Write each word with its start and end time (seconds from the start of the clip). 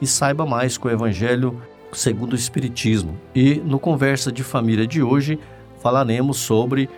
e 0.00 0.06
saiba 0.06 0.46
mais 0.46 0.76
com 0.76 0.88
o 0.88 0.90
Evangelho 0.90 1.60
segundo 1.92 2.32
o 2.32 2.36
Espiritismo. 2.36 3.18
E 3.34 3.54
no 3.56 3.78
Conversa 3.78 4.30
de 4.30 4.42
Família 4.42 4.86
de 4.86 5.02
hoje 5.02 5.38
falaremos 5.82 6.38
sobre 6.38 6.88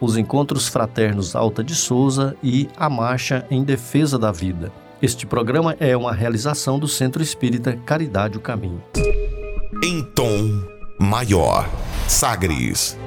os 0.00 0.16
encontros 0.16 0.68
fraternos 0.68 1.34
Alta 1.34 1.64
de 1.64 1.74
Souza 1.74 2.36
e 2.42 2.68
a 2.76 2.90
Marcha 2.90 3.46
em 3.50 3.64
Defesa 3.64 4.18
da 4.18 4.30
Vida. 4.30 4.70
Este 5.00 5.26
programa 5.26 5.76
é 5.78 5.96
uma 5.96 6.12
realização 6.12 6.78
do 6.78 6.88
Centro 6.88 7.22
Espírita 7.22 7.78
Caridade 7.84 8.36
o 8.36 8.40
Caminho. 8.40 8.82
Em 9.82 10.02
tom 10.02 10.62
maior, 10.98 11.68
Sagres. 12.08 12.98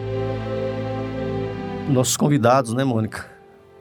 Nossos 1.90 2.16
convidados, 2.16 2.74
né, 2.74 2.84
Mônica? 2.84 3.26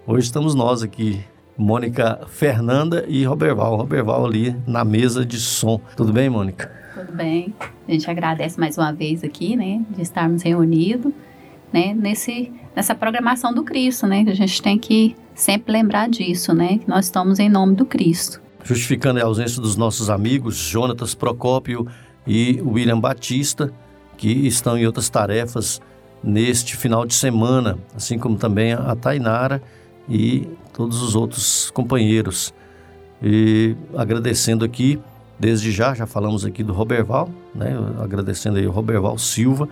Hoje 0.06 0.26
estamos 0.26 0.54
nós 0.54 0.82
aqui 0.82 1.22
Mônica 1.58 2.20
Fernanda 2.28 3.04
e 3.08 3.24
Roberval. 3.24 3.76
Roberval 3.76 4.24
ali 4.24 4.54
na 4.64 4.84
mesa 4.84 5.26
de 5.26 5.40
som. 5.40 5.80
Tudo 5.96 6.12
bem, 6.12 6.30
Mônica? 6.30 6.70
Tudo 6.94 7.12
bem. 7.12 7.52
A 7.86 7.90
gente 7.90 8.08
agradece 8.08 8.60
mais 8.60 8.78
uma 8.78 8.92
vez 8.92 9.24
aqui, 9.24 9.56
né, 9.56 9.82
de 9.90 10.00
estarmos 10.00 10.42
reunidos, 10.42 11.12
né, 11.72 11.92
nesse, 11.94 12.52
nessa 12.76 12.94
programação 12.94 13.52
do 13.52 13.64
Cristo, 13.64 14.06
né, 14.06 14.22
que 14.22 14.30
a 14.30 14.36
gente 14.36 14.62
tem 14.62 14.78
que 14.78 15.16
sempre 15.34 15.72
lembrar 15.72 16.08
disso, 16.08 16.54
né, 16.54 16.78
que 16.78 16.88
nós 16.88 17.06
estamos 17.06 17.40
em 17.40 17.48
nome 17.48 17.74
do 17.74 17.84
Cristo. 17.84 18.40
Justificando 18.62 19.20
a 19.20 19.24
ausência 19.24 19.60
dos 19.60 19.76
nossos 19.76 20.10
amigos 20.10 20.56
Jonatas 20.56 21.14
Procópio 21.14 21.86
e 22.26 22.60
William 22.62 23.00
Batista, 23.00 23.72
que 24.16 24.46
estão 24.46 24.78
em 24.78 24.86
outras 24.86 25.08
tarefas 25.08 25.80
neste 26.22 26.76
final 26.76 27.06
de 27.06 27.14
semana, 27.14 27.78
assim 27.94 28.18
como 28.18 28.36
também 28.36 28.72
a 28.72 28.94
Tainara 28.94 29.62
e 30.08 30.48
todos 30.78 31.02
os 31.02 31.16
outros 31.16 31.72
companheiros. 31.72 32.54
E 33.20 33.74
agradecendo 33.96 34.64
aqui, 34.64 35.00
desde 35.36 35.72
já, 35.72 35.92
já 35.92 36.06
falamos 36.06 36.44
aqui 36.44 36.62
do 36.62 36.72
Roberval, 36.72 37.28
né? 37.52 37.76
agradecendo 38.00 38.58
aí 38.58 38.66
o 38.66 38.70
Roberval 38.70 39.18
Silva, 39.18 39.68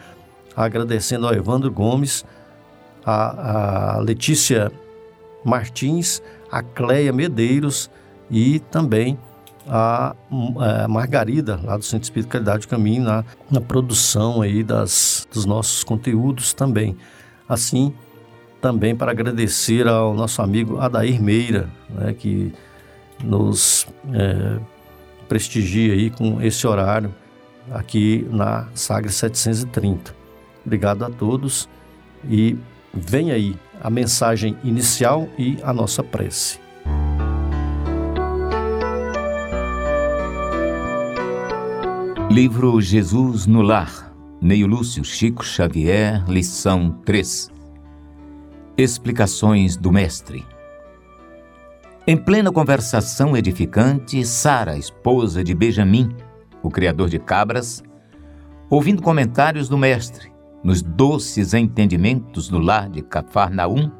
agradecendo 0.56 1.28
ao 1.28 1.32
Evandro 1.32 1.70
Gomes, 1.70 2.24
a, 3.04 3.94
a 3.94 4.00
Letícia 4.00 4.72
Martins, 5.44 6.20
a 6.50 6.60
Cleia 6.60 7.12
Medeiros 7.12 7.88
e 8.28 8.58
também 8.58 9.16
a, 9.68 10.16
a, 10.58 10.88
Margarida, 10.88 11.60
lá 11.62 11.76
do 11.76 11.84
Centro 11.84 12.02
Espírito 12.02 12.30
Caridade 12.30 12.66
Caminho, 12.66 13.04
na, 13.04 13.24
na 13.48 13.60
produção 13.60 14.42
aí 14.42 14.64
das, 14.64 15.24
dos 15.32 15.44
nossos 15.44 15.84
conteúdos 15.84 16.52
também. 16.52 16.96
Assim, 17.48 17.94
também 18.66 18.96
para 18.96 19.12
agradecer 19.12 19.86
ao 19.86 20.12
nosso 20.12 20.42
amigo 20.42 20.80
Adair 20.80 21.22
Meira, 21.22 21.70
né, 21.88 22.12
que 22.12 22.52
nos 23.22 23.86
é, 24.12 24.58
prestigia 25.28 25.94
aí 25.94 26.10
com 26.10 26.42
esse 26.42 26.66
horário 26.66 27.14
aqui 27.70 28.26
na 28.28 28.66
Sagre 28.74 29.12
730. 29.12 30.12
Obrigado 30.64 31.04
a 31.04 31.10
todos 31.10 31.68
e 32.28 32.56
vem 32.92 33.30
aí 33.30 33.54
a 33.80 33.88
mensagem 33.88 34.56
inicial 34.64 35.28
e 35.38 35.58
a 35.62 35.72
nossa 35.72 36.02
prece. 36.02 36.58
Livro 42.28 42.80
Jesus 42.80 43.46
no 43.46 43.62
Lar, 43.62 44.12
Neio 44.40 44.66
Lúcio 44.66 45.04
Chico 45.04 45.44
Xavier, 45.44 46.28
lição 46.28 46.90
3 47.04 47.54
Explicações 48.78 49.74
do 49.74 49.90
Mestre. 49.90 50.44
Em 52.06 52.14
plena 52.14 52.52
conversação 52.52 53.34
edificante, 53.34 54.22
Sara, 54.22 54.76
esposa 54.76 55.42
de 55.42 55.54
Benjamim, 55.54 56.14
o 56.62 56.70
criador 56.70 57.08
de 57.08 57.18
cabras, 57.18 57.82
ouvindo 58.68 59.00
comentários 59.00 59.66
do 59.66 59.78
Mestre 59.78 60.30
nos 60.62 60.82
doces 60.82 61.54
entendimentos 61.54 62.50
do 62.50 62.58
lar 62.58 62.90
de 62.90 63.00
Cafarnaum, 63.00 63.90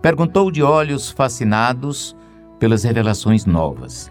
perguntou 0.00 0.52
de 0.52 0.62
olhos 0.62 1.10
fascinados 1.10 2.14
pelas 2.60 2.84
revelações 2.84 3.44
novas. 3.44 4.08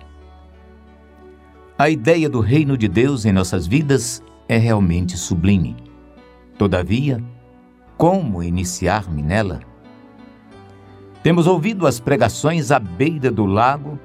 A 1.77 1.89
ideia 1.89 2.29
do 2.29 2.41
reino 2.41 2.77
de 2.77 2.89
Deus 2.89 3.23
em 3.23 3.31
nossas 3.31 3.65
vidas 3.65 4.21
é 4.45 4.57
realmente 4.57 5.17
sublime. 5.17 5.77
Todavia, 6.57 7.23
como 7.97 8.43
iniciar-me 8.43 9.23
nela? 9.23 9.68
Temos 11.21 11.47
ouvido 11.47 11.85
as 11.85 11.99
pregações 11.99 12.71
à 12.71 12.79
beira 12.79 13.29
do 13.29 13.45
lago 13.45 13.99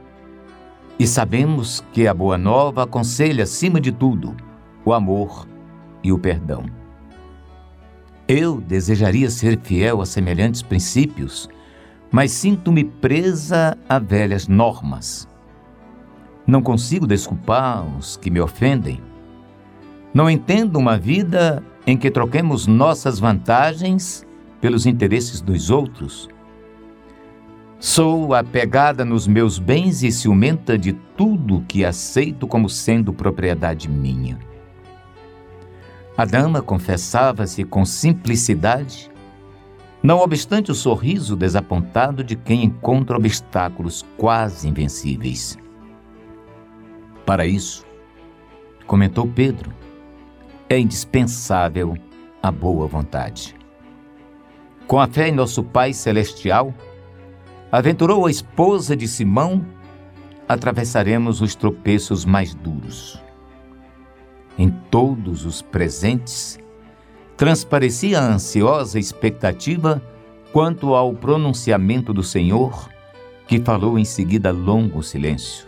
e 0.99 1.07
sabemos 1.07 1.85
que 1.93 2.09
a 2.09 2.15
Boa 2.15 2.37
Nova 2.37 2.83
aconselha, 2.83 3.45
acima 3.45 3.81
de 3.81 3.93
tudo, 3.93 4.35
o 4.85 4.93
amor 4.93 5.47
e 6.03 6.11
o 6.11 6.19
perdão. 6.19 6.65
Eu 8.27 8.61
desejaria 8.61 9.31
ser 9.31 9.61
fiel 9.61 10.01
a 10.01 10.07
semelhantes 10.07 10.61
princípios, 10.61 11.49
mas 12.11 12.33
sinto-me 12.33 12.83
presa 12.83 13.79
a 13.89 13.99
velhas 14.01 14.49
normas. 14.49 15.29
Não 16.45 16.63
consigo 16.63 17.07
desculpar 17.07 17.87
os 17.97 18.17
que 18.17 18.31
me 18.31 18.41
ofendem. 18.41 19.01
Não 20.13 20.29
entendo 20.29 20.77
uma 20.79 20.99
vida 20.99 21.63
em 21.87 21.97
que 21.97 22.11
troquemos 22.11 22.67
nossas 22.67 23.21
vantagens 23.21 24.27
pelos 24.61 24.85
interesses 24.85 25.41
dos 25.41 25.71
outros 25.71 26.29
Sou 27.79 28.35
apegada 28.35 29.05
nos 29.05 29.27
meus 29.27 29.59
bens 29.59 30.03
e 30.03 30.11
ciumenta 30.11 30.79
de 30.79 30.93
tudo 30.93 31.65
que 31.69 31.85
aceito 31.85 32.47
como 32.47 32.69
sendo 32.69 33.13
propriedade 33.13 33.89
minha. 33.91 34.39
A 36.17 36.25
dama 36.25 36.63
confessava-se 36.63 37.65
com 37.65 37.85
simplicidade, 37.85 39.11
não 40.03 40.19
obstante 40.19 40.71
o 40.71 40.75
sorriso 40.75 41.35
desapontado 41.35 42.23
de 42.23 42.37
quem 42.37 42.65
encontra 42.65 43.17
obstáculos 43.17 44.05
quase 44.17 44.69
invencíveis. 44.69 45.59
Para 47.27 47.47
isso, 47.47 47.85
comentou 48.87 49.27
Pedro, 49.27 49.73
é 50.69 50.79
indispensável 50.79 51.97
a 52.43 52.51
boa 52.51 52.87
vontade. 52.87 53.57
Com 54.87 55.01
a 55.01 55.07
fé 55.07 55.29
em 55.29 55.33
nosso 55.33 55.65
Pai 55.65 55.93
Celestial, 55.93 56.73
aventurou 57.77 58.25
a 58.25 58.31
esposa 58.31 58.95
de 58.95 59.09
Simão, 59.09 59.67
atravessaremos 60.47 61.41
os 61.41 61.57
tropeços 61.57 62.25
mais 62.25 62.55
duros. 62.55 63.21
Em 64.57 64.71
todos 64.71 65.45
os 65.45 65.61
presentes, 65.61 66.57
transparecia 67.37 68.21
a 68.21 68.33
ansiosa 68.33 68.97
expectativa 68.97 70.01
quanto 70.53 70.95
ao 70.95 71.15
pronunciamento 71.15 72.15
do 72.15 72.23
Senhor, 72.23 72.89
que 73.49 73.59
falou 73.59 73.99
em 73.99 74.05
seguida 74.05 74.53
longo 74.53 75.03
silêncio. 75.03 75.67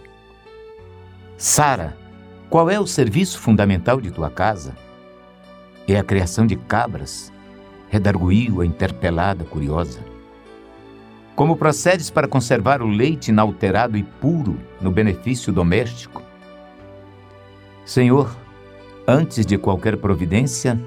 Sara, 1.36 1.96
qual 2.48 2.70
é 2.70 2.78
o 2.78 2.86
serviço 2.86 3.40
fundamental 3.40 4.00
de 4.00 4.12
tua 4.12 4.30
casa? 4.30 4.76
É 5.88 5.98
a 5.98 6.04
criação 6.04 6.46
de 6.46 6.54
cabras, 6.54 7.32
redarguiu 7.88 8.60
a 8.60 8.66
interpelada 8.66 9.42
curiosa. 9.42 10.14
Como 11.36 11.54
procedes 11.54 12.08
para 12.08 12.26
conservar 12.26 12.80
o 12.80 12.88
leite 12.88 13.28
inalterado 13.28 13.98
e 13.98 14.02
puro 14.02 14.58
no 14.80 14.90
benefício 14.90 15.52
doméstico? 15.52 16.22
Senhor, 17.84 18.34
antes 19.06 19.44
de 19.44 19.58
qualquer 19.58 19.98
providência, 19.98 20.80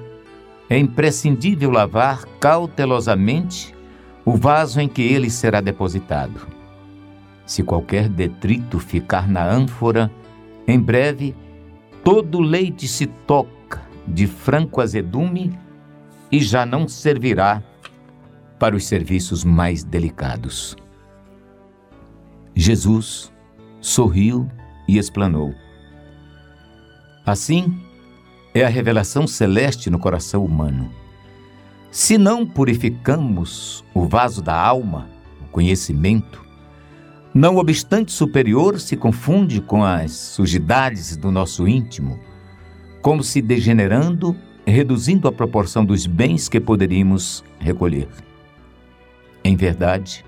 é 0.68 0.76
imprescindível 0.76 1.70
lavar 1.70 2.24
cautelosamente 2.40 3.72
o 4.24 4.36
vaso 4.36 4.80
em 4.80 4.88
que 4.88 5.02
ele 5.02 5.30
será 5.30 5.60
depositado. 5.60 6.48
Se 7.46 7.62
qualquer 7.62 8.08
detrito 8.08 8.80
ficar 8.80 9.28
na 9.28 9.44
ânfora, 9.44 10.10
em 10.66 10.80
breve 10.80 11.32
todo 12.02 12.38
o 12.38 12.42
leite 12.42 12.88
se 12.88 13.06
toca 13.06 13.82
de 14.04 14.26
franco 14.26 14.80
azedume 14.80 15.56
e 16.30 16.40
já 16.40 16.66
não 16.66 16.88
servirá 16.88 17.62
para 18.60 18.76
os 18.76 18.86
serviços 18.86 19.42
mais 19.42 19.82
delicados. 19.82 20.76
Jesus 22.54 23.32
sorriu 23.80 24.46
e 24.86 24.98
explanou. 24.98 25.54
Assim, 27.24 27.74
é 28.52 28.62
a 28.62 28.68
revelação 28.68 29.26
celeste 29.26 29.88
no 29.88 29.98
coração 29.98 30.44
humano. 30.44 30.90
Se 31.90 32.18
não 32.18 32.46
purificamos 32.46 33.82
o 33.94 34.04
vaso 34.04 34.42
da 34.42 34.54
alma, 34.54 35.08
o 35.40 35.46
conhecimento, 35.46 36.44
não 37.32 37.56
obstante 37.56 38.12
superior 38.12 38.78
se 38.78 38.94
confunde 38.94 39.62
com 39.62 39.82
as 39.82 40.12
sujidades 40.12 41.16
do 41.16 41.30
nosso 41.30 41.66
íntimo, 41.66 42.20
como 43.00 43.24
se 43.24 43.40
degenerando, 43.40 44.36
reduzindo 44.66 45.26
a 45.26 45.32
proporção 45.32 45.82
dos 45.82 46.06
bens 46.06 46.46
que 46.48 46.60
poderíamos 46.60 47.42
recolher. 47.58 48.08
Em 49.50 49.56
verdade, 49.56 50.24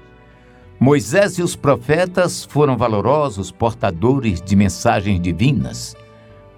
Moisés 0.80 1.38
e 1.38 1.44
os 1.44 1.54
profetas 1.54 2.44
foram 2.44 2.76
valorosos 2.76 3.52
portadores 3.52 4.42
de 4.42 4.56
mensagens 4.56 5.20
divinas, 5.20 5.96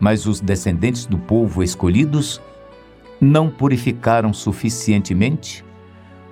mas 0.00 0.24
os 0.24 0.40
descendentes 0.40 1.04
do 1.04 1.18
povo 1.18 1.62
escolhidos 1.62 2.40
não 3.20 3.50
purificaram 3.50 4.32
suficientemente 4.32 5.62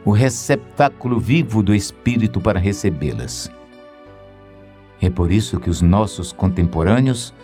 o 0.06 0.11
receptáculo 0.11 1.20
vivo 1.20 1.62
do 1.62 1.75
Espírito 1.75 2.40
para 2.40 2.58
recebê-las. 2.58 3.52
É 5.02 5.11
por 5.11 5.31
isso 5.31 5.61
que 5.61 5.69
os 5.69 5.82
nossos 5.82 6.32
contemporâneos 6.32 7.34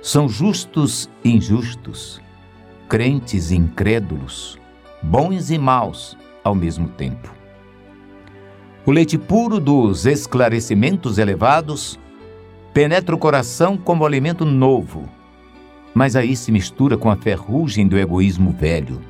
são 0.00 0.26
justos 0.26 1.10
e 1.22 1.32
injustos, 1.32 2.18
crentes 2.88 3.50
e 3.50 3.56
incrédulos, 3.56 4.58
bons 5.02 5.50
e 5.50 5.58
maus 5.58 6.16
ao 6.42 6.54
mesmo 6.54 6.88
tempo. 6.88 7.36
O 8.88 8.90
leite 8.90 9.18
puro 9.18 9.60
dos 9.60 10.06
esclarecimentos 10.06 11.18
elevados 11.18 12.00
penetra 12.72 13.14
o 13.14 13.18
coração 13.18 13.76
como 13.76 14.06
alimento 14.06 14.46
novo 14.46 15.06
mas 15.98 16.14
aí 16.14 16.36
se 16.36 16.52
mistura 16.52 16.96
com 16.96 17.10
a 17.10 17.16
ferrugem 17.16 17.84
do 17.88 17.98
egoísmo 17.98 18.52
velho. 18.52 19.00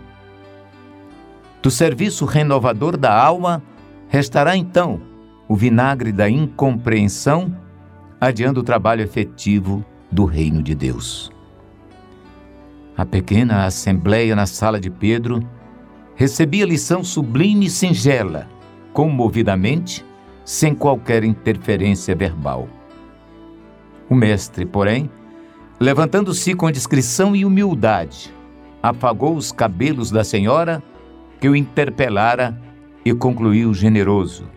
Do 1.60 1.70
serviço 1.70 2.24
renovador 2.24 2.96
da 2.96 3.14
alma, 3.14 3.62
restará 4.08 4.56
então 4.56 4.98
o 5.46 5.54
vinagre 5.54 6.12
da 6.12 6.30
incompreensão, 6.30 7.54
adiando 8.18 8.60
o 8.60 8.62
trabalho 8.62 9.02
efetivo 9.02 9.84
do 10.10 10.24
reino 10.24 10.62
de 10.62 10.74
Deus. 10.74 11.30
A 12.96 13.04
pequena 13.04 13.66
assembleia 13.66 14.34
na 14.34 14.46
sala 14.46 14.80
de 14.80 14.88
Pedro 14.88 15.46
recebia 16.14 16.64
lição 16.64 17.04
sublime 17.04 17.66
e 17.66 17.70
singela, 17.70 18.48
comovidamente, 18.92 20.04
sem 20.44 20.74
qualquer 20.74 21.24
interferência 21.24 22.14
verbal. 22.14 22.68
O 24.08 24.14
mestre, 24.14 24.64
porém, 24.64 25.10
Levantando-se 25.80 26.54
com 26.54 26.72
discrição 26.72 27.36
e 27.36 27.44
humildade, 27.44 28.34
afagou 28.82 29.36
os 29.36 29.52
cabelos 29.52 30.10
da 30.10 30.24
senhora, 30.24 30.82
que 31.40 31.48
o 31.48 31.54
interpelara, 31.54 32.60
e 33.04 33.14
concluiu 33.14 33.72
generoso: 33.72 34.48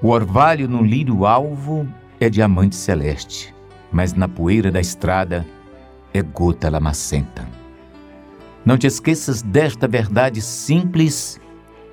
O 0.00 0.10
orvalho 0.10 0.68
no 0.68 0.80
lírio 0.80 1.26
alvo 1.26 1.88
é 2.20 2.30
diamante 2.30 2.76
celeste, 2.76 3.52
mas 3.90 4.14
na 4.14 4.28
poeira 4.28 4.70
da 4.70 4.80
estrada 4.80 5.44
é 6.14 6.22
gota 6.22 6.70
lamacenta. 6.70 7.48
Não 8.64 8.78
te 8.78 8.86
esqueças 8.86 9.42
desta 9.42 9.88
verdade 9.88 10.40
simples 10.40 11.40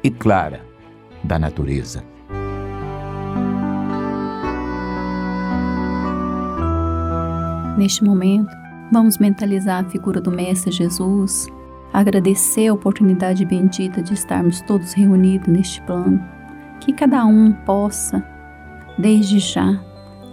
e 0.03 0.11
clara 0.11 0.66
da 1.27 1.37
natureza. 1.37 2.03
Neste 7.77 8.03
momento, 8.03 8.51
vamos 8.91 9.19
mentalizar 9.19 9.85
a 9.85 9.89
figura 9.89 10.19
do 10.19 10.31
Mestre 10.31 10.71
Jesus, 10.71 11.47
agradecer 11.93 12.67
a 12.67 12.73
oportunidade 12.73 13.45
bendita 13.45 14.01
de 14.01 14.13
estarmos 14.13 14.61
todos 14.61 14.93
reunidos 14.93 15.47
neste 15.47 15.81
plano, 15.83 16.19
que 16.79 16.91
cada 16.91 17.23
um 17.25 17.51
possa, 17.51 18.23
desde 18.97 19.37
já, 19.37 19.79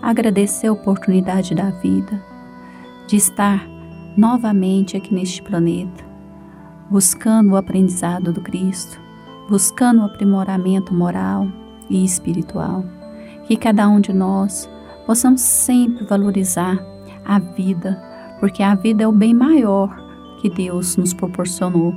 agradecer 0.01 0.69
a 0.69 0.73
oportunidade 0.73 1.55
da 1.55 1.71
vida, 1.71 2.23
de 3.07 3.17
estar 3.17 3.69
novamente 4.17 4.97
aqui 4.97 5.13
neste 5.13 5.43
planeta, 5.43 6.03
buscando 6.91 7.53
o 7.53 7.57
aprendizado 7.57 8.33
do 8.33 8.41
Cristo, 8.41 9.04
buscando 9.49 10.03
o 10.03 10.05
aprimoramento 10.05 10.93
moral 10.93 11.49
e 11.89 12.05
espiritual. 12.05 12.85
Que 13.47 13.57
cada 13.57 13.89
um 13.89 14.01
de 14.01 14.13
nós 14.13 14.69
possamos 15.07 15.41
sempre 15.41 16.05
valorizar 16.05 16.79
a 17.25 17.39
vida, 17.39 18.03
porque 18.41 18.63
a 18.63 18.75
vida 18.75 19.05
é 19.05 19.09
o 19.09 19.13
bem 19.13 19.35
maior 19.35 19.95
que 20.41 20.49
Deus 20.49 20.97
nos 20.97 21.13
proporcionou. 21.13 21.95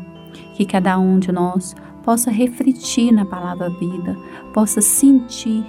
Que 0.55 0.65
cada 0.65 0.99
um 0.99 1.19
de 1.19 1.31
nós 1.31 1.75
possa 2.03 2.31
refletir 2.31 3.11
na 3.11 3.25
palavra 3.25 3.69
vida, 3.69 4.15
possa 4.53 4.81
sentir 4.81 5.65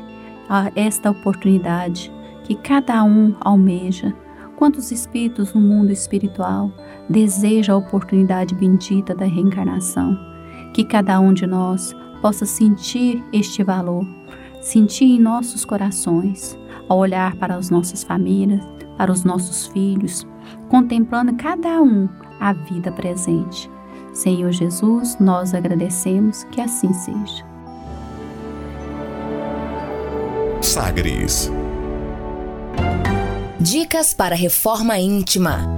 ah, 0.49 0.71
esta 0.77 1.11
oportunidade 1.11 2.13
que 2.45 2.55
cada 2.55 3.03
um 3.05 3.35
almeja. 3.41 4.15
Quantos 4.57 4.91
espíritos 4.91 5.53
no 5.53 5.61
mundo 5.61 5.93
espiritual 5.93 6.73
desejam 7.09 7.77
a 7.77 7.79
oportunidade 7.79 8.55
bendita 8.55 9.15
da 9.15 9.25
reencarnação? 9.25 10.19
Que 10.79 10.85
cada 10.85 11.19
um 11.19 11.33
de 11.33 11.45
nós 11.45 11.93
possa 12.23 12.47
sentir 12.47 13.21
este 13.33 13.65
valor, 13.65 14.07
sentir 14.61 15.07
em 15.07 15.19
nossos 15.19 15.65
corações, 15.65 16.57
ao 16.89 16.99
olhar 16.99 17.35
para 17.35 17.57
as 17.57 17.69
nossas 17.69 18.05
famílias, 18.05 18.65
para 18.97 19.11
os 19.11 19.25
nossos 19.25 19.67
filhos, 19.67 20.25
contemplando 20.69 21.35
cada 21.35 21.83
um 21.83 22.09
a 22.39 22.53
vida 22.53 22.93
presente. 22.93 23.69
Senhor 24.13 24.53
Jesus, 24.53 25.19
nós 25.19 25.53
agradecemos 25.53 26.45
que 26.45 26.61
assim 26.61 26.93
seja. 26.93 27.45
Sagres 30.63 31.51
Dicas 33.59 34.15
para 34.15 34.37
reforma 34.37 34.97
íntima. 34.97 35.78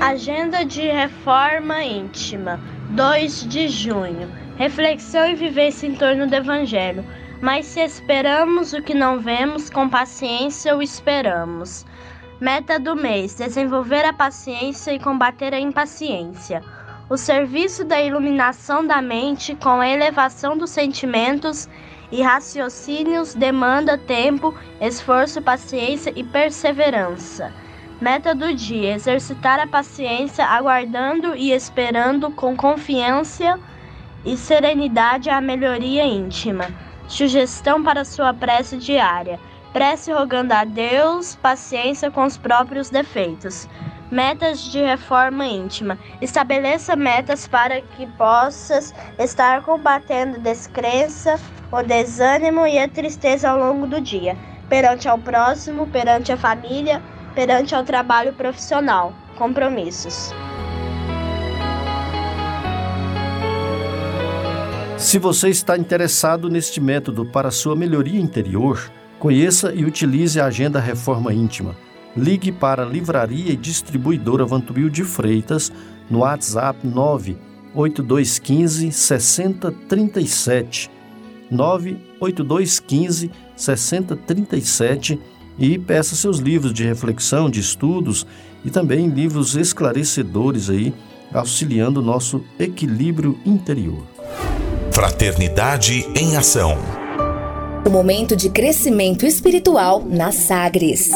Agenda 0.00 0.64
de 0.64 0.82
Reforma 0.82 1.82
Íntima, 1.82 2.60
2 2.90 3.48
de 3.48 3.66
junho. 3.68 4.30
Reflexão 4.56 5.26
e 5.28 5.34
vivência 5.34 5.88
em 5.88 5.96
torno 5.96 6.24
do 6.28 6.34
Evangelho. 6.36 7.04
Mas 7.42 7.66
se 7.66 7.80
esperamos 7.80 8.72
o 8.72 8.80
que 8.80 8.94
não 8.94 9.18
vemos, 9.18 9.68
com 9.68 9.88
paciência 9.88 10.76
o 10.76 10.80
esperamos. 10.80 11.84
Meta 12.40 12.78
do 12.78 12.94
mês: 12.94 13.34
desenvolver 13.34 14.04
a 14.04 14.12
paciência 14.12 14.92
e 14.92 15.00
combater 15.00 15.52
a 15.52 15.58
impaciência. 15.58 16.62
O 17.10 17.16
serviço 17.16 17.84
da 17.84 18.00
iluminação 18.00 18.86
da 18.86 19.02
mente 19.02 19.56
com 19.56 19.80
a 19.80 19.88
elevação 19.88 20.56
dos 20.56 20.70
sentimentos 20.70 21.68
e 22.12 22.22
raciocínios 22.22 23.34
demanda 23.34 23.98
tempo, 23.98 24.54
esforço, 24.80 25.42
paciência 25.42 26.12
e 26.14 26.22
perseverança. 26.22 27.52
Meta 28.00 28.32
do 28.32 28.54
dia: 28.54 28.94
exercitar 28.94 29.58
a 29.58 29.66
paciência, 29.66 30.44
aguardando 30.46 31.34
e 31.34 31.50
esperando 31.50 32.30
com 32.30 32.56
confiança 32.56 33.58
e 34.24 34.36
serenidade 34.36 35.28
à 35.28 35.40
melhoria 35.40 36.04
íntima. 36.04 36.66
Sugestão 37.08 37.82
para 37.82 38.04
sua 38.04 38.32
prece 38.32 38.76
diária. 38.76 39.40
Prece 39.72 40.12
rogando 40.12 40.54
a 40.54 40.62
Deus 40.64 41.34
paciência 41.34 42.08
com 42.08 42.24
os 42.24 42.36
próprios 42.38 42.88
defeitos. 42.88 43.68
Metas 44.12 44.60
de 44.60 44.80
reforma 44.80 45.44
íntima. 45.44 45.98
Estabeleça 46.20 46.94
metas 46.94 47.48
para 47.48 47.80
que 47.80 48.06
possas 48.16 48.94
estar 49.18 49.62
combatendo 49.62 50.38
descrença, 50.38 51.36
o 51.72 51.82
desânimo 51.82 52.64
e 52.64 52.78
a 52.78 52.88
tristeza 52.88 53.50
ao 53.50 53.58
longo 53.58 53.88
do 53.88 54.00
dia, 54.00 54.36
perante 54.68 55.08
ao 55.08 55.18
próximo, 55.18 55.86
perante 55.88 56.30
a 56.30 56.36
família, 56.36 57.02
perante 57.38 57.72
ao 57.72 57.84
trabalho 57.84 58.32
profissional. 58.32 59.14
Compromissos. 59.36 60.32
Se 64.96 65.20
você 65.20 65.48
está 65.48 65.78
interessado 65.78 66.48
neste 66.48 66.80
método 66.80 67.24
para 67.24 67.52
sua 67.52 67.76
melhoria 67.76 68.20
interior, 68.20 68.90
conheça 69.20 69.72
e 69.72 69.84
utilize 69.84 70.40
a 70.40 70.46
Agenda 70.46 70.80
Reforma 70.80 71.32
Íntima 71.32 71.76
ligue 72.16 72.50
para 72.50 72.82
a 72.82 72.86
Livraria 72.86 73.52
e 73.52 73.56
Distribuidora 73.56 74.44
Vantubil 74.44 74.90
de 74.90 75.04
Freitas 75.04 75.70
no 76.10 76.18
WhatsApp 76.20 76.84
98215 76.84 78.90
6037 78.90 80.90
98215 81.48 83.30
6037 83.54 85.37
e 85.58 85.78
peça 85.78 86.14
seus 86.14 86.38
livros 86.38 86.72
de 86.72 86.84
reflexão, 86.84 87.50
de 87.50 87.60
estudos 87.60 88.26
e 88.64 88.70
também 88.70 89.08
livros 89.08 89.56
esclarecedores 89.56 90.70
aí, 90.70 90.94
auxiliando 91.32 92.00
o 92.00 92.02
nosso 92.02 92.42
equilíbrio 92.58 93.38
interior. 93.44 94.06
Fraternidade 94.92 96.06
em 96.14 96.36
ação. 96.36 96.76
O 97.86 97.90
momento 97.90 98.36
de 98.36 98.50
crescimento 98.50 99.26
espiritual 99.26 100.04
na 100.04 100.32
Sagres. 100.32 101.10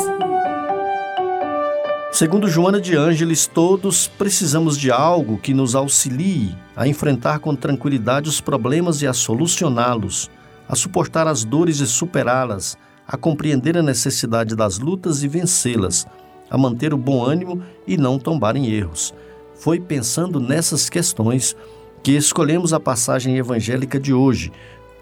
Segundo 2.12 2.46
Joana 2.46 2.80
de 2.80 2.94
Ângeles, 2.94 3.46
todos 3.46 4.06
precisamos 4.06 4.76
de 4.76 4.90
algo 4.90 5.38
que 5.38 5.54
nos 5.54 5.74
auxilie 5.74 6.54
a 6.76 6.86
enfrentar 6.86 7.38
com 7.38 7.56
tranquilidade 7.56 8.28
os 8.28 8.40
problemas 8.40 9.00
e 9.00 9.06
a 9.06 9.14
solucioná-los, 9.14 10.30
a 10.68 10.76
suportar 10.76 11.26
as 11.26 11.42
dores 11.42 11.80
e 11.80 11.86
superá-las, 11.86 12.76
a 13.12 13.16
compreender 13.18 13.76
a 13.76 13.82
necessidade 13.82 14.56
das 14.56 14.78
lutas 14.78 15.22
e 15.22 15.28
vencê-las, 15.28 16.06
a 16.50 16.56
manter 16.56 16.94
o 16.94 16.96
bom 16.96 17.22
ânimo 17.22 17.62
e 17.86 17.98
não 17.98 18.18
tombar 18.18 18.56
em 18.56 18.70
erros. 18.70 19.12
Foi 19.54 19.78
pensando 19.78 20.40
nessas 20.40 20.88
questões 20.88 21.54
que 22.02 22.12
escolhemos 22.12 22.72
a 22.72 22.80
passagem 22.80 23.36
evangélica 23.36 24.00
de 24.00 24.14
hoje. 24.14 24.50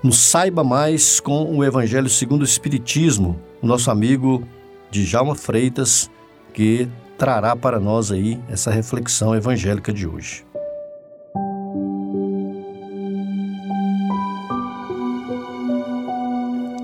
Nos 0.03 0.19
saiba 0.19 0.65
mais 0.65 1.21
com 1.21 1.57
o 1.57 1.63
Evangelho 1.63 2.09
segundo 2.09 2.43
o 2.43 2.45
Espiritismo, 2.45 3.39
o 3.63 3.67
nosso 3.67 3.93
amigo 3.93 4.43
Djalma 4.91 5.37
Freitas 5.37 6.11
que 6.53 6.89
trará 7.17 7.55
para 7.55 7.79
nós 7.79 8.11
aí 8.11 8.41
essa 8.49 8.73
reflexão 8.73 9.37
evangélica 9.37 9.93
de 9.93 10.05
hoje. 10.05 10.45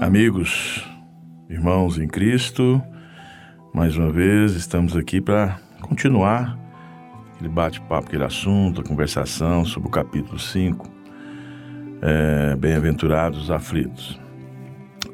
Amigos, 0.00 0.95
irmãos 1.48 1.98
em 1.98 2.08
Cristo, 2.08 2.82
mais 3.72 3.96
uma 3.96 4.10
vez 4.10 4.52
estamos 4.52 4.96
aqui 4.96 5.20
para 5.20 5.58
continuar 5.80 6.58
aquele 7.32 7.48
bate-papo, 7.48 8.08
aquele 8.08 8.24
assunto, 8.24 8.80
a 8.80 8.84
conversação 8.84 9.64
sobre 9.64 9.88
o 9.88 9.90
capítulo 9.90 10.38
5, 10.38 10.90
é, 12.02 12.56
Bem-aventurados 12.56 13.42
os 13.42 13.50
aflitos. 13.50 14.20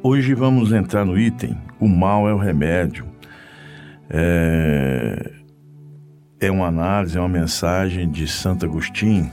Hoje 0.03 0.35
vamos 0.35 0.73
entrar 0.73 1.05
no 1.05 1.19
item 1.19 1.57
O 1.79 1.87
mal 1.87 2.29
é 2.29 2.35
o 2.35 2.39
remédio 2.39 3.07
é, 4.09 5.33
é 6.41 6.51
uma 6.51 6.67
análise, 6.67 7.17
é 7.17 7.21
uma 7.21 7.29
mensagem 7.29 8.11
de 8.11 8.27
Santo 8.27 8.65
Agostinho 8.65 9.31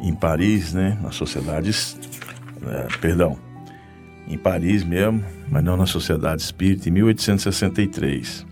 em 0.00 0.14
Paris, 0.14 0.74
né, 0.74 0.98
na 1.02 1.10
sociedade, 1.10 1.70
é, 2.66 2.98
perdão, 3.00 3.47
em 4.28 4.36
Paris 4.36 4.84
mesmo, 4.84 5.24
mas 5.50 5.64
não 5.64 5.76
na 5.76 5.86
Sociedade 5.86 6.42
Espírita, 6.42 6.88
em 6.88 6.92
1863. 6.92 8.46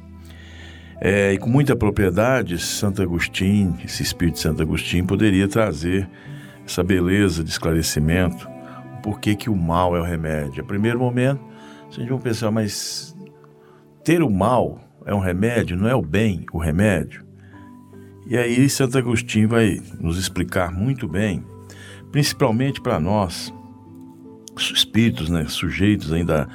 É, 1.01 1.33
e 1.35 1.39
com 1.39 1.51
muita 1.51 1.77
propriedade, 1.77 2.59
Santo 2.59 3.03
Agostinho, 3.03 3.77
esse 3.85 4.03
espírito 4.03 4.37
de 4.37 4.41
Santo 4.41 4.63
Agostinho, 4.63 5.07
poderia 5.07 5.47
trazer 5.47 6.09
essa 6.65 6.83
beleza 6.83 7.45
de 7.45 7.51
esclarecimento, 7.51 8.49
por 9.03 9.21
que, 9.21 9.37
que 9.37 9.51
o 9.51 9.55
mal 9.55 9.95
é 9.97 10.01
o 10.01 10.05
remédio. 10.05 10.65
A 10.65 10.67
primeiro 10.67 10.99
momento, 10.99 11.41
gente 12.01 12.11
vai 12.11 12.19
pensar, 12.19 12.51
mas 12.51 13.17
ter 14.05 14.23
o 14.23 14.31
mal 14.31 14.81
é 15.05 15.15
um 15.15 15.19
remédio, 15.19 15.77
não 15.77 15.89
é 15.89 15.95
o 15.95 16.03
bem 16.03 16.45
o 16.53 16.59
remédio? 16.59 17.25
E 18.27 18.37
aí 18.37 18.69
Santo 18.69 18.99
Agostinho 18.99 19.49
vai 19.49 19.81
nos 20.01 20.19
explicar 20.19 20.73
muito 20.73 21.07
bem, 21.09 21.45
principalmente 22.11 22.81
para 22.81 22.99
nós, 22.99 23.53
espíritos, 24.59 25.29
né, 25.29 25.47
sujeitos 25.49 26.13
ainda 26.13 26.49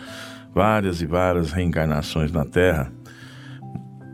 várias 0.53 1.01
e 1.01 1.05
várias 1.05 1.51
reencarnações 1.51 2.31
na 2.31 2.45
Terra, 2.45 2.91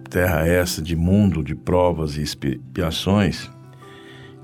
terra 0.10 0.48
essa 0.48 0.82
de 0.82 0.96
mundo 0.96 1.44
de 1.44 1.56
provas 1.56 2.18
e 2.18 2.22
expiações, 2.22 3.50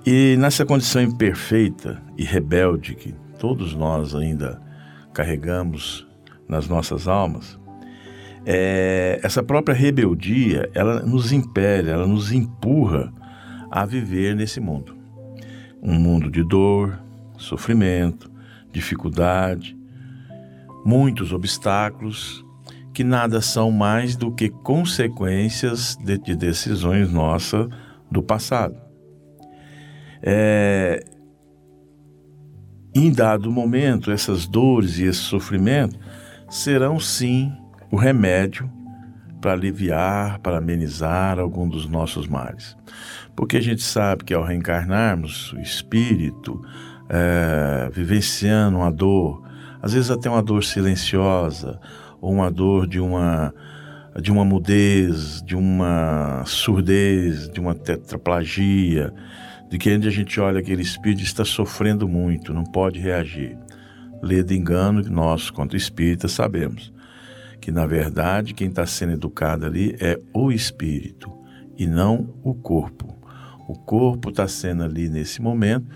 e 0.06 0.36
nessa 0.38 0.66
condição 0.66 1.02
imperfeita 1.02 2.02
e 2.18 2.24
rebelde 2.24 2.96
que 2.96 3.16
todos 3.40 3.74
nós 3.74 4.14
ainda 4.14 4.62
carregamos 5.14 6.06
nas 6.48 6.68
nossas 6.68 7.08
almas, 7.08 7.58
é, 8.46 9.20
essa 9.24 9.42
própria 9.42 9.74
rebeldia, 9.74 10.70
ela 10.74 11.02
nos 11.02 11.32
impele, 11.32 11.90
ela 11.90 12.06
nos 12.06 12.32
empurra 12.32 13.14
a 13.72 13.86
viver 13.86 14.36
nesse 14.36 14.60
mundo. 14.60 14.96
Um 15.82 15.96
mundo 15.96 16.30
de 16.30 16.44
dor, 16.44 17.00
sofrimento, 17.38 18.30
dificuldade, 18.74 19.78
muitos 20.86 21.32
obstáculos 21.32 22.44
que 22.94 23.04
nada 23.04 23.42
são 23.42 23.72
mais 23.72 24.16
do 24.16 24.32
que 24.32 24.50
consequências 24.50 25.96
de, 25.96 26.18
de 26.18 26.36
decisões 26.36 27.12
nossas 27.12 27.68
do 28.12 28.22
passado. 28.22 28.76
É, 30.22 31.04
em 32.96 33.12
dado 33.12 33.52
momento, 33.52 34.12
essas 34.12 34.46
dores 34.46 35.00
e 35.00 35.06
esse 35.06 35.20
sofrimento 35.20 35.98
serão 36.50 37.00
sim 37.00 37.52
o 37.92 37.96
remédio 37.96 38.70
para 39.42 39.54
aliviar, 39.54 40.40
para 40.40 40.60
amenizar 40.60 41.40
algum 41.40 41.68
dos 41.68 41.90
nossos 41.90 42.28
males. 42.28 42.78
Porque 43.36 43.58
a 43.58 43.62
gente 43.62 43.82
sabe 43.82 44.24
que 44.24 44.34
ao 44.34 44.44
reencarnarmos, 44.44 45.52
o 45.54 45.60
espírito, 45.60 46.62
é, 47.10 47.90
vivenciando 47.92 48.78
uma 48.78 48.92
dor, 48.92 49.44
às 49.82 49.94
vezes 49.94 50.10
até 50.10 50.30
uma 50.30 50.42
dor 50.42 50.64
silenciosa, 50.64 51.80
ou 52.22 52.32
uma 52.32 52.50
dor 52.50 52.88
de 52.88 53.00
uma, 53.00 53.54
de 54.22 54.32
uma 54.32 54.46
mudez, 54.46 55.42
de 55.42 55.56
uma 55.56 56.44
surdez, 56.46 57.50
de 57.50 57.60
uma 57.60 57.76
tetraplagia, 57.76 59.14
de 59.70 59.78
que 59.78 59.90
a 59.90 60.10
gente 60.10 60.40
olha 60.40 60.60
aquele 60.60 60.82
espírito 60.82 61.24
está 61.24 61.44
sofrendo 61.44 62.08
muito, 62.08 62.54
não 62.54 62.64
pode 62.64 63.00
reagir. 63.00 63.58
Lê 64.22 64.44
de 64.44 64.56
engano, 64.56 65.02
nós, 65.10 65.50
quanto 65.50 65.76
espíritas, 65.76 66.32
sabemos 66.32 66.94
que 67.64 67.72
na 67.72 67.86
verdade 67.86 68.54
quem 68.54 68.68
está 68.68 68.86
sendo 68.86 69.14
educado 69.14 69.66
ali 69.66 69.96
é 69.98 70.20
o 70.34 70.52
espírito 70.52 71.32
e 71.78 71.88
não 71.88 72.36
o 72.44 72.54
corpo. 72.54 73.18
O 73.70 73.74
corpo 73.74 74.32
está 74.32 74.50
sendo 74.50 74.84
ali 74.84 75.08
nesse 75.08 75.42
momento 75.42 75.88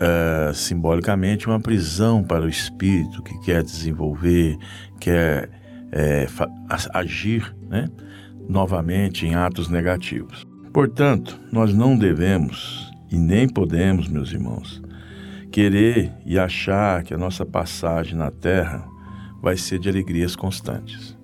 uh, 0.00 0.54
simbolicamente 0.54 1.46
uma 1.46 1.60
prisão 1.60 2.24
para 2.24 2.44
o 2.44 2.48
espírito 2.48 3.22
que 3.22 3.38
quer 3.40 3.62
desenvolver, 3.62 4.56
quer 4.98 5.50
é, 5.92 6.26
agir 6.94 7.54
né, 7.68 7.88
novamente 8.48 9.26
em 9.26 9.34
atos 9.34 9.68
negativos. 9.68 10.46
Portanto, 10.72 11.38
nós 11.52 11.74
não 11.74 11.96
devemos 11.96 12.90
e 13.10 13.18
nem 13.18 13.48
podemos, 13.48 14.08
meus 14.08 14.32
irmãos, 14.32 14.80
querer 15.50 16.12
e 16.24 16.38
achar 16.38 17.02
que 17.02 17.12
a 17.12 17.18
nossa 17.18 17.44
passagem 17.44 18.16
na 18.16 18.30
Terra 18.30 18.86
vai 19.42 19.56
ser 19.56 19.78
de 19.80 19.88
alegrias 19.88 20.36
constantes. 20.36 21.18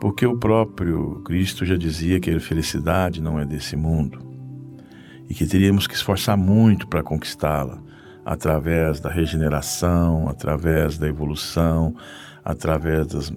Porque 0.00 0.26
o 0.26 0.38
próprio 0.38 1.22
Cristo 1.24 1.64
já 1.64 1.76
dizia 1.76 2.20
que 2.20 2.30
a 2.30 2.40
felicidade 2.40 3.20
não 3.20 3.38
é 3.38 3.44
desse 3.44 3.76
mundo 3.76 4.18
e 5.28 5.34
que 5.34 5.46
teríamos 5.46 5.86
que 5.86 5.94
esforçar 5.94 6.36
muito 6.36 6.86
para 6.86 7.02
conquistá-la 7.02 7.83
através 8.24 9.00
da 9.00 9.10
regeneração, 9.10 10.28
através 10.28 10.96
da 10.98 11.06
evolução, 11.06 11.94
através 12.44 13.06
das 13.06 13.32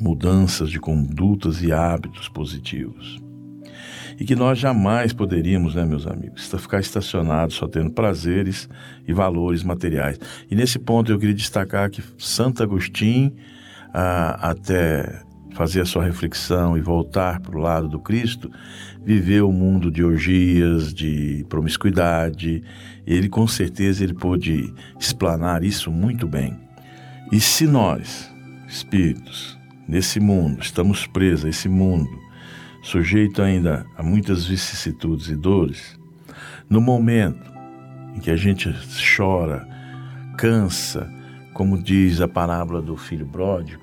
mudanças 0.00 0.70
de 0.70 0.80
condutas 0.80 1.62
e 1.62 1.72
hábitos 1.72 2.28
positivos. 2.28 3.20
e 4.20 4.24
que 4.24 4.36
nós 4.36 4.58
jamais 4.58 5.12
poderíamos, 5.12 5.74
né, 5.74 5.84
meus 5.84 6.06
amigos, 6.06 6.46
ficar 6.46 6.78
estacionados 6.78 7.56
só 7.56 7.66
tendo 7.66 7.90
prazeres 7.90 8.68
e 9.08 9.12
valores 9.12 9.64
materiais. 9.64 10.20
E 10.50 10.54
nesse 10.54 10.78
ponto 10.78 11.10
eu 11.10 11.18
queria 11.18 11.34
destacar 11.34 11.90
que 11.90 12.02
Santo 12.18 12.62
Agostinho, 12.62 13.34
ah, 13.92 14.50
até 14.50 15.22
fazer 15.54 15.80
a 15.80 15.84
sua 15.84 16.04
reflexão 16.04 16.76
e 16.76 16.80
voltar 16.80 17.40
para 17.40 17.56
o 17.56 17.60
lado 17.60 17.88
do 17.88 17.98
Cristo, 17.98 18.50
viveu 19.04 19.48
um 19.48 19.52
mundo 19.52 19.90
de 19.90 20.02
orgias, 20.02 20.92
de 20.92 21.44
promiscuidade. 21.48 22.62
Ele 23.06 23.28
com 23.28 23.46
certeza 23.46 24.04
ele 24.04 24.14
pôde 24.14 24.72
explanar 24.98 25.64
isso 25.64 25.90
muito 25.90 26.26
bem. 26.26 26.58
E 27.30 27.40
se 27.40 27.66
nós, 27.66 28.30
espíritos, 28.68 29.58
nesse 29.88 30.20
mundo, 30.20 30.60
estamos 30.60 31.06
presos 31.06 31.44
a 31.44 31.48
esse 31.48 31.68
mundo, 31.68 32.10
sujeito 32.82 33.42
ainda 33.42 33.86
a 33.96 34.02
muitas 34.02 34.44
vicissitudes 34.44 35.28
e 35.28 35.36
dores, 35.36 35.98
no 36.68 36.80
momento 36.80 37.52
em 38.14 38.20
que 38.20 38.30
a 38.30 38.36
gente 38.36 38.72
chora, 39.16 39.66
cansa, 40.36 41.10
como 41.52 41.82
diz 41.82 42.20
a 42.20 42.28
parábola 42.28 42.80
do 42.80 42.96
filho 42.96 43.26
pródigo, 43.26 43.81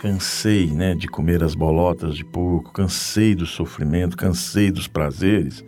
cansei 0.00 0.68
né, 0.68 0.94
de 0.94 1.06
comer 1.06 1.44
as 1.44 1.54
bolotas 1.54 2.16
de 2.16 2.24
porco, 2.24 2.72
cansei 2.72 3.34
do 3.34 3.44
sofrimento, 3.44 4.16
cansei 4.16 4.70
dos 4.70 4.88
prazeres, 4.88 5.62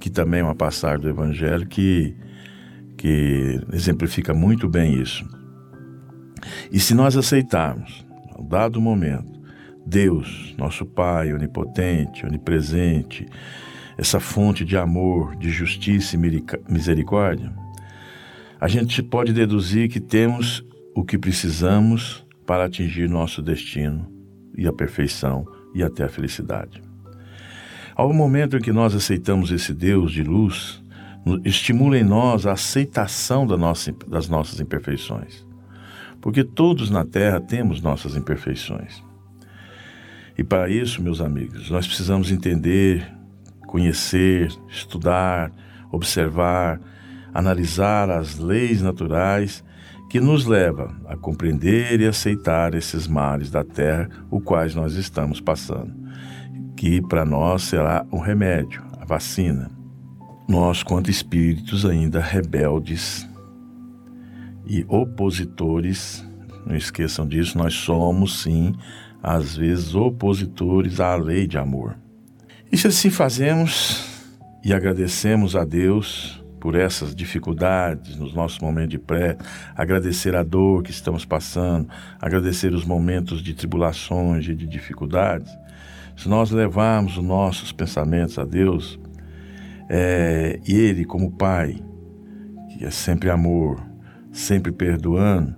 que 0.00 0.08
também 0.08 0.40
é 0.40 0.42
uma 0.42 0.54
passagem 0.54 1.02
do 1.02 1.08
Evangelho 1.10 1.66
que, 1.66 2.16
que 2.96 3.60
exemplifica 3.74 4.32
muito 4.32 4.70
bem 4.70 4.98
isso. 4.98 5.28
E 6.72 6.80
se 6.80 6.94
nós 6.94 7.14
aceitarmos, 7.14 8.06
ao 8.34 8.42
dado 8.42 8.80
momento, 8.80 9.38
Deus, 9.84 10.54
nosso 10.56 10.86
Pai 10.86 11.34
onipotente, 11.34 12.24
onipresente, 12.24 13.26
essa 13.98 14.18
fonte 14.18 14.64
de 14.64 14.78
amor, 14.78 15.36
de 15.36 15.50
justiça 15.50 16.16
e 16.16 16.18
misericórdia, 16.66 17.52
a 18.58 18.66
gente 18.66 19.02
pode 19.02 19.34
deduzir 19.34 19.90
que 19.90 20.00
temos 20.00 20.64
o 20.94 21.04
que 21.04 21.18
precisamos 21.18 22.23
para 22.46 22.64
atingir 22.64 23.08
nosso 23.08 23.42
destino 23.42 24.10
e 24.56 24.66
a 24.66 24.72
perfeição 24.72 25.46
e 25.74 25.82
até 25.82 26.04
a 26.04 26.08
felicidade. 26.08 26.82
Ao 27.94 28.12
momento 28.12 28.56
em 28.56 28.60
que 28.60 28.72
nós 28.72 28.94
aceitamos 28.94 29.50
esse 29.50 29.72
Deus 29.72 30.12
de 30.12 30.22
luz, 30.22 30.82
estimula 31.44 31.98
em 31.98 32.04
nós 32.04 32.46
a 32.46 32.52
aceitação 32.52 33.46
das 33.46 34.28
nossas 34.28 34.60
imperfeições. 34.60 35.46
Porque 36.20 36.44
todos 36.44 36.90
na 36.90 37.04
Terra 37.04 37.40
temos 37.40 37.80
nossas 37.80 38.16
imperfeições. 38.16 39.02
E 40.36 40.42
para 40.42 40.68
isso, 40.68 41.02
meus 41.02 41.20
amigos, 41.20 41.70
nós 41.70 41.86
precisamos 41.86 42.30
entender, 42.30 43.06
conhecer, 43.66 44.52
estudar, 44.68 45.52
observar, 45.92 46.80
analisar 47.32 48.10
as 48.10 48.38
leis 48.38 48.82
naturais 48.82 49.63
que 50.14 50.20
nos 50.20 50.46
leva 50.46 50.94
a 51.08 51.16
compreender 51.16 52.00
e 52.00 52.06
aceitar 52.06 52.72
esses 52.76 53.08
males 53.08 53.50
da 53.50 53.64
terra, 53.64 54.08
o 54.30 54.40
quais 54.40 54.72
nós 54.72 54.94
estamos 54.94 55.40
passando, 55.40 55.92
que 56.76 57.02
para 57.02 57.24
nós 57.24 57.64
será 57.64 58.06
um 58.12 58.20
remédio, 58.20 58.80
a 59.00 59.04
vacina. 59.04 59.68
Nós, 60.48 60.84
quanto 60.84 61.10
espíritos 61.10 61.84
ainda 61.84 62.20
rebeldes 62.20 63.28
e 64.64 64.84
opositores, 64.86 66.24
não 66.64 66.76
esqueçam 66.76 67.26
disso, 67.26 67.58
nós 67.58 67.74
somos 67.74 68.40
sim, 68.40 68.72
às 69.20 69.56
vezes, 69.56 69.96
opositores 69.96 71.00
à 71.00 71.16
lei 71.16 71.44
de 71.44 71.58
amor. 71.58 71.96
E 72.70 72.78
se 72.78 72.86
assim 72.86 73.10
fazemos 73.10 74.06
e 74.64 74.72
agradecemos 74.72 75.56
a 75.56 75.64
Deus 75.64 76.40
por 76.64 76.76
essas 76.76 77.14
dificuldades 77.14 78.16
nos 78.16 78.32
nossos 78.32 78.58
momentos 78.58 78.88
de 78.88 78.98
pré, 78.98 79.36
agradecer 79.76 80.34
a 80.34 80.42
dor 80.42 80.82
que 80.82 80.90
estamos 80.90 81.22
passando, 81.22 81.90
agradecer 82.18 82.72
os 82.72 82.86
momentos 82.86 83.42
de 83.42 83.52
tribulações 83.52 84.48
e 84.48 84.54
de 84.54 84.66
dificuldades, 84.66 85.54
se 86.16 86.26
nós 86.26 86.50
levarmos 86.50 87.18
os 87.18 87.22
nossos 87.22 87.70
pensamentos 87.70 88.38
a 88.38 88.46
Deus, 88.46 88.98
é, 89.90 90.58
e 90.66 90.74
Ele, 90.74 91.04
como 91.04 91.32
Pai, 91.32 91.76
que 92.70 92.82
é 92.82 92.90
sempre 92.90 93.28
amor, 93.28 93.78
sempre 94.32 94.72
perdoando, 94.72 95.54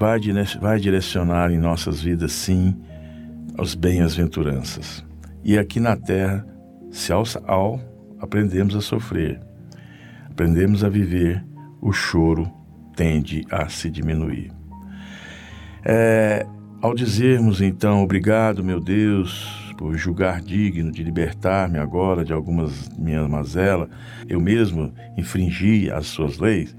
vai, 0.00 0.18
vai 0.62 0.80
direcionar 0.80 1.50
em 1.50 1.58
nossas 1.58 2.00
vidas, 2.00 2.32
sim, 2.32 2.74
os 3.58 3.74
bem-aventuranças. 3.74 5.04
E 5.44 5.58
aqui 5.58 5.78
na 5.78 5.94
terra, 5.94 6.42
se 6.90 7.12
ao, 7.12 7.24
ao 7.46 7.78
aprendemos 8.18 8.74
a 8.74 8.80
sofrer, 8.80 9.38
aprendemos 10.34 10.82
a 10.82 10.88
viver, 10.88 11.44
o 11.80 11.92
choro 11.92 12.50
tende 12.96 13.46
a 13.48 13.68
se 13.68 13.88
diminuir. 13.88 14.50
É, 15.84 16.44
ao 16.82 16.92
dizermos 16.92 17.60
então, 17.60 18.02
obrigado, 18.02 18.64
meu 18.64 18.80
Deus, 18.80 19.72
por 19.78 19.96
julgar 19.96 20.40
digno 20.40 20.90
de 20.90 21.04
libertar-me 21.04 21.78
agora 21.78 22.24
de 22.24 22.32
algumas 22.32 22.88
minhas 22.98 23.28
mazelas, 23.28 23.88
eu 24.28 24.40
mesmo 24.40 24.92
infringi 25.16 25.88
as 25.88 26.06
suas 26.06 26.38
leis, 26.38 26.76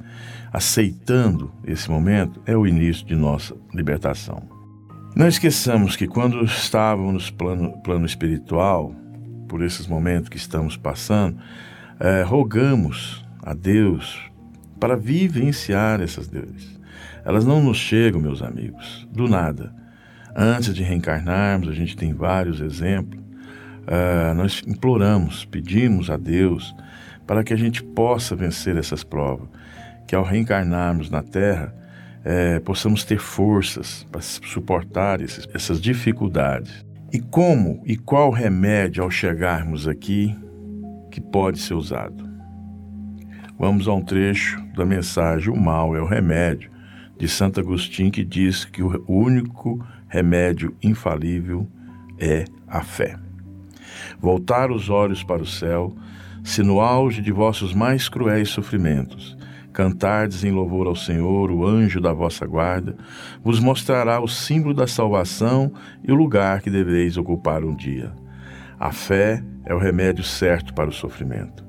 aceitando 0.52 1.50
esse 1.65 1.89
momento, 1.89 2.41
é 2.46 2.58
o 2.58 2.68
início 2.68 3.06
de 3.06 3.15
nossa 3.15 3.56
libertação. 3.74 4.44
Não 5.15 5.30
esqueçamos 5.30 5.96
que 5.96 6.08
quando 6.08 6.44
estávamos 6.44 7.32
no 7.32 7.38
plano, 7.38 7.82
plano 7.82 8.06
espiritual, 8.06 8.94
por 9.48 9.63
esses 9.63 9.88
momentos 9.88 10.28
que 10.28 10.36
estamos 10.36 10.76
passando, 10.76 11.38
é, 12.02 12.22
rogamos 12.22 13.25
a 13.46 13.54
Deus 13.54 14.20
para 14.80 14.98
vivenciar 14.98 16.02
essas 16.02 16.28
dores. 16.28 16.80
Elas 17.24 17.46
não 17.46 17.62
nos 17.62 17.78
chegam, 17.78 18.20
meus 18.20 18.42
amigos, 18.42 19.08
do 19.12 19.28
nada. 19.28 19.74
Antes 20.36 20.74
de 20.74 20.84
reencarnarmos, 20.84 21.70
a 21.70 21.74
gente 21.74 21.96
tem 21.96 22.14
vários 22.14 22.60
exemplos. 22.60 23.22
Uh, 23.22 24.34
nós 24.36 24.64
imploramos, 24.68 25.46
pedimos 25.46 26.10
a 26.10 26.18
Deus 26.18 26.76
para 27.26 27.44
que 27.44 27.54
a 27.54 27.58
gente 27.58 27.84
possa 27.84 28.36
vencer 28.36 28.76
essas 28.78 29.04
provas, 29.04 29.48
que 30.08 30.16
ao 30.16 30.24
reencarnarmos 30.24 31.10
na 31.10 31.22
Terra, 31.22 31.74
é, 32.24 32.60
possamos 32.60 33.04
ter 33.04 33.20
forças 33.20 34.06
para 34.12 34.20
suportar 34.20 35.22
esses, 35.22 35.48
essas 35.54 35.80
dificuldades. 35.80 36.84
E 37.14 37.20
como 37.20 37.84
e 37.86 37.96
qual 37.96 38.32
remédio 38.32 39.04
ao 39.04 39.12
chegarmos 39.12 39.88
aqui 39.88 40.36
que 41.12 41.22
pode 41.22 41.60
ser 41.60 41.76
usado? 41.76 42.25
Vamos 43.58 43.88
a 43.88 43.94
um 43.94 44.02
trecho 44.02 44.62
da 44.76 44.86
mensagem 44.86 45.52
O 45.52 45.60
Mal 45.60 45.96
é 45.96 46.02
o 46.02 46.06
Remédio, 46.06 46.70
de 47.18 47.28
Santo 47.28 47.60
Agostinho, 47.60 48.12
que 48.12 48.24
diz 48.24 48.65
que 48.65 48.84
o 48.84 49.04
único 49.08 49.86
remédio 50.08 50.76
infalível 50.84 51.68
é 52.20 52.46
a 52.68 52.82
fé. 52.82 53.18
Voltar 54.20 54.72
os 54.72 54.89
olhos 54.89 55.24
para 55.24 55.41
o 55.41 55.46
céu, 55.46 55.96
se 56.44 56.62
no 56.62 56.82
auge 56.82 57.22
de 57.22 57.32
vossos 57.32 57.74
mais 57.74 58.10
cruéis 58.10 58.50
sofrimentos 58.50 59.36
cantardes 59.76 60.46
em 60.46 60.52
louvor 60.52 60.88
ao 60.88 60.96
Senhor, 60.96 61.52
o 61.52 61.68
anjo 61.68 62.00
da 62.00 62.13
vossa 62.13 62.48
guarda, 62.48 62.96
vos 63.44 63.60
mostrará 63.60 64.22
o 64.22 64.28
símbolo 64.28 64.74
da 64.74 64.88
salvação 64.88 65.70
e 66.02 66.13
o 66.13 66.15
lugar 66.15 66.62
que 66.62 66.70
deveis 66.70 67.18
ocupar 67.18 67.62
um 67.62 67.76
dia. 67.76 68.13
A 68.80 68.94
fé 68.94 69.44
é 69.65 69.76
o 69.76 69.78
remédio 69.78 70.24
certo 70.24 70.74
para 70.74 70.89
o 70.89 70.94
sofrimento. 70.94 71.65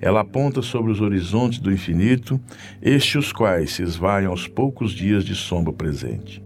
Ela 0.00 0.20
aponta 0.20 0.62
sobre 0.62 0.90
os 0.90 1.00
horizontes 1.00 1.58
do 1.58 1.70
infinito, 1.70 2.40
estes 2.80 3.16
os 3.16 3.32
quais 3.32 3.72
se 3.72 3.82
esvaiam 3.82 4.30
aos 4.30 4.48
poucos 4.48 4.92
dias 4.92 5.24
de 5.24 5.34
sombra 5.34 5.72
presente. 5.72 6.42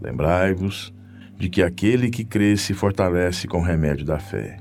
Lembrai-vos 0.00 0.94
de 1.36 1.48
que 1.48 1.62
aquele 1.62 2.10
que 2.10 2.24
crê 2.24 2.56
se 2.56 2.72
fortalece 2.72 3.48
com 3.48 3.58
o 3.58 3.64
remédio 3.64 4.04
da 4.04 4.18
fé, 4.18 4.58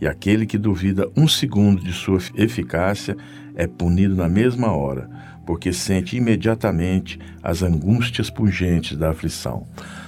e 0.00 0.06
aquele 0.06 0.46
que 0.46 0.56
duvida 0.56 1.10
um 1.16 1.28
segundo 1.28 1.82
de 1.82 1.92
sua 1.92 2.18
eficácia 2.34 3.16
é 3.54 3.66
punido 3.66 4.16
na 4.16 4.28
mesma 4.28 4.72
hora, 4.72 5.10
porque 5.44 5.72
sente 5.72 6.16
imediatamente 6.16 7.18
as 7.42 7.62
angústias 7.62 8.30
pungentes 8.30 8.96
da 8.96 9.10
aflição. 9.10 9.66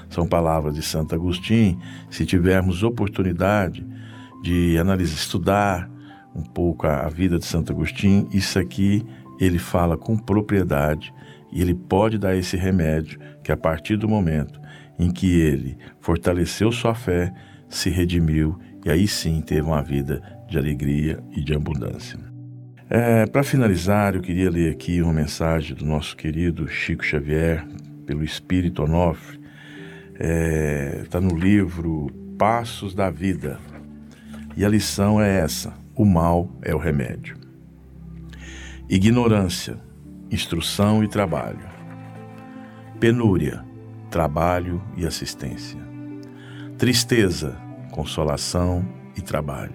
São 0.08 0.26
palavras 0.26 0.74
de 0.74 0.82
Santo 0.82 1.14
Agostinho. 1.14 1.78
Se 2.10 2.24
tivermos 2.24 2.82
oportunidade 2.82 3.84
de 4.42 4.78
analisar, 4.78 5.16
estudar 5.16 5.91
um 6.34 6.42
pouco 6.42 6.86
a, 6.86 7.08
vida 7.08 7.38
de 7.38 7.44
Santo 7.44 7.72
Agostinho, 7.72 8.28
isso 8.32 8.58
aqui 8.58 9.04
ele 9.40 9.58
fala 9.58 9.96
com 9.96 10.16
propriedade 10.16 11.12
e 11.52 11.60
ele 11.60 11.74
pode 11.74 12.18
dar 12.18 12.36
esse 12.36 12.56
remédio 12.56 13.18
que 13.42 13.52
a 13.52 13.56
partir 13.56 13.96
do 13.96 14.08
momento 14.08 14.60
em 14.98 15.10
que 15.10 15.40
ele 15.40 15.76
fortaleceu 16.00 16.70
sua 16.70 16.94
fé, 16.94 17.32
se 17.68 17.90
redimiu 17.90 18.58
e 18.84 18.90
aí 18.90 19.08
sim 19.08 19.40
teve 19.40 19.62
uma 19.62 19.82
vida 19.82 20.22
de 20.48 20.58
alegria 20.58 21.22
e 21.32 21.42
de 21.42 21.54
abundância. 21.54 22.18
É, 22.90 23.24
Para 23.26 23.42
finalizar, 23.42 24.14
eu 24.14 24.20
queria 24.20 24.50
ler 24.50 24.70
aqui 24.70 25.00
uma 25.00 25.12
mensagem 25.12 25.74
do 25.74 25.84
nosso 25.84 26.14
querido 26.16 26.68
Chico 26.68 27.04
Xavier, 27.04 27.66
pelo 28.04 28.22
Espírito 28.22 28.82
Onofre. 28.82 29.40
Está 30.12 30.24
é, 30.24 31.04
tá 31.08 31.20
no 31.20 31.34
livro 31.34 32.10
Passos 32.38 32.94
da 32.94 33.10
Vida, 33.10 33.58
E 34.56 34.64
a 34.64 34.68
lição 34.68 35.20
é 35.20 35.38
essa: 35.38 35.72
o 35.94 36.04
mal 36.04 36.48
é 36.62 36.74
o 36.74 36.78
remédio. 36.78 37.36
Ignorância, 38.88 39.78
instrução 40.30 41.04
e 41.04 41.08
trabalho. 41.08 41.68
Penúria, 42.98 43.64
trabalho 44.10 44.82
e 44.96 45.06
assistência. 45.06 45.80
Tristeza, 46.78 47.56
consolação 47.90 48.86
e 49.16 49.20
trabalho. 49.20 49.74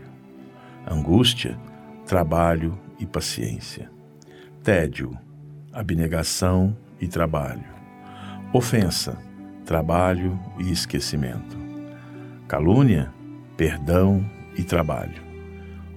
Angústia, 0.89 1.57
trabalho 2.05 2.77
e 2.99 3.05
paciência. 3.05 3.91
Tédio, 4.63 5.17
abnegação 5.71 6.75
e 6.99 7.07
trabalho. 7.07 7.65
Ofensa, 8.53 9.17
trabalho 9.65 10.39
e 10.57 10.71
esquecimento. 10.71 11.57
Calúnia, 12.47 13.13
perdão 13.55 14.25
e 14.57 14.63
trabalho. 14.63 15.26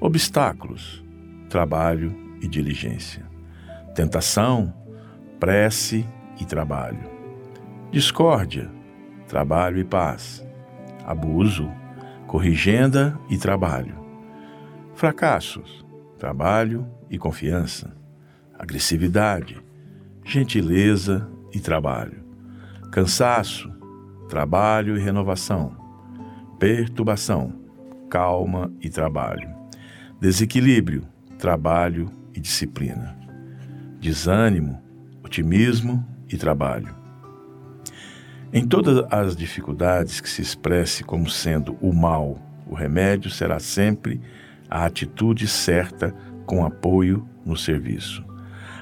Obstáculos, 0.03 1.05
trabalho 1.51 2.17
e 2.41 2.49
diligência. 2.49 3.23
Tentação, 3.95 4.73
prece 5.39 6.07
e 6.41 6.45
trabalho. 6.47 7.01
Discórdia, 7.93 8.71
trabalho 9.29 9.79
e 9.79 9.85
paz. 9.85 10.43
Abuso, 11.05 11.71
corrigenda 12.27 13.19
e 13.29 13.37
trabalho. 13.37 13.95
Fracassos, 14.95 15.85
trabalho 16.19 16.89
e 17.11 17.19
confiança. 17.19 17.95
Agressividade, 18.59 19.61
gentileza 20.25 21.29
e 21.53 21.61
trabalho. 21.61 22.25
Cansaço, 22.91 23.71
trabalho 24.31 24.97
e 24.97 25.01
renovação. 25.01 25.77
Perturbação, 26.59 27.53
calma 28.09 28.73
e 28.81 28.89
trabalho. 28.89 29.60
Desequilíbrio, 30.21 31.09
trabalho 31.39 32.13
e 32.35 32.41
disciplina. 32.41 33.17
Desânimo, 33.99 34.79
otimismo 35.25 36.07
e 36.29 36.37
trabalho. 36.37 36.95
Em 38.53 38.67
todas 38.67 39.03
as 39.11 39.35
dificuldades 39.35 40.21
que 40.21 40.29
se 40.29 40.43
expresse 40.43 41.03
como 41.03 41.31
sendo 41.31 41.75
o 41.81 41.91
mal, 41.91 42.39
o 42.67 42.75
remédio 42.75 43.31
será 43.31 43.59
sempre 43.59 44.21
a 44.69 44.85
atitude 44.85 45.49
certa 45.49 46.15
com 46.45 46.67
apoio 46.67 47.27
no 47.43 47.57
serviço. 47.57 48.23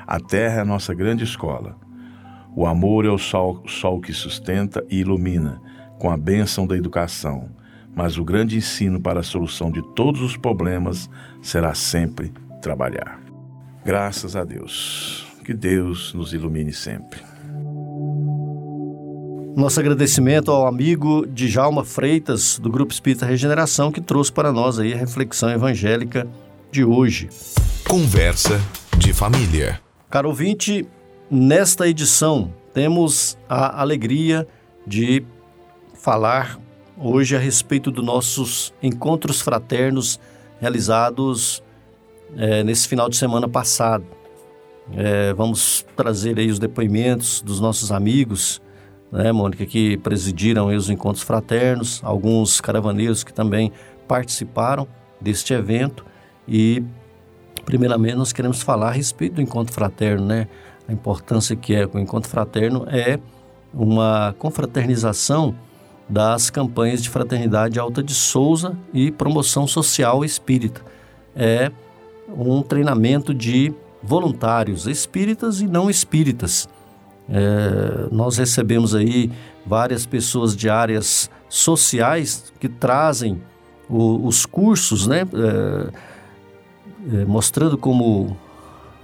A 0.09 0.19
terra 0.19 0.57
é 0.57 0.61
a 0.63 0.65
nossa 0.65 0.93
grande 0.93 1.23
escola. 1.23 1.77
O 2.57 2.67
amor 2.67 3.05
é 3.05 3.11
o 3.11 3.19
sol, 3.19 3.63
sol 3.69 4.01
que 4.01 4.13
sustenta 4.13 4.85
e 4.91 4.99
ilumina, 4.99 5.63
com 6.01 6.11
a 6.11 6.17
bênção 6.17 6.67
da 6.67 6.77
educação. 6.77 7.49
Mas 7.99 8.17
o 8.17 8.25
grande 8.25 8.57
ensino 8.57 9.01
para 9.01 9.19
a 9.19 9.25
solução 9.25 9.73
de 9.73 9.83
todos 9.83 10.23
os 10.23 10.37
problemas 10.37 11.11
será 11.43 11.75
sempre 11.75 12.33
trabalhar. 12.63 13.21
Graças 13.85 14.37
a 14.37 14.45
Deus. 14.45 15.27
Que 15.45 15.53
Deus 15.53 16.15
nos 16.15 16.33
ilumine 16.33 16.73
sempre. 16.73 17.19
Nosso 19.57 19.81
agradecimento 19.81 20.53
ao 20.53 20.69
amigo 20.69 21.27
Djalma 21.27 21.85
Freitas, 21.85 22.57
do 22.61 22.71
Grupo 22.71 22.93
Espírita 22.93 23.27
Regeneração, 23.27 23.91
que 23.91 24.01
trouxe 24.01 24.31
para 24.31 24.53
nós 24.53 24.79
aí 24.79 24.93
a 24.95 24.97
reflexão 24.97 25.51
evangélica 25.51 26.25
de 26.71 26.85
hoje. 26.85 27.29
Conversa 27.85 28.61
de 28.97 29.13
família. 29.13 29.81
Caro 30.09 30.29
ouvinte, 30.29 30.87
nesta 31.29 31.89
edição 31.89 32.55
temos 32.73 33.37
a 33.49 33.81
alegria 33.81 34.47
de 34.87 35.25
falar 35.95 36.61
hoje 37.01 37.37
a 37.37 37.39
respeito 37.39 37.91
dos 37.91 38.05
nossos 38.05 38.75
encontros 38.83 39.41
fraternos 39.41 40.19
realizados 40.61 41.63
é, 42.37 42.63
nesse 42.65 42.89
final 42.89 43.09
de 43.09 43.17
semana 43.17 43.49
passado. 43.49 44.05
É, 44.93 45.33
vamos 45.35 45.87
trazer 45.97 46.39
aí 46.39 46.51
os 46.51 46.59
depoimentos 46.59 47.43
dos 47.43 47.61
nossos 47.61 47.93
amigos 47.93 48.61
né, 49.11 49.33
Mônica, 49.33 49.65
que 49.65 49.97
presidiram 49.99 50.67
os 50.69 50.91
encontros 50.91 51.23
fraternos, 51.23 52.01
alguns 52.03 52.61
caravaneiros 52.61 53.25
que 53.25 53.33
também 53.33 53.73
participaram 54.07 54.87
deste 55.21 55.53
evento 55.53 56.05
e, 56.47 56.83
primeiramente, 57.65 58.15
nós 58.15 58.33
queremos 58.33 58.63
falar 58.63 58.89
a 58.89 58.93
respeito 58.93 59.35
do 59.37 59.43
encontro 59.43 59.73
fraterno, 59.73 60.27
né? 60.27 60.49
A 60.87 60.93
importância 60.93 61.55
que 61.55 61.75
é 61.75 61.87
o 61.87 61.99
encontro 61.99 62.31
fraterno 62.31 62.87
é 62.89 63.19
uma 63.75 64.35
confraternização 64.39 65.55
das 66.09 66.51
campanhas 66.51 67.03
de 67.03 67.11
fraternidade 67.11 67.79
Alta 67.79 68.03
de 68.03 68.15
Souza 68.15 68.77
e 68.93 69.11
promoção 69.11 69.67
social 69.67 70.25
espírita. 70.25 70.81
É 71.37 71.71
um 72.29 72.63
treinamento 72.63 73.35
de 73.35 73.73
voluntários 74.03 74.87
espíritas 74.87 75.61
e 75.61 75.67
não 75.67 75.91
espíritas 75.91 76.69
é, 77.29 78.09
nós 78.11 78.39
recebemos 78.39 78.95
aí 78.95 79.31
várias 79.67 80.07
pessoas 80.07 80.57
de 80.57 80.71
áreas 80.71 81.31
sociais 81.49 82.53
que 82.59 82.69
trazem 82.69 83.41
o, 83.89 84.27
os 84.27 84.47
cursos, 84.47 85.07
né? 85.07 85.23
É, 85.23 85.89
é, 87.21 87.25
mostrando 87.27 87.77
como 87.77 88.37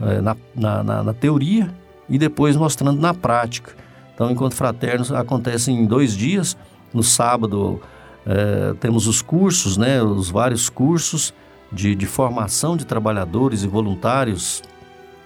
é, 0.00 0.20
na, 0.20 0.36
na, 0.54 1.02
na, 1.04 1.14
teoria 1.14 1.70
e 2.08 2.18
depois 2.18 2.56
mostrando 2.56 3.00
na 3.00 3.14
prática. 3.14 3.72
Então, 4.14 4.30
enquanto 4.30 4.54
fraternos 4.54 5.12
acontece 5.12 5.70
em 5.70 5.86
dois 5.86 6.16
dias. 6.16 6.56
No 6.94 7.02
sábado 7.02 7.80
é, 8.24 8.72
temos 8.80 9.06
os 9.06 9.20
cursos, 9.20 9.76
né? 9.76 10.00
Os 10.02 10.30
vários 10.30 10.70
cursos 10.70 11.34
de, 11.70 11.94
de 11.94 12.06
formação 12.06 12.76
de 12.76 12.86
trabalhadores 12.86 13.64
e 13.64 13.66
voluntários 13.66 14.62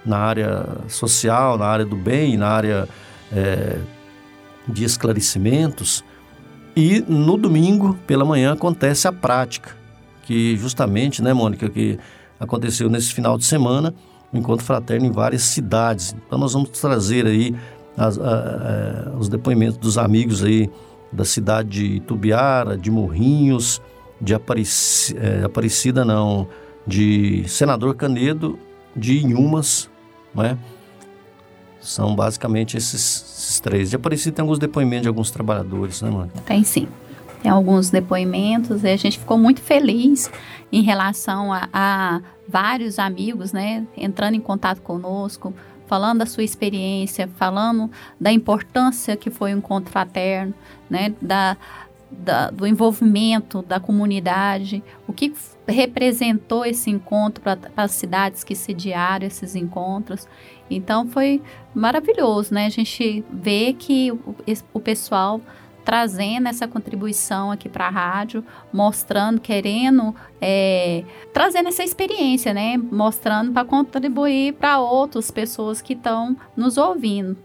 na 0.03 0.17
área 0.17 0.65
social, 0.87 1.57
na 1.57 1.65
área 1.65 1.85
do 1.85 1.95
bem, 1.95 2.35
na 2.35 2.47
área 2.47 2.89
é, 3.31 3.77
de 4.67 4.83
esclarecimentos. 4.83 6.03
E 6.75 7.03
no 7.07 7.37
domingo, 7.37 7.97
pela 8.07 8.25
manhã, 8.25 8.53
acontece 8.53 9.07
a 9.07 9.11
prática, 9.11 9.75
que 10.23 10.57
justamente, 10.57 11.21
né, 11.21 11.33
Mônica, 11.33 11.69
que 11.69 11.99
aconteceu 12.39 12.89
nesse 12.89 13.13
final 13.13 13.37
de 13.37 13.45
semana, 13.45 13.93
o 14.31 14.37
um 14.37 14.39
encontro 14.39 14.65
fraterno 14.65 15.05
em 15.05 15.11
várias 15.11 15.43
cidades. 15.43 16.15
Então 16.25 16.39
nós 16.39 16.53
vamos 16.53 16.69
trazer 16.69 17.25
aí 17.25 17.55
as, 17.97 18.17
a, 18.17 18.23
a, 18.23 19.17
os 19.17 19.27
depoimentos 19.27 19.77
dos 19.77 19.97
amigos 19.97 20.43
aí 20.43 20.69
da 21.11 21.25
cidade 21.25 21.69
de 21.69 21.85
Itubiara, 21.97 22.77
de 22.77 22.91
Morrinhos, 22.91 23.81
de 24.21 24.33
Aparecida, 24.33 25.19
é, 25.19 25.43
Aparecida 25.43 26.05
não, 26.05 26.47
de 26.85 27.43
Senador 27.47 27.95
Canedo, 27.95 28.59
de 28.95 29.23
Inhumas, 29.23 29.89
não 30.33 30.43
é? 30.43 30.57
São 31.79 32.15
basicamente 32.15 32.75
esses, 32.75 32.93
esses 32.93 33.59
três. 33.59 33.89
De 33.89 33.95
Aparecida 33.95 34.35
tem 34.35 34.43
alguns 34.43 34.59
depoimentos 34.59 35.03
de 35.03 35.07
alguns 35.07 35.31
trabalhadores, 35.31 36.01
né, 36.01 36.09
mano? 36.09 36.31
Tem 36.45 36.63
sim. 36.63 36.87
Tem 37.41 37.49
alguns 37.49 37.89
depoimentos 37.89 38.83
e 38.83 38.89
a 38.89 38.97
gente 38.97 39.17
ficou 39.17 39.37
muito 39.37 39.61
feliz 39.61 40.29
em 40.71 40.81
relação 40.81 41.53
a, 41.53 41.69
a 41.71 42.21
vários 42.47 42.99
amigos, 42.99 43.53
né, 43.53 43.85
entrando 43.95 44.35
em 44.35 44.41
contato 44.41 44.81
conosco, 44.81 45.53
falando 45.89 46.19
da 46.19 46.25
sua 46.27 46.43
experiência, 46.43 47.27
falando 47.35 47.89
da 48.21 48.31
importância 48.31 49.17
que 49.17 49.31
foi 49.31 49.51
o 49.51 49.57
encontro 49.57 49.91
fraterno, 49.91 50.53
né, 50.87 51.15
da, 51.19 51.57
da, 52.11 52.51
do 52.51 52.67
envolvimento 52.67 53.63
da 53.63 53.79
comunidade, 53.79 54.83
o 55.07 55.11
que 55.11 55.33
representou 55.67 56.63
esse 56.63 56.91
encontro 56.91 57.43
para 57.43 57.57
as 57.75 57.91
cidades 57.91 58.43
que 58.43 58.55
sediaram 58.55 59.25
esses 59.25 59.55
encontros. 59.55 60.27
Então 60.69 61.07
foi 61.07 61.41
maravilhoso, 61.73 62.53
né? 62.53 62.67
A 62.67 62.69
gente 62.69 63.25
vê 63.31 63.73
que 63.73 64.11
o, 64.11 64.35
o 64.73 64.79
pessoal 64.79 65.41
trazendo 65.89 66.47
essa 66.47 66.67
contribuição 66.67 67.49
aqui 67.49 67.67
para 67.67 67.87
a 67.87 67.89
rádio, 67.89 68.45
mostrando, 68.71 69.41
querendo, 69.41 70.13
é, 70.39 71.03
trazendo 71.33 71.69
essa 71.69 71.83
experiência, 71.83 72.53
né? 72.53 72.77
Mostrando 72.77 73.51
para 73.51 73.65
contribuir 73.65 74.53
para 74.53 74.79
outras 74.79 75.31
pessoas 75.31 75.81
que 75.81 75.93
estão 75.93 76.37
nos 76.55 76.77
ouvindo 76.77 77.35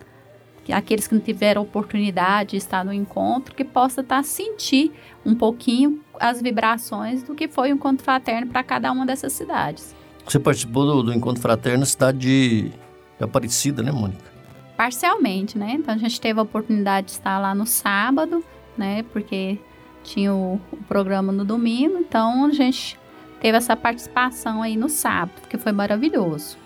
aqueles 0.71 1.07
que 1.07 1.15
não 1.15 1.23
tiveram 1.23 1.63
oportunidade 1.63 2.51
de 2.51 2.57
estar 2.59 2.85
no 2.85 2.93
encontro, 2.93 3.55
que 3.55 3.65
possa 3.65 4.03
estar 4.03 4.17
tá, 4.17 4.23
sentir 4.23 4.93
um 5.25 5.35
pouquinho 5.35 6.01
as 6.21 6.43
vibrações 6.43 7.23
do 7.23 7.35
que 7.35 7.49
foi 7.49 7.71
o 7.73 7.75
encontro 7.75 8.05
fraterno 8.05 8.47
para 8.47 8.63
cada 8.63 8.93
uma 8.93 9.07
dessas 9.07 9.33
cidades. 9.33 9.95
Você 10.27 10.39
participou 10.39 10.85
do, 10.85 11.03
do 11.03 11.15
encontro 11.15 11.41
fraterno 11.41 11.81
na 11.81 11.87
cidade 11.87 12.19
de 12.19 12.73
Aparecida, 13.21 13.83
né, 13.83 13.91
Mônica? 13.91 14.34
Parcialmente, 14.77 15.57
né? 15.57 15.73
Então 15.79 15.95
a 15.95 15.99
gente 15.99 16.21
teve 16.21 16.39
a 16.39 16.43
oportunidade 16.43 17.07
de 17.07 17.13
estar 17.13 17.39
lá 17.39 17.55
no 17.55 17.67
sábado, 17.67 18.45
né? 18.77 19.05
Porque 19.13 19.59
tinha 20.03 20.33
o, 20.33 20.61
o 20.73 20.77
programa 20.89 21.33
no 21.33 21.45
domingo, 21.45 21.99
então 21.99 22.45
a 22.47 22.53
gente 22.53 22.99
teve 23.41 23.57
essa 23.57 23.77
participação 23.77 24.63
aí 24.63 24.77
no 24.77 24.89
sábado, 24.89 25.43
que 25.49 25.57
foi 25.57 25.73
maravilhoso. 25.73 26.57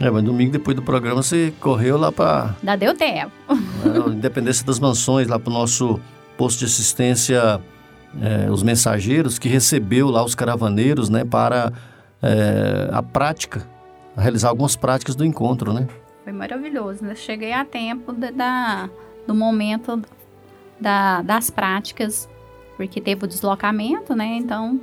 É, 0.00 0.10
mas 0.10 0.24
domingo 0.24 0.50
depois 0.50 0.74
do 0.76 0.82
programa 0.82 1.22
você 1.22 1.52
correu 1.60 1.96
lá 1.96 2.10
para. 2.10 2.54
Ainda 2.60 2.76
deu 2.76 2.94
tempo. 2.94 3.32
Né, 3.48 4.12
Independência 4.12 4.66
das 4.66 4.78
Mansões, 4.78 5.28
lá 5.28 5.38
para 5.38 5.50
o 5.50 5.52
nosso 5.52 6.00
posto 6.36 6.60
de 6.60 6.64
assistência 6.64 7.60
é, 8.20 8.50
os 8.50 8.62
mensageiros, 8.62 9.38
que 9.38 9.48
recebeu 9.48 10.10
lá 10.10 10.24
os 10.24 10.34
caravaneiros 10.34 11.08
né, 11.08 11.24
para 11.24 11.72
é, 12.22 12.88
a 12.92 13.02
prática, 13.02 13.66
a 14.16 14.20
realizar 14.20 14.48
algumas 14.48 14.76
práticas 14.76 15.14
do 15.14 15.24
encontro, 15.24 15.72
né? 15.72 15.86
Foi 16.24 16.32
maravilhoso, 16.32 17.04
né? 17.04 17.14
Cheguei 17.14 17.52
a 17.52 17.64
tempo 17.64 18.10
de, 18.10 18.30
da, 18.30 18.88
do 19.26 19.34
momento 19.34 20.02
da, 20.80 21.20
das 21.20 21.50
práticas, 21.50 22.28
porque 22.76 22.98
teve 22.98 23.26
o 23.26 23.28
deslocamento, 23.28 24.16
né? 24.16 24.38
Então, 24.38 24.80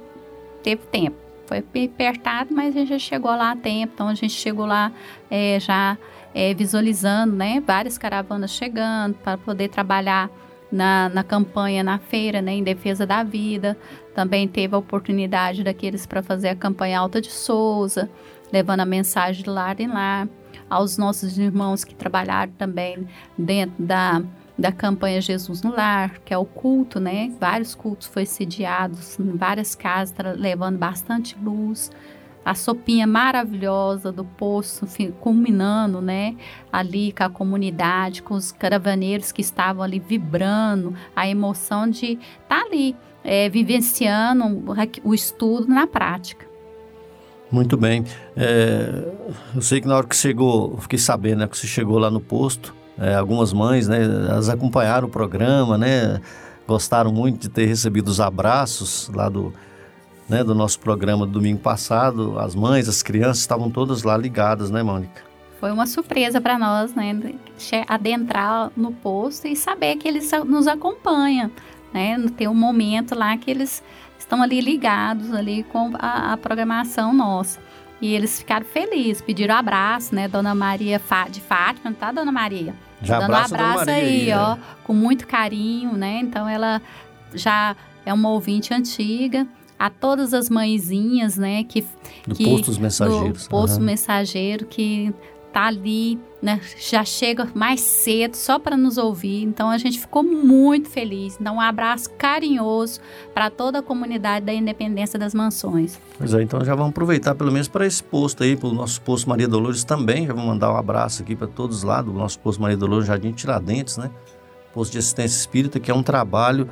teve 0.61 0.83
tempo. 0.85 1.17
Foi 1.47 1.57
apertado, 1.57 2.53
mas 2.53 2.75
a 2.75 2.79
gente 2.79 2.89
já 2.89 2.99
chegou 2.99 3.31
lá 3.31 3.51
a 3.51 3.55
tempo. 3.55 3.91
Então, 3.95 4.07
a 4.07 4.13
gente 4.13 4.33
chegou 4.33 4.67
lá 4.67 4.91
é, 5.31 5.59
já 5.59 5.97
é, 6.33 6.53
visualizando, 6.53 7.35
né? 7.35 7.59
Várias 7.59 7.97
caravanas 7.97 8.51
chegando 8.51 9.15
para 9.15 9.35
poder 9.37 9.67
trabalhar 9.67 10.29
na, 10.71 11.09
na 11.09 11.23
campanha 11.23 11.83
na 11.83 11.99
feira, 11.99 12.41
né, 12.41 12.53
em 12.53 12.63
defesa 12.63 13.05
da 13.05 13.23
vida. 13.23 13.77
Também 14.15 14.47
teve 14.47 14.73
a 14.73 14.77
oportunidade 14.77 15.63
daqueles 15.63 16.05
para 16.05 16.21
fazer 16.21 16.49
a 16.49 16.55
campanha 16.55 16.99
Alta 16.99 17.19
de 17.19 17.31
Souza, 17.31 18.09
levando 18.53 18.79
a 18.79 18.85
mensagem 18.85 19.43
de 19.43 19.49
lar 19.49 19.79
em 19.79 19.87
lar. 19.87 20.27
Aos 20.71 20.97
nossos 20.97 21.37
irmãos 21.37 21.83
que 21.83 21.93
trabalharam 21.93 22.53
também 22.53 23.05
dentro 23.37 23.83
da, 23.83 24.23
da 24.57 24.71
campanha 24.71 25.19
Jesus 25.19 25.61
no 25.61 25.75
Lar, 25.75 26.21
que 26.23 26.33
é 26.33 26.37
o 26.37 26.45
culto, 26.45 26.97
né? 26.97 27.29
Vários 27.37 27.75
cultos 27.75 28.07
foram 28.07 28.25
sediados 28.25 29.19
em 29.19 29.35
várias 29.35 29.75
casas, 29.75 30.15
levando 30.37 30.77
bastante 30.77 31.37
luz 31.43 31.91
a 32.43 32.55
sopinha 32.55 33.05
maravilhosa 33.05 34.11
do 34.11 34.25
poço, 34.25 34.87
culminando, 35.19 36.01
né, 36.01 36.35
ali 36.71 37.11
com 37.11 37.23
a 37.23 37.29
comunidade, 37.29 38.23
com 38.23 38.33
os 38.33 38.51
caravaneiros 38.51 39.31
que 39.31 39.41
estavam 39.41 39.83
ali 39.83 39.99
vibrando, 39.99 40.95
a 41.15 41.27
emoção 41.27 41.87
de 41.87 42.13
estar 42.13 42.47
tá 42.47 42.65
ali, 42.65 42.95
é, 43.23 43.47
vivenciando 43.49 44.63
o 45.03 45.13
estudo 45.13 45.67
na 45.67 45.85
prática. 45.85 46.50
Muito 47.51 47.75
bem. 47.75 48.05
É, 48.35 49.03
eu 49.53 49.61
sei 49.61 49.81
que 49.81 49.87
na 49.87 49.97
hora 49.97 50.07
que 50.07 50.15
chegou, 50.15 50.77
fiquei 50.77 50.97
sabendo 50.97 51.39
né, 51.39 51.47
que 51.47 51.57
você 51.57 51.67
chegou 51.67 51.99
lá 51.99 52.09
no 52.09 52.21
posto, 52.21 52.73
é, 52.97 53.15
algumas 53.15 53.51
mães, 53.51 53.87
né, 53.87 54.03
elas 54.03 54.47
acompanharam 54.47 55.07
o 55.07 55.11
programa, 55.11 55.77
né, 55.77 56.21
gostaram 56.67 57.11
muito 57.11 57.41
de 57.41 57.49
ter 57.49 57.65
recebido 57.65 58.07
os 58.07 58.21
abraços 58.21 59.09
lá 59.13 59.27
do 59.27 59.53
né, 60.29 60.45
do 60.45 60.55
nosso 60.55 60.79
programa 60.79 61.25
do 61.25 61.33
domingo 61.33 61.59
passado, 61.59 62.39
as 62.39 62.55
mães, 62.55 62.87
as 62.87 63.03
crianças 63.03 63.39
estavam 63.39 63.69
todas 63.69 64.03
lá 64.03 64.15
ligadas, 64.15 64.71
né, 64.71 64.81
Mônica? 64.81 65.21
Foi 65.59 65.69
uma 65.71 65.85
surpresa 65.85 66.39
para 66.39 66.57
nós, 66.57 66.95
né, 66.95 67.19
adentrar 67.85 68.71
no 68.77 68.93
posto 68.93 69.45
e 69.45 69.57
saber 69.57 69.97
que 69.97 70.07
eles 70.07 70.31
nos 70.45 70.67
acompanham, 70.67 71.51
né, 71.93 72.17
ter 72.37 72.47
um 72.47 72.53
momento 72.53 73.13
lá 73.13 73.35
que 73.35 73.51
eles 73.51 73.83
estão 74.31 74.41
ali 74.41 74.61
ligados 74.61 75.33
ali 75.33 75.63
com 75.63 75.91
a, 75.99 76.31
a 76.31 76.37
programação 76.37 77.13
nossa. 77.13 77.59
E 78.01 78.13
eles 78.13 78.39
ficaram 78.39 78.65
felizes, 78.65 79.21
pediram 79.21 79.55
abraço, 79.55 80.15
né? 80.15 80.27
Dona 80.27 80.55
Maria 80.55 80.99
de 81.29 81.41
Fátima, 81.41 81.93
tá, 81.93 82.11
Dona 82.11 82.31
Maria? 82.31 82.73
Já 83.03 83.19
Dando 83.19 83.25
abraço 83.25 83.53
um 83.53 83.57
abraço 83.57 83.89
aí, 83.89 84.27
né? 84.27 84.37
ó, 84.37 84.57
com 84.83 84.93
muito 84.93 85.27
carinho, 85.27 85.93
né? 85.93 86.19
Então 86.21 86.47
ela 86.47 86.81
já 87.33 87.75
é 88.05 88.13
uma 88.13 88.29
ouvinte 88.29 88.73
antiga 88.73 89.45
a 89.77 89.89
todas 89.89 90.33
as 90.33 90.49
mãezinhas, 90.49 91.37
né, 91.37 91.63
que 91.63 91.83
do 92.27 92.35
que, 92.35 92.43
posto 92.43 92.67
dos 92.67 92.77
mensageiros, 92.77 93.43
do 93.45 93.49
posto 93.49 93.79
uhum. 93.79 93.85
mensageiro 93.85 94.67
que 94.67 95.11
tá 95.51 95.65
ali, 95.65 96.19
né, 96.41 96.59
já 96.77 97.03
chega 97.03 97.47
mais 97.53 97.81
cedo 97.81 98.35
só 98.35 98.57
para 98.57 98.75
nos 98.75 98.97
ouvir. 98.97 99.43
Então 99.43 99.69
a 99.69 99.77
gente 99.77 99.99
ficou 99.99 100.23
muito 100.23 100.89
feliz. 100.89 101.37
Então 101.39 101.55
um 101.55 101.61
abraço 101.61 102.09
carinhoso 102.17 102.99
para 103.33 103.49
toda 103.49 103.79
a 103.79 103.81
comunidade 103.83 104.45
da 104.45 104.53
Independência 104.53 105.19
das 105.19 105.33
Mansões. 105.33 105.99
Pois 106.17 106.33
é, 106.33 106.41
então 106.41 106.63
já 106.63 106.73
vamos 106.73 106.91
aproveitar 106.91 107.35
pelo 107.35 107.51
menos 107.51 107.67
para 107.67 107.85
esse 107.85 108.03
posto 108.03 108.43
aí, 108.43 108.55
para 108.55 108.69
o 108.69 108.73
nosso 108.73 109.01
posto 109.01 109.29
Maria 109.29 109.47
Dolores 109.47 109.83
também. 109.83 110.25
Já 110.25 110.33
vamos 110.33 110.49
mandar 110.49 110.71
um 110.73 110.77
abraço 110.77 111.21
aqui 111.21 111.35
para 111.35 111.47
todos 111.47 111.83
lá 111.83 112.01
do 112.01 112.11
nosso 112.11 112.39
posto 112.39 112.61
Maria 112.61 112.77
Dolores 112.77 113.07
Jardim 113.07 113.31
Tiradentes, 113.31 113.97
né? 113.97 114.09
Posto 114.73 114.93
de 114.93 114.99
assistência 114.99 115.37
espírita, 115.37 115.79
que 115.79 115.91
é 115.91 115.93
um 115.93 116.03
trabalho 116.03 116.67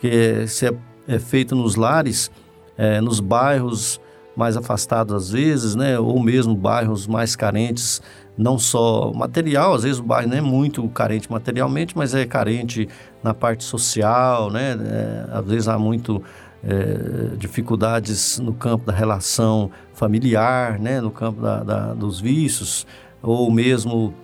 que 0.00 0.08
é, 0.08 0.44
é, 0.44 1.14
é 1.14 1.18
feito 1.18 1.54
nos 1.54 1.76
lares 1.76 2.30
é, 2.76 3.00
nos 3.00 3.20
bairros 3.20 4.00
mais 4.36 4.56
afastados 4.56 5.14
às 5.14 5.30
vezes, 5.30 5.74
né, 5.74 5.98
ou 5.98 6.20
mesmo 6.20 6.54
bairros 6.54 7.06
mais 7.06 7.36
carentes, 7.36 8.00
não 8.36 8.58
só 8.58 9.12
material, 9.12 9.74
às 9.74 9.82
vezes 9.82 9.98
o 9.98 10.02
bairro 10.02 10.30
não 10.30 10.36
é 10.36 10.40
muito 10.40 10.86
carente 10.88 11.30
materialmente, 11.30 11.96
mas 11.96 12.14
é 12.14 12.24
carente 12.24 12.88
na 13.22 13.34
parte 13.34 13.64
social, 13.64 14.50
né, 14.50 14.76
é, 14.80 15.26
às 15.32 15.44
vezes 15.44 15.68
há 15.68 15.78
muito 15.78 16.22
é, 16.64 17.36
dificuldades 17.36 18.38
no 18.38 18.54
campo 18.54 18.86
da 18.86 18.92
relação 18.92 19.70
familiar, 19.92 20.78
né, 20.78 21.00
no 21.00 21.10
campo 21.10 21.42
da, 21.42 21.62
da, 21.62 21.94
dos 21.94 22.20
vícios, 22.20 22.86
ou 23.22 23.50
mesmo 23.50 24.14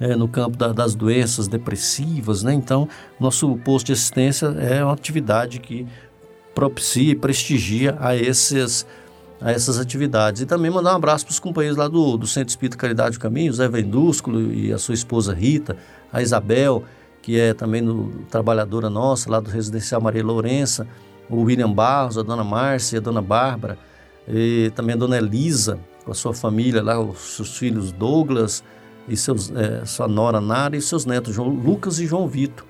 é, 0.00 0.14
no 0.14 0.28
campo 0.28 0.56
da, 0.56 0.72
das 0.72 0.94
doenças 0.94 1.48
depressivas, 1.48 2.42
né? 2.42 2.52
Então, 2.52 2.88
nosso 3.18 3.56
posto 3.64 3.86
de 3.86 3.92
assistência 3.92 4.46
é 4.46 4.84
uma 4.84 4.92
atividade 4.92 5.58
que 5.58 5.86
propicia 6.54 7.12
e 7.12 7.14
prestigia 7.14 7.96
a, 7.98 8.14
esses, 8.14 8.86
a 9.40 9.50
essas 9.50 9.78
atividades. 9.78 10.42
E 10.42 10.46
também 10.46 10.70
mandar 10.70 10.92
um 10.92 10.96
abraço 10.96 11.26
para 11.26 11.32
os 11.32 11.38
companheiros 11.38 11.76
lá 11.76 11.88
do, 11.88 12.16
do 12.16 12.26
Centro 12.26 12.50
Espírita 12.50 12.76
Caridade 12.76 13.16
do 13.16 13.20
Caminho, 13.20 13.52
Zé 13.52 13.68
Vendúsculo 13.68 14.52
e 14.52 14.72
a 14.72 14.78
sua 14.78 14.94
esposa 14.94 15.34
Rita, 15.34 15.76
a 16.12 16.22
Isabel, 16.22 16.84
que 17.22 17.38
é 17.38 17.52
também 17.52 17.82
no, 17.82 18.24
trabalhadora 18.30 18.88
nossa, 18.88 19.30
lá 19.30 19.40
do 19.40 19.50
Residencial 19.50 20.00
Maria 20.00 20.24
Lourença, 20.24 20.86
o 21.28 21.42
William 21.42 21.72
Barros, 21.72 22.16
a 22.16 22.22
dona 22.22 22.44
Márcia, 22.44 22.98
a 22.98 23.02
dona 23.02 23.20
Bárbara, 23.20 23.78
e 24.28 24.70
também 24.74 24.94
a 24.94 24.98
dona 24.98 25.18
Elisa, 25.18 25.78
com 26.04 26.12
a 26.12 26.14
sua 26.14 26.32
família 26.32 26.82
lá, 26.82 27.00
os 27.00 27.36
seus 27.36 27.56
filhos 27.56 27.90
Douglas 27.92 28.62
e 29.08 29.16
seus, 29.16 29.50
é, 29.50 29.84
sua 29.84 30.08
nora 30.08 30.40
Nara 30.40 30.76
e 30.76 30.80
seus 30.80 31.04
netos 31.04 31.34
João 31.34 31.48
Lucas 31.48 31.98
e 31.98 32.06
João 32.06 32.28
Vitor. 32.28 32.64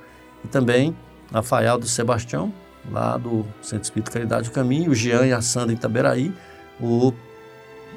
E 0.44 0.48
também 0.48 0.96
Rafael 1.32 1.78
de 1.78 1.88
Sebastião, 1.88 2.52
lá 2.90 3.16
do 3.16 3.44
Centro 3.60 3.84
Espírita 3.84 4.10
Caridade 4.10 4.48
do 4.48 4.52
Caminho, 4.52 4.90
o 4.90 4.94
Jean 4.94 5.26
e 5.26 5.32
a 5.32 5.40
Sandra 5.40 5.72
em 5.72 5.76
Itaberaí, 5.76 6.32
o, 6.80 7.12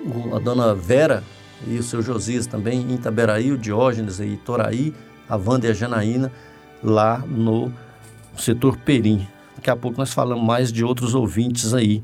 o, 0.06 0.36
a 0.36 0.40
dona 0.40 0.74
Vera 0.74 1.24
e 1.68 1.78
o 1.78 1.84
seu 1.84 2.02
Josias 2.02 2.48
também 2.48 2.82
em 2.82 2.96
Itaberaí, 2.96 3.52
o 3.52 3.58
Diógenes 3.58 4.20
e 4.20 4.38
Toraí, 4.38 4.94
a 5.28 5.36
Wanda 5.36 5.68
e 5.68 5.72
a 5.72 5.74
Janaína 5.74 6.32
lá 6.84 7.20
no 7.28 7.72
setor 8.38 8.78
Perim. 8.78 9.28
Daqui 9.56 9.70
a 9.70 9.76
pouco 9.76 9.98
nós 9.98 10.14
falamos 10.14 10.46
mais 10.46 10.72
de 10.72 10.84
outros 10.84 11.14
ouvintes 11.14 11.74
aí. 11.74 12.02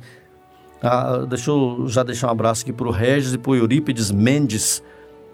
Ah, 0.82 1.26
deixa 1.28 1.52
eu 1.52 1.86
já 1.88 2.04
deixar 2.04 2.28
um 2.28 2.32
abraço 2.32 2.64
aqui 2.64 2.74
para 2.74 2.88
o 2.88 2.92
Regis 2.92 3.34
e 3.34 3.38
para 3.38 3.52
o 3.52 3.56
Eurípides 3.56 4.12
Mendes, 4.12 4.84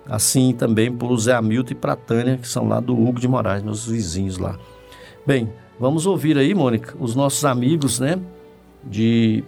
assim 0.06 0.54
também 0.54 0.96
para 0.96 1.08
o 1.08 1.18
Zé 1.18 1.34
Hamilton 1.34 1.72
e 1.72 1.76
para 1.76 1.94
a 1.94 1.96
Tânia, 1.96 2.38
que 2.38 2.48
são 2.48 2.68
lá 2.68 2.80
do 2.80 2.94
Hugo 2.94 3.20
de 3.20 3.28
Moraes, 3.28 3.64
meus 3.64 3.88
vizinhos 3.88 4.38
lá. 4.38 4.58
Bem, 5.26 5.52
Vamos 5.82 6.06
ouvir 6.06 6.38
aí, 6.38 6.54
Mônica, 6.54 6.96
os 7.00 7.16
nossos 7.16 7.44
amigos, 7.44 8.00
né, 8.00 8.20
de, 8.84 9.44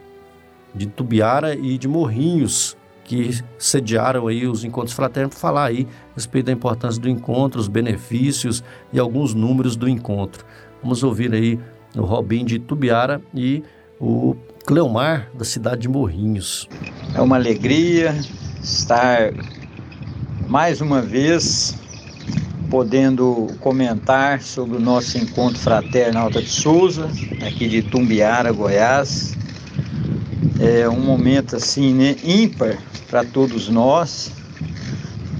de 0.73 0.87
Tubiara 0.87 1.55
e 1.55 1.77
de 1.77 1.87
Morrinhos, 1.87 2.77
que 3.03 3.37
sediaram 3.57 4.27
aí 4.27 4.47
os 4.47 4.63
encontros 4.63 4.95
fraternos, 4.95 5.35
para 5.35 5.41
falar 5.41 5.65
aí 5.65 5.87
a 6.11 6.15
respeito 6.15 6.45
da 6.45 6.51
importância 6.51 7.01
do 7.01 7.09
encontro, 7.09 7.59
os 7.59 7.67
benefícios 7.67 8.63
e 8.91 8.99
alguns 8.99 9.33
números 9.33 9.75
do 9.75 9.87
encontro. 9.87 10.45
Vamos 10.81 11.03
ouvir 11.03 11.33
aí 11.33 11.59
o 11.95 12.01
Robin 12.01 12.45
de 12.45 12.59
Tubiara 12.59 13.21
e 13.33 13.63
o 13.99 14.35
Cleomar, 14.65 15.29
da 15.33 15.45
cidade 15.45 15.81
de 15.81 15.87
Morrinhos. 15.89 16.67
É 17.13 17.21
uma 17.21 17.35
alegria 17.35 18.15
estar 18.61 19.33
mais 20.47 20.81
uma 20.81 21.01
vez 21.01 21.75
podendo 22.69 23.47
comentar 23.59 24.41
sobre 24.41 24.77
o 24.77 24.79
nosso 24.79 25.17
encontro 25.17 25.59
fraterno 25.59 26.19
Alta 26.19 26.41
de 26.41 26.49
Souza, 26.49 27.07
aqui 27.45 27.67
de 27.67 27.83
Tumbiara, 27.83 28.51
Goiás. 28.51 29.37
É 30.65 30.87
um 30.87 31.01
momento 31.01 31.57
assim, 31.57 31.93
né, 31.93 32.15
ímpar 32.23 32.77
para 33.09 33.21
todos 33.21 33.67
nós 33.67 34.31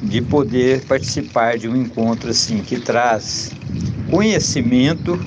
de 0.02 0.22
poder 0.22 0.82
participar 0.82 1.58
de 1.58 1.70
um 1.70 1.78
encontro 1.78 2.30
assim 2.30 2.58
que 2.58 2.78
traz 2.78 3.54
conhecimento, 4.12 5.18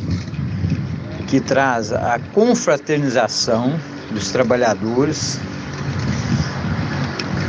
que 1.27 1.41
traz 1.41 1.95
a 1.95 2.21
confraternização 2.35 3.81
dos 4.11 4.31
trabalhadores 4.31 5.41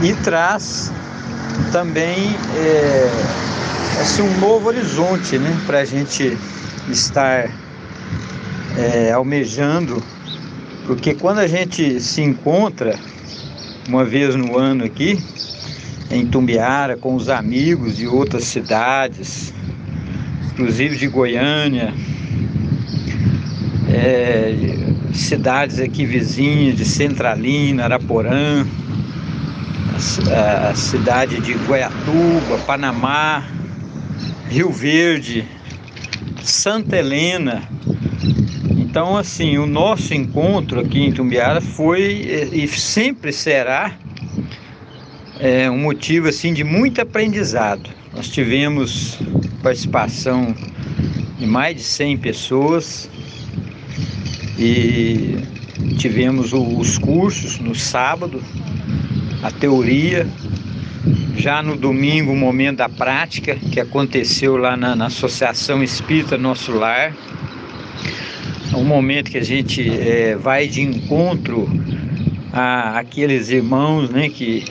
e 0.02 0.14
traz 0.24 0.90
também 1.74 2.34
é, 2.56 3.10
assim, 4.00 4.22
um 4.22 4.40
novo 4.40 4.70
horizonte 4.70 5.38
né, 5.38 5.54
para 5.66 5.80
a 5.80 5.86
gente 5.86 6.38
estar 6.88 7.52
é, 8.78 9.12
almejando, 9.12 10.02
porque 10.88 11.14
quando 11.14 11.40
a 11.40 11.48
gente 11.48 12.00
se 12.00 12.22
encontra 12.22 12.98
uma 13.90 14.06
vez 14.06 14.36
no 14.36 14.58
ano 14.58 14.86
aqui, 14.86 15.20
em 16.10 16.26
Tumbiara, 16.26 16.96
com 16.96 17.14
os 17.14 17.28
amigos 17.28 17.98
de 17.98 18.08
outras 18.08 18.46
cidades, 18.46 19.54
inclusive 20.54 20.96
de 20.96 21.08
Goiânia, 21.08 21.94
é, 23.90 24.56
cidades 25.14 25.80
aqui 25.80 26.06
vizinhas 26.06 26.78
de 26.78 26.86
Centralina, 26.86 27.84
Araporã, 27.84 28.66
a, 30.70 30.74
cidade 30.74 31.42
de 31.42 31.54
Goiatuba, 31.54 32.60
Panamá, 32.66 33.44
Rio 34.50 34.72
Verde, 34.72 35.46
Santa 36.44 36.98
Helena. 36.98 37.77
Então, 38.98 39.16
assim, 39.16 39.60
o 39.60 39.68
nosso 39.68 40.12
encontro 40.16 40.80
aqui 40.80 41.04
em 41.04 41.12
Tumbiara 41.12 41.62
foi 41.62 42.50
e 42.52 42.68
sempre 42.68 43.32
será 43.32 43.94
é, 45.40 45.70
um 45.70 45.78
motivo 45.78 46.28
assim 46.30 46.52
de 46.52 46.64
muito 46.64 47.00
aprendizado. 47.00 47.92
Nós 48.12 48.28
tivemos 48.28 49.20
participação 49.62 50.52
de 51.38 51.46
mais 51.46 51.76
de 51.76 51.84
100 51.84 52.18
pessoas 52.18 53.08
e 54.58 55.46
tivemos 56.00 56.52
os 56.52 56.98
cursos 56.98 57.60
no 57.60 57.76
sábado, 57.76 58.42
a 59.44 59.52
teoria, 59.52 60.28
já 61.36 61.62
no 61.62 61.78
domingo 61.78 62.32
o 62.32 62.36
momento 62.36 62.78
da 62.78 62.90
prática 62.90 63.58
que 63.58 63.80
aconteceu 63.80 64.58
lá 64.58 64.76
na, 64.76 64.96
na 64.96 65.06
Associação 65.06 65.84
Espírita 65.84 66.36
Nosso 66.36 66.72
Lar, 66.72 67.14
um 68.74 68.84
momento 68.84 69.32
que 69.32 69.38
a 69.38 69.44
gente 69.44 69.90
é, 69.90 70.36
vai 70.36 70.68
de 70.68 70.82
encontro 70.82 71.70
a 72.52 73.00
aqueles 73.00 73.50
irmãos 73.50 74.10
né, 74.10 74.30
que, 74.30 74.66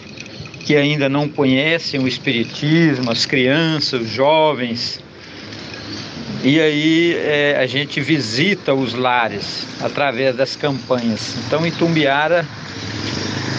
que 0.60 0.76
ainda 0.76 1.08
não 1.08 1.28
conhecem 1.28 2.00
o 2.00 2.08
Espiritismo, 2.08 3.10
as 3.10 3.24
crianças, 3.24 4.02
os 4.02 4.10
jovens, 4.10 5.00
e 6.42 6.60
aí 6.60 7.14
é, 7.14 7.58
a 7.58 7.66
gente 7.66 8.00
visita 8.00 8.74
os 8.74 8.94
lares 8.94 9.66
através 9.80 10.36
das 10.36 10.54
campanhas. 10.54 11.36
Então 11.46 11.66
em 11.66 11.70
Tumbiara 11.70 12.46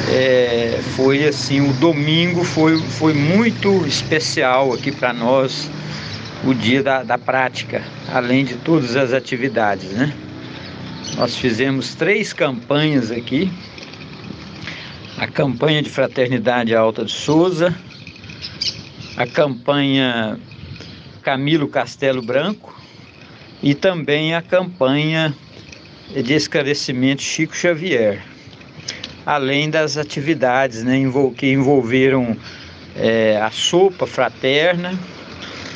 é, 0.09 0.79
foi 0.95 1.25
assim, 1.25 1.61
o 1.61 1.73
domingo 1.73 2.43
foi, 2.43 2.77
foi 2.77 3.13
muito 3.13 3.85
especial 3.85 4.73
aqui 4.73 4.91
para 4.91 5.11
nós, 5.11 5.69
o 6.45 6.53
dia 6.53 6.83
da, 6.83 7.03
da 7.03 7.17
prática, 7.17 7.83
além 8.13 8.45
de 8.45 8.55
todas 8.55 8.95
as 8.95 9.11
atividades, 9.11 9.89
né? 9.91 10.13
Nós 11.17 11.35
fizemos 11.35 11.95
três 11.95 12.31
campanhas 12.31 13.09
aqui. 13.09 13.51
A 15.17 15.25
campanha 15.25 15.81
de 15.81 15.89
Fraternidade 15.89 16.75
Alta 16.75 17.03
de 17.03 17.11
Souza, 17.11 17.75
a 19.17 19.25
campanha 19.25 20.39
Camilo 21.23 21.67
Castelo 21.69 22.21
Branco 22.21 22.79
e 23.63 23.73
também 23.73 24.35
a 24.35 24.43
campanha 24.43 25.33
de 26.11 26.33
esclarecimento 26.35 27.23
Chico 27.23 27.57
Xavier, 27.57 28.21
além 29.25 29.71
das 29.71 29.97
atividades 29.97 30.83
né, 30.83 30.99
que 31.35 31.51
envolveram 31.51 32.37
é, 32.95 33.41
a 33.41 33.49
sopa 33.49 34.05
fraterna, 34.05 34.93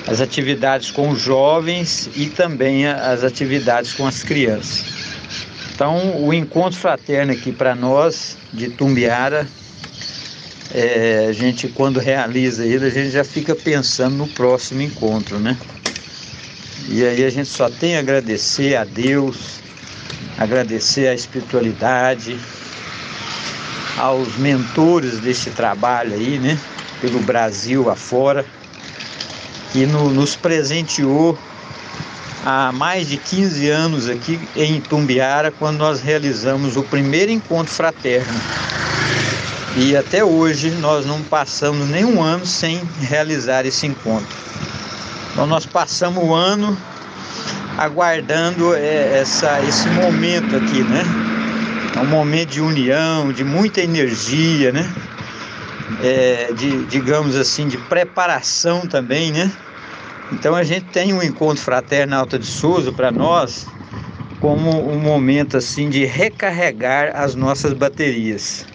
as 0.08 0.21
atividades 0.21 0.91
com 0.91 1.10
os 1.10 1.19
jovens 1.19 2.12
e 2.15 2.27
também 2.27 2.86
as 2.86 3.23
atividades 3.23 3.93
com 3.93 4.06
as 4.06 4.21
crianças. 4.21 4.90
Então, 5.82 6.24
o 6.24 6.32
encontro 6.32 6.80
fraterno 6.80 7.34
aqui 7.34 7.52
para 7.52 7.74
nós 7.74 8.38
de 8.54 8.70
Tumbiara, 8.70 9.48
é, 10.72 11.26
a 11.28 11.34
gente 11.34 11.67
quando 11.70 12.00
realiza 12.00 12.63
ele, 12.63 12.86
a 12.86 12.89
gente 12.91 13.10
já 13.10 13.24
fica 13.24 13.56
pensando 13.56 14.15
no 14.15 14.28
próximo 14.28 14.84
encontro, 14.84 15.39
né? 15.39 15.58
E 16.88 17.04
aí 17.04 17.26
a 17.26 17.32
gente 17.32 17.50
só 17.50 17.67
tem 17.67 17.98
a 17.98 18.00
agradecer 18.00 18.76
a 18.76 18.84
Deus, 18.84 19.60
agradecer 20.38 21.08
à 21.08 21.15
espiritualidade, 21.15 22.38
aos 23.98 24.38
mentores 24.38 25.17
desse 25.17 25.50
trabalho 25.50 26.13
aí, 26.13 26.38
né? 26.38 26.60
Pelo 27.02 27.20
Brasil 27.22 27.89
afora, 27.89 28.46
que 29.72 29.88
no, 29.88 30.12
nos 30.12 30.36
presenteou 30.36 31.36
há 32.45 32.71
mais 32.71 33.08
de 33.08 33.17
15 33.17 33.69
anos 33.69 34.10
aqui 34.10 34.39
em 34.56 34.82
Tumbiara, 34.82 35.51
quando 35.51 35.77
nós 35.77 36.01
realizamos 36.01 36.75
o 36.75 36.84
primeiro 36.84 37.32
encontro 37.32 37.73
fraterno. 37.73 38.39
E 39.77 39.95
até 39.95 40.23
hoje 40.23 40.69
nós 40.71 41.06
não 41.06 41.21
passamos 41.21 41.88
nenhum 41.88 42.21
ano 42.21 42.45
sem 42.45 42.82
realizar 42.99 43.65
esse 43.65 43.86
encontro. 43.86 44.36
Então 45.32 45.47
nós 45.47 45.65
passamos 45.65 46.23
o 46.23 46.34
ano 46.34 46.77
aguardando 47.77 48.75
é, 48.75 49.19
essa, 49.19 49.62
esse 49.63 49.88
momento 49.89 50.56
aqui, 50.56 50.84
né? 50.84 51.04
É 51.95 51.99
um 51.99 52.08
momento 52.08 52.49
de 52.49 52.62
união, 52.62 53.32
de 53.32 53.43
muita 53.43 53.82
energia, 53.82 54.71
né? 54.71 54.89
É, 56.04 56.51
de, 56.54 56.86
digamos 56.86 57.36
assim, 57.36 57.67
de 57.67 57.77
preparação 57.77 58.82
também, 58.82 59.32
né? 59.32 59.49
Então 60.32 60.56
a 60.56 60.63
gente 60.63 60.86
tem 60.88 61.13
um 61.13 61.22
encontro 61.22 61.62
fraterno 61.62 62.15
Alta 62.15 62.39
de 62.39 62.46
Souza 62.46 62.91
para 62.91 63.12
nós 63.12 63.67
como 64.39 64.91
um 64.91 65.00
momento 65.00 65.58
assim 65.58 65.89
de 65.89 66.06
recarregar 66.06 67.12
as 67.15 67.36
nossas 67.36 67.74
baterias 67.74 68.65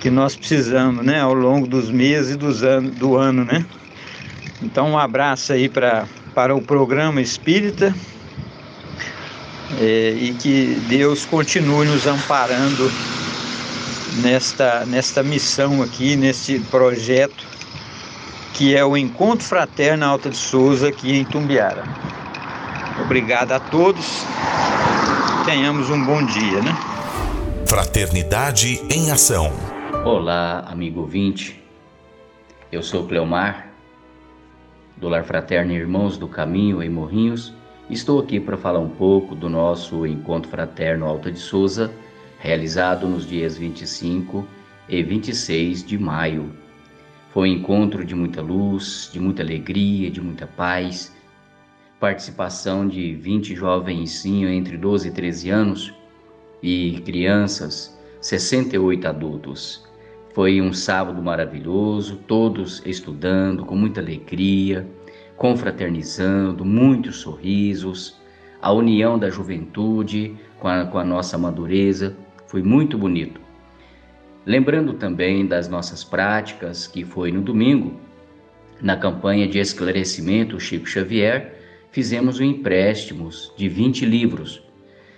que 0.00 0.08
nós 0.08 0.34
precisamos, 0.34 1.04
né, 1.04 1.20
ao 1.20 1.34
longo 1.34 1.66
dos 1.66 1.90
meses 1.90 2.34
e 2.34 2.36
dos 2.38 2.62
anos, 2.62 2.94
do 2.96 3.16
ano, 3.16 3.44
né? 3.44 3.66
Então 4.62 4.92
um 4.92 4.98
abraço 4.98 5.52
aí 5.52 5.68
para 5.68 6.06
para 6.34 6.54
o 6.54 6.62
programa 6.62 7.20
Espírita 7.20 7.94
é, 9.78 10.14
e 10.18 10.32
que 10.32 10.80
Deus 10.88 11.26
continue 11.26 11.86
nos 11.86 12.06
amparando 12.06 12.90
nesta, 14.22 14.84
nesta 14.86 15.22
missão 15.22 15.82
aqui, 15.82 16.16
neste 16.16 16.58
projeto 16.70 17.44
que 18.60 18.76
é 18.76 18.84
o 18.84 18.94
Encontro 18.94 19.42
Fraterno 19.42 20.04
Alta 20.04 20.28
de 20.28 20.36
Souza 20.36 20.88
aqui 20.88 21.16
em 21.16 21.24
Tumbiara. 21.24 21.82
Obrigado 23.02 23.52
a 23.52 23.58
todos. 23.58 24.22
Tenhamos 25.46 25.88
um 25.88 26.04
bom 26.04 26.22
dia, 26.26 26.60
né? 26.60 26.70
Fraternidade 27.66 28.82
em 28.94 29.10
Ação. 29.10 29.50
Olá, 30.04 30.62
amigo 30.68 31.00
ouvinte. 31.00 31.58
Eu 32.70 32.82
sou 32.82 33.06
Cleomar, 33.06 33.70
do 34.94 35.08
Lar 35.08 35.24
Fraterno 35.24 35.72
Irmãos 35.72 36.18
do 36.18 36.28
Caminho 36.28 36.82
em 36.82 36.90
Morrinhos 36.90 37.54
Estou 37.88 38.20
aqui 38.20 38.38
para 38.38 38.58
falar 38.58 38.80
um 38.80 38.90
pouco 38.90 39.34
do 39.34 39.48
nosso 39.48 40.06
encontro 40.06 40.50
fraterno 40.50 41.06
Alta 41.06 41.32
de 41.32 41.38
Souza, 41.38 41.90
realizado 42.38 43.08
nos 43.08 43.26
dias 43.26 43.56
25 43.56 44.46
e 44.86 45.02
26 45.02 45.82
de 45.82 45.96
maio. 45.96 46.59
Foi 47.32 47.48
um 47.48 47.52
encontro 47.52 48.04
de 48.04 48.14
muita 48.14 48.42
luz, 48.42 49.10
de 49.12 49.20
muita 49.20 49.42
alegria, 49.42 50.10
de 50.10 50.20
muita 50.20 50.46
paz. 50.46 51.14
Participação 51.98 52.88
de 52.88 53.14
20 53.14 53.54
jovens 53.54 54.24
entre 54.26 54.76
12 54.76 55.08
e 55.08 55.10
13 55.10 55.50
anos 55.50 55.94
e 56.62 57.00
crianças, 57.04 57.98
68 58.20 59.06
adultos. 59.06 59.84
Foi 60.34 60.60
um 60.60 60.72
sábado 60.72 61.22
maravilhoso, 61.22 62.16
todos 62.26 62.82
estudando 62.86 63.64
com 63.64 63.76
muita 63.76 64.00
alegria 64.00 64.88
confraternizando, 65.40 66.66
muitos 66.66 67.16
sorrisos, 67.16 68.20
a 68.60 68.70
união 68.70 69.18
da 69.18 69.30
juventude 69.30 70.36
com 70.58 70.68
a, 70.68 70.84
com 70.84 70.98
a 70.98 71.04
nossa 71.04 71.38
madureza, 71.38 72.14
foi 72.46 72.62
muito 72.62 72.98
bonito. 72.98 73.39
Lembrando 74.46 74.94
também 74.94 75.46
das 75.46 75.68
nossas 75.68 76.02
práticas, 76.02 76.86
que 76.86 77.04
foi 77.04 77.30
no 77.30 77.42
domingo, 77.42 78.00
na 78.80 78.96
campanha 78.96 79.46
de 79.46 79.58
esclarecimento 79.58 80.58
Chico 80.58 80.86
Xavier, 80.86 81.60
fizemos 81.92 82.40
um 82.40 82.44
empréstimo 82.44 83.28
de 83.54 83.68
20 83.68 84.06
livros. 84.06 84.62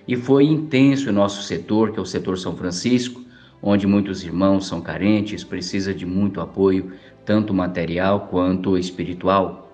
E 0.09 0.17
foi 0.17 0.45
intenso 0.45 1.11
o 1.11 1.13
nosso 1.13 1.43
setor, 1.45 1.93
que 1.93 2.01
é 2.01 2.03
o 2.03 2.07
setor 2.07 2.37
São 2.37 2.57
Francisco, 2.57 3.23
onde 3.63 3.87
muitos 3.87 4.25
irmãos 4.25 4.67
são 4.67 4.81
carentes, 4.81 5.45
precisa 5.45 5.95
de 5.95 6.05
muito 6.05 6.41
apoio, 6.41 6.93
tanto 7.25 7.55
material 7.55 8.27
quanto 8.29 8.77
espiritual. 8.77 9.73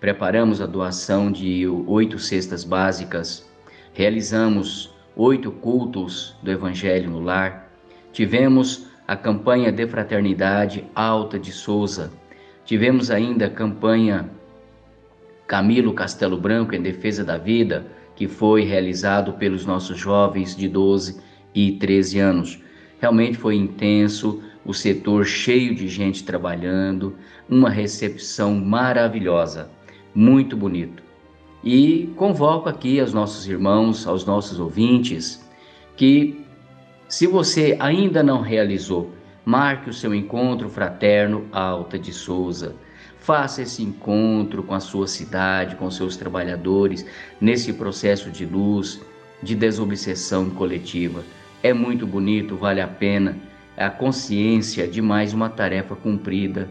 Preparamos 0.00 0.60
a 0.60 0.66
doação 0.66 1.30
de 1.30 1.68
oito 1.68 2.18
cestas 2.18 2.64
básicas, 2.64 3.48
realizamos 3.92 4.92
oito 5.14 5.52
cultos 5.52 6.34
do 6.42 6.50
Evangelho 6.50 7.10
no 7.10 7.20
lar, 7.20 7.72
tivemos 8.12 8.87
a 9.08 9.16
campanha 9.16 9.72
de 9.72 9.86
fraternidade 9.86 10.84
Alta 10.94 11.38
de 11.38 11.50
Souza, 11.50 12.12
tivemos 12.66 13.10
ainda 13.10 13.46
a 13.46 13.50
campanha 13.50 14.28
Camilo 15.46 15.94
Castelo 15.94 16.36
Branco 16.36 16.74
em 16.74 16.82
defesa 16.82 17.24
da 17.24 17.38
vida, 17.38 17.86
que 18.14 18.28
foi 18.28 18.64
realizado 18.64 19.32
pelos 19.32 19.64
nossos 19.64 19.96
jovens 19.96 20.54
de 20.54 20.68
12 20.68 21.22
e 21.54 21.72
13 21.72 22.18
anos. 22.18 22.60
Realmente 23.00 23.38
foi 23.38 23.56
intenso, 23.56 24.42
o 24.62 24.74
setor 24.74 25.24
cheio 25.24 25.74
de 25.74 25.88
gente 25.88 26.22
trabalhando, 26.22 27.16
uma 27.48 27.70
recepção 27.70 28.54
maravilhosa 28.56 29.70
muito 30.14 30.54
bonito. 30.54 31.02
E 31.64 32.12
convoco 32.14 32.68
aqui 32.68 33.00
aos 33.00 33.14
nossos 33.14 33.48
irmãos, 33.48 34.06
aos 34.06 34.26
nossos 34.26 34.60
ouvintes, 34.60 35.42
que, 35.96 36.44
se 37.08 37.26
você 37.26 37.74
ainda 37.80 38.22
não 38.22 38.42
realizou, 38.42 39.10
marque 39.42 39.88
o 39.88 39.94
seu 39.94 40.14
encontro 40.14 40.68
fraterno 40.68 41.46
Alta 41.50 41.98
de 41.98 42.12
Souza. 42.12 42.76
Faça 43.18 43.62
esse 43.62 43.82
encontro 43.82 44.62
com 44.62 44.74
a 44.74 44.80
sua 44.80 45.06
cidade, 45.06 45.76
com 45.76 45.90
seus 45.90 46.18
trabalhadores, 46.18 47.06
nesse 47.40 47.72
processo 47.72 48.30
de 48.30 48.44
luz, 48.44 49.00
de 49.42 49.54
desobsessão 49.54 50.50
coletiva. 50.50 51.24
É 51.62 51.72
muito 51.72 52.06
bonito, 52.06 52.56
vale 52.56 52.82
a 52.82 52.86
pena. 52.86 53.38
É 53.74 53.86
a 53.86 53.90
consciência 53.90 54.86
de 54.86 55.00
mais 55.00 55.32
uma 55.32 55.48
tarefa 55.48 55.96
cumprida, 55.96 56.68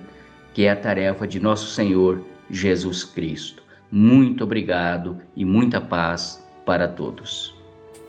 que 0.53 0.65
é 0.65 0.69
a 0.71 0.75
tarefa 0.75 1.27
de 1.27 1.39
nosso 1.39 1.73
Senhor 1.73 2.23
Jesus 2.47 3.03
Cristo. 3.03 3.63
Muito 3.91 4.43
obrigado 4.43 5.17
e 5.35 5.43
muita 5.43 5.81
paz 5.81 6.47
para 6.63 6.87
todos. 6.87 7.56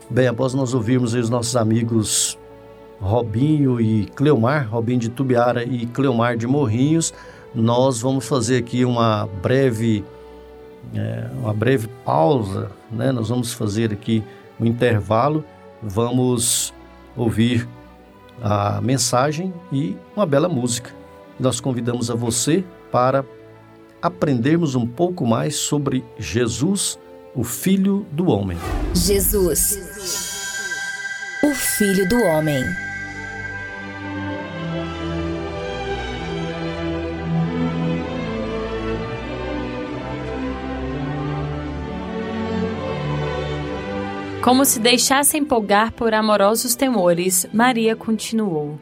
Bem, 0.09 0.27
após 0.27 0.55
nós 0.55 0.73
ouvirmos 0.73 1.13
os 1.13 1.29
nossos 1.29 1.55
amigos 1.55 2.35
Robinho 2.99 3.79
e 3.79 4.07
Cleomar, 4.07 4.67
Robinho 4.67 4.97
de 4.97 5.09
Tubiara 5.09 5.63
e 5.63 5.85
Cleomar 5.85 6.35
de 6.35 6.47
Morrinhos, 6.47 7.13
nós 7.53 8.01
vamos 8.01 8.27
fazer 8.27 8.57
aqui 8.57 8.83
uma 8.83 9.29
breve, 9.41 10.03
é, 10.95 11.29
uma 11.37 11.53
breve 11.53 11.87
pausa, 12.03 12.71
né? 12.91 13.11
Nós 13.11 13.29
vamos 13.29 13.53
fazer 13.53 13.93
aqui 13.93 14.23
um 14.59 14.65
intervalo, 14.65 15.45
vamos 15.81 16.73
ouvir 17.15 17.67
a 18.41 18.81
mensagem 18.81 19.53
e 19.71 19.95
uma 20.15 20.25
bela 20.25 20.49
música. 20.49 20.89
Nós 21.39 21.59
convidamos 21.59 22.09
a 22.09 22.15
você 22.15 22.63
para 22.91 23.23
aprendermos 24.01 24.73
um 24.73 24.87
pouco 24.87 25.25
mais 25.25 25.55
sobre 25.55 26.03
Jesus, 26.17 26.97
o 27.35 27.43
Filho 27.43 28.07
do 28.11 28.27
Homem. 28.29 28.57
Jesus, 28.95 29.88
o 31.41 31.53
Filho 31.53 32.07
do 32.07 32.23
Homem. 32.23 32.63
Como 44.41 44.65
se 44.65 44.79
deixasse 44.79 45.37
empolgar 45.37 45.91
por 45.91 46.13
amorosos 46.13 46.73
temores, 46.73 47.45
Maria 47.53 47.95
continuou. 47.95 48.79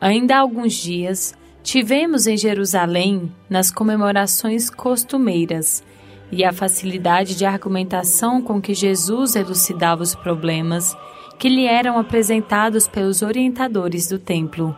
Ainda 0.00 0.36
há 0.36 0.38
alguns 0.38 0.74
dias, 0.74 1.34
tivemos 1.62 2.26
em 2.26 2.36
Jerusalém, 2.36 3.30
nas 3.50 3.70
comemorações 3.70 4.70
costumeiras, 4.70 5.82
e 6.30 6.44
a 6.44 6.52
facilidade 6.52 7.34
de 7.36 7.44
argumentação 7.44 8.42
com 8.42 8.60
que 8.60 8.74
Jesus 8.74 9.34
elucidava 9.34 10.02
os 10.02 10.14
problemas 10.14 10.96
que 11.38 11.48
lhe 11.48 11.66
eram 11.66 11.98
apresentados 11.98 12.88
pelos 12.88 13.22
orientadores 13.22 14.08
do 14.08 14.18
templo, 14.18 14.76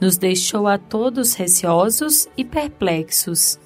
nos 0.00 0.16
deixou 0.16 0.68
a 0.68 0.78
todos 0.78 1.34
receosos 1.34 2.28
e 2.36 2.44
perplexos. 2.44 3.58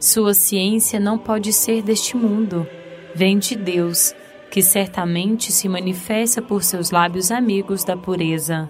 Sua 0.00 0.34
ciência 0.34 0.98
não 0.98 1.18
pode 1.18 1.52
ser 1.52 1.82
deste 1.82 2.16
mundo, 2.16 2.66
vem 3.14 3.38
de 3.38 3.54
Deus 3.54 4.14
que 4.50 4.60
certamente 4.60 5.50
se 5.50 5.66
manifesta 5.66 6.42
por 6.42 6.62
seus 6.62 6.90
lábios 6.90 7.30
amigos 7.30 7.84
da 7.84 7.96
pureza. 7.96 8.68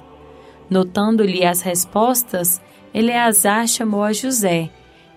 Notando-lhe 0.71 1.45
as 1.45 1.61
respostas, 1.61 2.61
Eleazar 2.95 3.67
chamou 3.67 4.05
a 4.05 4.13
José, 4.13 4.71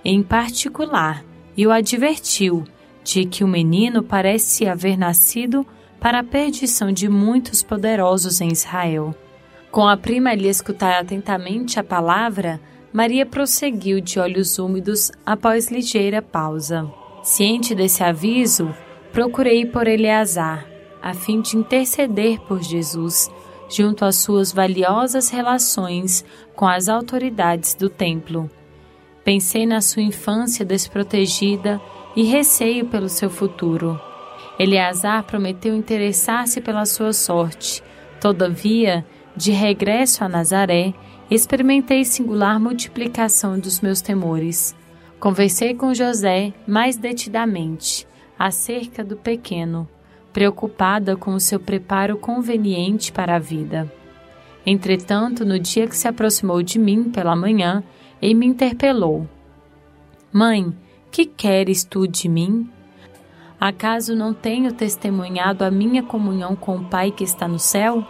em 0.03 0.23
particular, 0.23 1.23
e 1.55 1.67
o 1.67 1.71
advertiu 1.71 2.63
de 3.05 3.23
que 3.23 3.43
o 3.43 3.47
menino 3.47 4.01
parece 4.01 4.67
haver 4.67 4.97
nascido 4.97 5.65
para 6.01 6.19
a 6.19 6.23
perdição 6.23 6.91
de 6.91 7.07
muitos 7.07 7.61
poderosos 7.61 8.41
em 8.41 8.51
Israel. 8.51 9.15
Com 9.71 9.87
a 9.87 9.95
prima 9.95 10.33
lhe 10.33 10.49
escutar 10.49 10.99
atentamente 10.99 11.79
a 11.79 11.83
palavra, 11.83 12.59
Maria 12.91 13.25
prosseguiu 13.25 14.01
de 14.01 14.19
olhos 14.19 14.57
úmidos 14.57 15.11
após 15.23 15.69
ligeira 15.69 16.21
pausa. 16.21 16.91
Ciente 17.21 17.75
desse 17.75 18.03
aviso, 18.03 18.73
procurei 19.11 19.65
por 19.65 19.87
Eleazar, 19.87 20.65
a 21.01 21.13
fim 21.13 21.41
de 21.41 21.57
interceder 21.57 22.39
por 22.41 22.63
Jesus, 22.63 23.29
junto 23.69 24.03
às 24.03 24.15
suas 24.15 24.51
valiosas 24.51 25.29
relações 25.29 26.25
com 26.55 26.67
as 26.67 26.89
autoridades 26.89 27.75
do 27.75 27.87
templo. 27.87 28.49
Pensei 29.23 29.65
na 29.65 29.81
sua 29.81 30.01
infância 30.01 30.63
desprotegida 30.63 31.81
e 32.15 32.23
receio 32.23 32.85
pelo 32.85 33.09
seu 33.09 33.29
futuro. 33.29 33.99
Eleazar 34.57 35.23
prometeu 35.23 35.75
interessar-se 35.75 36.61
pela 36.61 36.85
sua 36.85 37.11
sorte. 37.11 37.83
Todavia, 38.21 39.05
de 39.35 39.51
regresso 39.51 40.23
a 40.23 40.29
Nazaré, 40.29 40.93
experimentei 41.29 42.05
singular 42.05 42.59
multiplicação 42.59 43.59
dos 43.59 43.81
meus 43.81 44.01
temores. 44.01 44.75
Conversei 45.19 45.73
com 45.73 45.93
José 45.93 46.53
mais 46.67 46.95
detidamente 46.95 48.07
acerca 48.37 49.03
do 49.03 49.17
pequeno, 49.17 49.87
preocupada 50.31 51.15
com 51.15 51.33
o 51.33 51.39
seu 51.39 51.59
preparo 51.59 52.17
conveniente 52.17 53.11
para 53.11 53.35
a 53.35 53.39
vida. 53.39 53.91
Entretanto, 54.65 55.45
no 55.45 55.59
dia 55.59 55.87
que 55.87 55.95
se 55.95 56.07
aproximou 56.07 56.61
de 56.63 56.79
mim 56.79 57.05
pela 57.05 57.35
manhã, 57.35 57.83
ele 58.21 58.33
me 58.33 58.45
interpelou: 58.45 59.27
Mãe, 60.31 60.73
que 61.15 61.25
queres 61.25 61.85
tu 61.85 62.05
de 62.05 62.27
mim? 62.27 62.69
Acaso 63.57 64.13
não 64.13 64.33
tenho 64.33 64.73
testemunhado 64.73 65.63
a 65.63 65.71
minha 65.71 66.03
comunhão 66.03 66.57
com 66.57 66.75
o 66.75 66.83
Pai 66.83 67.09
que 67.09 67.23
está 67.23 67.47
no 67.47 67.57
céu? 67.57 68.05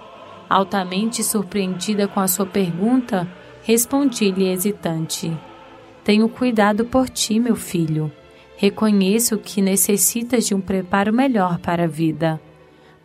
Altamente 0.50 1.24
surpreendida 1.24 2.08
com 2.08 2.20
a 2.20 2.28
sua 2.28 2.48
pergunta, 2.48 3.32
respondi-lhe 3.62 4.50
hesitante: 4.50 5.32
Tenho 6.04 6.28
cuidado 6.28 6.84
por 6.86 7.08
ti, 7.08 7.40
meu 7.40 7.56
filho. 7.56 8.12
Reconheço 8.58 9.38
que 9.38 9.62
necessitas 9.62 10.48
de 10.48 10.56
um 10.56 10.60
preparo 10.60 11.14
melhor 11.14 11.60
para 11.60 11.84
a 11.84 11.88
vida, 11.88 12.42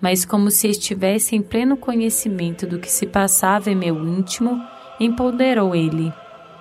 mas 0.00 0.24
como 0.24 0.50
se 0.50 0.66
estivesse 0.68 1.36
em 1.36 1.42
pleno 1.42 1.76
conhecimento 1.76 2.66
do 2.66 2.78
que 2.78 2.90
se 2.90 3.06
passava 3.06 3.70
em 3.70 3.74
meu 3.74 4.02
íntimo, 4.02 4.64
empoderou 4.98 5.74
ele: 5.74 6.10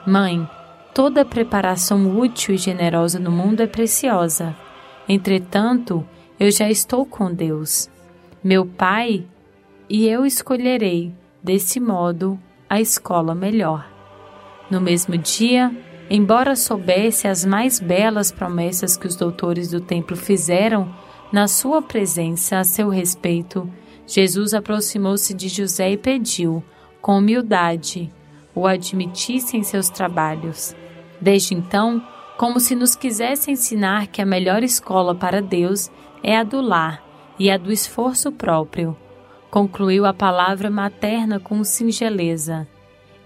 Mãe, 0.06 0.46
toda 1.00 1.24
preparação 1.24 2.20
útil 2.20 2.56
e 2.56 2.58
generosa 2.58 3.18
no 3.18 3.32
mundo 3.32 3.62
é 3.62 3.68
preciosa. 3.68 4.54
Entretanto, 5.08 6.06
eu 6.38 6.52
já 6.52 6.70
estou 6.70 7.06
com 7.06 7.34
Deus, 7.34 7.90
meu 8.44 8.66
Pai, 8.66 9.24
e 9.90 10.10
eu 10.10 10.26
escolherei, 10.26 11.14
desse 11.42 11.80
modo, 11.80 12.38
a 12.70 12.82
escola 12.82 13.34
melhor. 13.34 13.90
No 14.70 14.82
mesmo 14.82 15.18
dia, 15.18 15.72
Embora 16.12 16.56
soubesse 16.56 17.28
as 17.28 17.46
mais 17.46 17.80
belas 17.80 18.32
promessas 18.32 18.98
que 18.98 19.06
os 19.06 19.16
doutores 19.16 19.70
do 19.70 19.80
templo 19.80 20.18
fizeram 20.18 20.94
na 21.32 21.48
sua 21.48 21.84
presença 21.84 22.58
a 22.58 22.64
seu 22.64 22.90
respeito, 22.90 23.72
Jesus 24.08 24.56
aproximou-se 24.56 25.34
de 25.36 25.48
José 25.48 25.92
e 25.92 25.98
pediu, 25.98 26.64
com 27.00 27.20
humildade, 27.20 28.12
o 28.56 28.66
admitisse 28.66 29.56
em 29.56 29.62
seus 29.62 29.88
trabalhos. 29.88 30.76
Desde 31.22 31.54
então, 31.54 32.02
como 32.38 32.60
se 32.60 32.76
nos 32.76 32.96
quisesse 32.96 33.52
ensinar 33.52 34.08
que 34.08 34.22
a 34.22 34.26
melhor 34.26 34.64
escola 34.64 35.14
para 35.14 35.42
Deus 35.42 35.92
é 36.24 36.38
a 36.38 36.44
do 36.44 36.62
lar 36.62 37.04
e 37.38 37.52
a 37.52 37.58
do 37.58 37.72
esforço 37.72 38.32
próprio, 38.32 38.96
concluiu 39.52 40.06
a 40.06 40.14
palavra 40.14 40.70
materna 40.70 41.40
com 41.40 41.64
singeleza. 41.64 42.68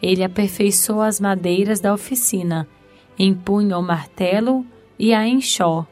Ele 0.02 0.24
aperfeiçoou 0.24 1.02
as 1.02 1.20
madeiras 1.20 1.80
da 1.80 1.94
oficina, 1.94 2.68
empunha 3.18 3.78
o 3.78 3.84
martelo 3.84 4.66
e 4.98 5.14
a 5.14 5.28
enxó, 5.28 5.86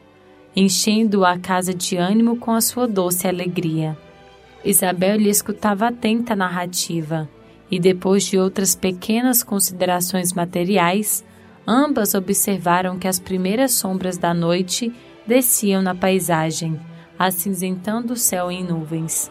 enchendo 0.54 1.24
a 1.24 1.38
casa 1.38 1.72
de 1.72 1.96
ânimo 1.96 2.36
com 2.36 2.52
a 2.52 2.60
sua 2.60 2.86
doce 2.86 3.26
alegria. 3.26 3.96
Isabel 4.64 5.16
lhe 5.16 5.30
escutava 5.30 5.88
atenta 5.88 6.34
a 6.34 6.36
narrativa, 6.36 7.28
e 7.70 7.78
depois 7.80 8.24
de 8.24 8.38
outras 8.38 8.74
pequenas 8.74 9.42
considerações 9.42 10.32
materiais, 10.32 11.24
ambas 11.66 12.14
observaram 12.14 12.98
que 12.98 13.08
as 13.08 13.18
primeiras 13.18 13.72
sombras 13.72 14.18
da 14.18 14.32
noite 14.34 14.92
desciam 15.26 15.82
na 15.82 15.94
paisagem, 15.94 16.80
acinzentando 17.18 18.14
o 18.14 18.16
céu 18.16 18.50
em 18.50 18.64
nuvens. 18.64 19.30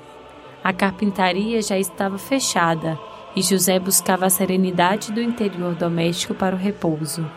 A 0.63 0.71
carpintaria 0.71 1.61
já 1.61 1.77
estava 1.77 2.17
fechada 2.17 2.97
e 3.36 3.41
José 3.41 3.79
buscava 3.79 4.25
a 4.25 4.29
serenidade 4.29 5.11
do 5.11 5.21
interior 5.21 5.75
doméstico 5.75 6.34
para 6.34 6.55
o 6.55 6.59
repouso. 6.59 7.29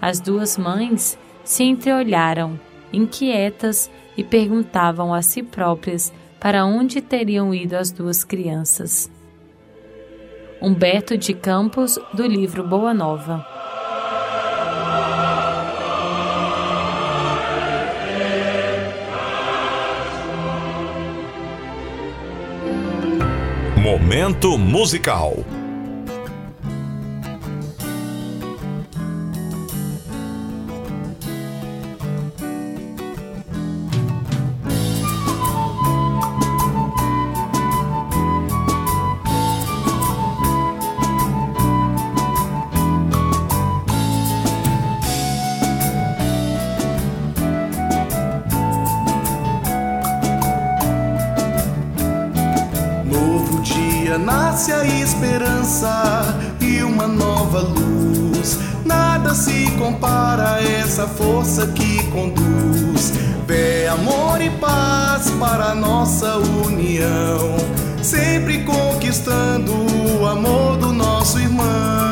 As 0.00 0.20
duas 0.20 0.56
mães 0.56 1.18
se 1.44 1.64
entreolharam, 1.64 2.58
inquietas, 2.92 3.90
e 4.18 4.24
perguntavam 4.24 5.14
a 5.14 5.22
si 5.22 5.44
próprias 5.44 6.12
para 6.40 6.66
onde 6.66 7.00
teriam 7.00 7.54
ido 7.54 7.76
as 7.76 7.92
duas 7.92 8.24
crianças. 8.24 9.08
Humberto 10.60 11.16
de 11.16 11.32
Campos, 11.32 12.00
do 12.12 12.26
livro 12.26 12.66
Boa 12.66 12.92
Nova. 12.92 13.57
Momento 24.08 24.56
musical. 24.56 25.57
Esperança 55.38 56.36
e 56.60 56.82
uma 56.82 57.06
nova 57.06 57.60
luz. 57.60 58.58
Nada 58.84 59.34
se 59.34 59.70
compara 59.78 60.54
a 60.54 60.62
essa 60.62 61.06
força 61.06 61.68
que 61.68 62.02
conduz. 62.08 63.12
Fé, 63.46 63.88
amor 63.88 64.42
e 64.42 64.50
paz 64.50 65.30
para 65.38 65.74
nossa 65.74 66.36
união. 66.36 67.56
Sempre 68.02 68.64
conquistando 68.64 69.72
o 70.20 70.26
amor 70.26 70.76
do 70.76 70.92
nosso 70.92 71.38
irmão. 71.38 72.07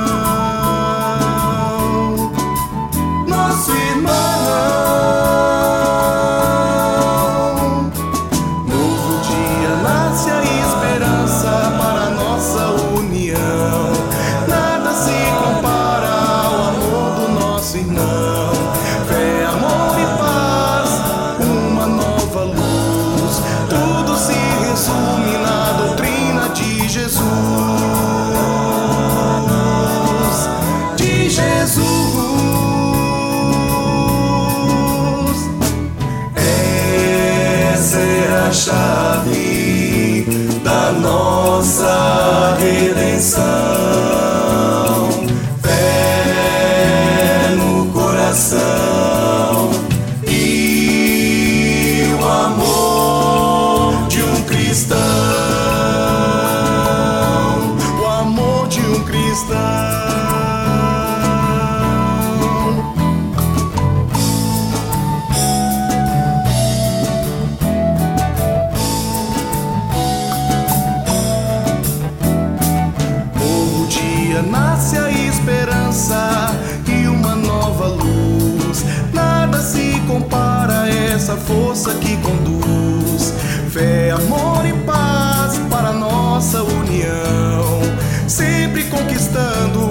Essa 81.27 81.37
força 81.39 81.93
que 81.95 82.17
conduz. 82.19 83.35
Fé, 83.71 84.13
amor 84.13 84.65
e 84.65 84.73
paz 84.85 85.59
para 85.69 85.93
nossa 85.93 86.63
união. 86.63 87.81
Sempre 88.29 88.85
conquistando 88.85 89.91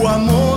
o 0.00 0.06
amor 0.06 0.55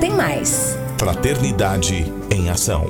Tem 0.00 0.12
mais. 0.12 0.76
Fraternidade 0.98 2.04
em 2.30 2.50
ação. 2.50 2.84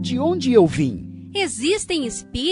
De 0.00 0.18
onde 0.18 0.52
eu 0.52 0.66
vim? 0.66 1.30
Existem 1.34 2.06
espíritos? 2.06 2.51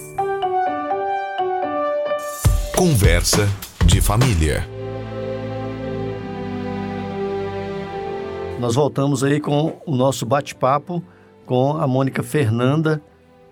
Conversa 2.81 3.47
de 3.85 4.01
família. 4.01 4.67
Nós 8.59 8.73
voltamos 8.73 9.23
aí 9.23 9.39
com 9.39 9.79
o 9.85 9.95
nosso 9.95 10.25
bate-papo 10.25 11.03
com 11.45 11.77
a 11.77 11.85
Mônica 11.85 12.23
Fernanda, 12.23 12.99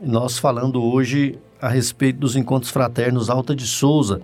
nós 0.01 0.39
falando 0.39 0.84
hoje 0.84 1.38
a 1.61 1.69
respeito 1.69 2.17
dos 2.17 2.36
encontros 2.36 2.71
fraternos 2.71 3.30
Alta 3.30 3.55
de 3.55 3.67
Souza. 3.67 4.19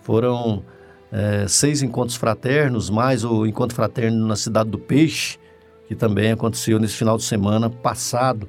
Foram 0.00 0.62
é, 1.10 1.48
seis 1.48 1.82
encontros 1.82 2.16
fraternos, 2.16 2.88
mais 2.88 3.24
o 3.24 3.44
encontro 3.44 3.74
fraterno 3.74 4.28
na 4.28 4.36
Cidade 4.36 4.70
do 4.70 4.78
Peixe, 4.78 5.40
que 5.88 5.96
também 5.96 6.30
aconteceu 6.30 6.78
nesse 6.78 6.94
final 6.94 7.16
de 7.16 7.24
semana 7.24 7.68
passado. 7.68 8.48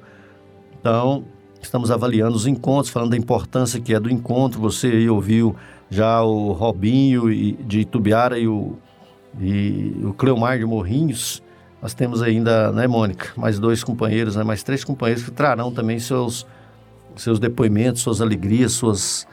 Então, 0.78 1.24
estamos 1.66 1.90
avaliando 1.90 2.36
os 2.36 2.46
encontros, 2.46 2.92
falando 2.92 3.10
da 3.10 3.16
importância 3.16 3.80
que 3.80 3.94
é 3.94 4.00
do 4.00 4.10
encontro. 4.10 4.60
Você 4.60 4.88
aí 4.88 5.08
ouviu 5.08 5.54
já 5.90 6.22
o 6.22 6.52
Robinho 6.52 7.30
de 7.64 7.80
Itubiara 7.80 8.38
e 8.38 8.48
o, 8.48 8.76
e 9.40 9.94
o 10.04 10.12
Cleomar 10.14 10.58
de 10.58 10.64
Morrinhos. 10.64 11.42
Nós 11.80 11.94
temos 11.94 12.22
ainda, 12.22 12.70
né, 12.72 12.86
Mônica, 12.86 13.30
mais 13.36 13.58
dois 13.58 13.82
companheiros, 13.82 14.36
né, 14.36 14.44
mais 14.44 14.62
três 14.62 14.84
companheiros 14.84 15.24
que 15.24 15.30
trarão 15.30 15.72
também 15.72 15.98
seus, 15.98 16.46
seus 17.16 17.38
depoimentos, 17.38 18.02
suas 18.02 18.20
alegrias, 18.20 18.72
suas 18.72 19.26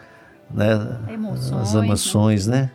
né, 0.50 0.98
emoções, 1.14 1.62
as 1.62 1.74
emoções, 1.76 2.48
né? 2.48 2.62
né? 2.62 2.72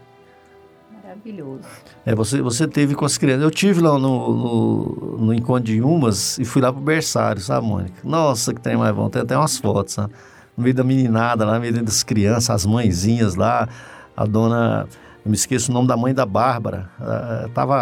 Maravilhoso. 1.25 1.63
É, 2.05 2.15
você, 2.15 2.43
você 2.43 2.69
teve 2.69 2.95
com 2.95 3.05
as 3.05 3.17
crianças. 3.17 3.43
Eu 3.43 3.51
tive 3.51 3.81
lá 3.81 3.99
no, 3.99 4.35
no, 4.35 5.19
no 5.19 5.35
Encontro 5.35 5.65
de 5.65 5.81
Umas 5.81 6.39
e 6.39 6.45
fui 6.45 6.61
lá 6.61 6.71
pro 6.71 6.83
berçário, 6.83 7.41
sabe, 7.41 7.67
Mônica? 7.67 7.95
Nossa, 8.05 8.53
que 8.53 8.61
tem 8.61 8.77
mais 8.77 8.95
bom. 8.95 9.09
Tem 9.09 9.23
até 9.23 9.37
umas 9.37 9.57
fotos, 9.57 9.95
sabe? 9.95 10.13
No 10.57 10.63
meio 10.63 10.75
da 10.75 10.85
meninada 10.85 11.45
lá, 11.45 11.55
no 11.55 11.61
meio 11.61 11.83
das 11.83 12.03
crianças, 12.03 12.51
as 12.51 12.67
mãezinhas 12.67 13.35
lá, 13.35 13.69
a 14.17 14.27
dona 14.27 14.87
eu 15.25 15.31
me 15.31 15.37
esqueço 15.37 15.71
o 15.71 15.75
nome 15.75 15.89
da 15.89 15.97
mãe 15.97 16.13
da 16.13 16.27
Bárbara. 16.27 16.91
Uh, 17.01 17.49
tava 17.51 17.77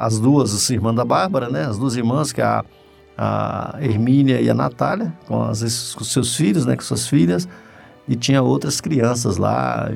as 0.00 0.18
duas 0.18 0.52
assim, 0.52 0.74
irmãs 0.74 0.96
da 0.96 1.04
Bárbara, 1.04 1.48
né? 1.48 1.64
As 1.64 1.78
duas 1.78 1.94
irmãs, 1.94 2.32
que 2.32 2.40
é 2.40 2.44
a, 2.44 2.64
a 3.16 3.76
Hermínia 3.80 4.40
e 4.40 4.50
a 4.50 4.54
Natália, 4.54 5.12
com, 5.28 5.44
as, 5.44 5.94
com 5.94 6.02
seus 6.02 6.34
filhos, 6.34 6.66
né? 6.66 6.74
Com 6.74 6.82
suas 6.82 7.06
filhas. 7.06 7.48
E 8.08 8.16
tinha 8.16 8.42
outras 8.42 8.80
crianças 8.80 9.36
lá. 9.36 9.88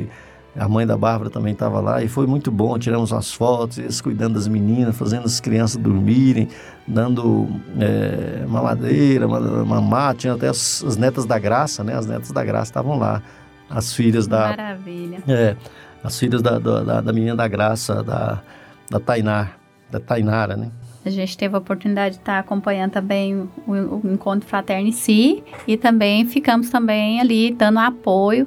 A 0.56 0.68
mãe 0.68 0.86
da 0.86 0.96
Bárbara 0.96 1.30
também 1.30 1.52
estava 1.52 1.80
lá. 1.80 2.02
E 2.02 2.08
foi 2.08 2.26
muito 2.26 2.50
bom. 2.50 2.78
Tiramos 2.78 3.12
umas 3.12 3.32
fotos, 3.32 3.78
eles 3.78 4.00
cuidando 4.00 4.34
das 4.34 4.48
meninas, 4.48 4.96
fazendo 4.96 5.24
as 5.24 5.40
crianças 5.40 5.76
dormirem, 5.76 6.48
dando 6.86 7.48
é, 7.78 8.44
mamadeira, 8.46 9.28
mamar. 9.28 10.14
Tinha 10.14 10.34
até 10.34 10.48
as, 10.48 10.82
as, 10.84 10.96
netas 10.96 11.24
da 11.24 11.38
Graça, 11.38 11.84
né? 11.84 11.94
As 11.96 12.06
netas 12.06 12.32
da 12.32 12.44
Graça 12.44 12.70
estavam 12.70 12.98
lá. 12.98 13.22
As 13.68 13.94
filhas 13.94 14.26
da... 14.26 14.48
Maravilha. 14.48 15.22
É 15.28 15.56
as 16.02 16.18
filhas 16.18 16.42
da, 16.42 16.58
da, 16.58 17.00
da 17.00 17.12
menina 17.12 17.36
da 17.36 17.48
graça, 17.48 18.02
da, 18.02 18.42
da 18.90 18.98
Tainar, 18.98 19.58
da 19.90 20.00
Tainara, 20.00 20.56
né? 20.56 20.70
A 21.04 21.08
gente 21.08 21.36
teve 21.36 21.54
a 21.54 21.58
oportunidade 21.58 22.16
de 22.16 22.20
estar 22.20 22.38
acompanhando 22.38 22.92
também 22.92 23.48
o, 23.66 23.72
o 23.72 24.02
encontro 24.04 24.46
fraterno 24.46 24.88
em 24.88 24.92
si 24.92 25.42
e 25.66 25.76
também 25.78 26.26
ficamos 26.26 26.68
também 26.68 27.20
ali 27.20 27.52
dando 27.52 27.78
apoio 27.78 28.46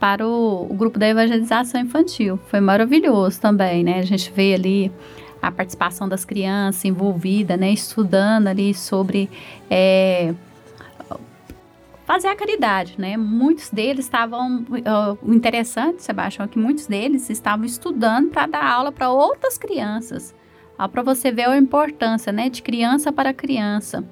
para 0.00 0.26
o, 0.26 0.66
o, 0.68 0.74
grupo 0.74 0.98
da 0.98 1.06
evangelização 1.06 1.78
infantil. 1.78 2.40
Foi 2.48 2.58
maravilhoso 2.58 3.38
também, 3.38 3.84
né? 3.84 3.98
A 3.98 4.04
gente 4.04 4.32
vê 4.32 4.54
ali 4.54 4.90
a 5.42 5.52
participação 5.52 6.08
das 6.08 6.24
crianças 6.24 6.82
envolvidas, 6.86 7.60
né? 7.60 7.70
Estudando 7.70 8.48
ali 8.48 8.72
sobre 8.72 9.28
é, 9.70 10.34
fazer 12.06 12.28
a 12.28 12.34
caridade, 12.34 12.94
né? 12.98 13.16
Muitos 13.18 13.68
deles 13.68 14.06
estavam, 14.06 14.64
o 15.22 15.34
interessante, 15.34 16.02
Sebastião, 16.02 16.46
é 16.46 16.48
que 16.48 16.58
muitos 16.58 16.86
deles 16.86 17.28
estavam 17.28 17.66
estudando 17.66 18.30
para 18.30 18.46
dar 18.46 18.64
aula 18.64 18.90
para 18.90 19.10
outras 19.10 19.58
crianças, 19.58 20.34
para 20.90 21.02
você 21.02 21.30
ver 21.30 21.46
a 21.46 21.56
importância, 21.58 22.32
né, 22.32 22.48
de 22.48 22.62
criança 22.62 23.12
para 23.12 23.34
criança. 23.34 24.02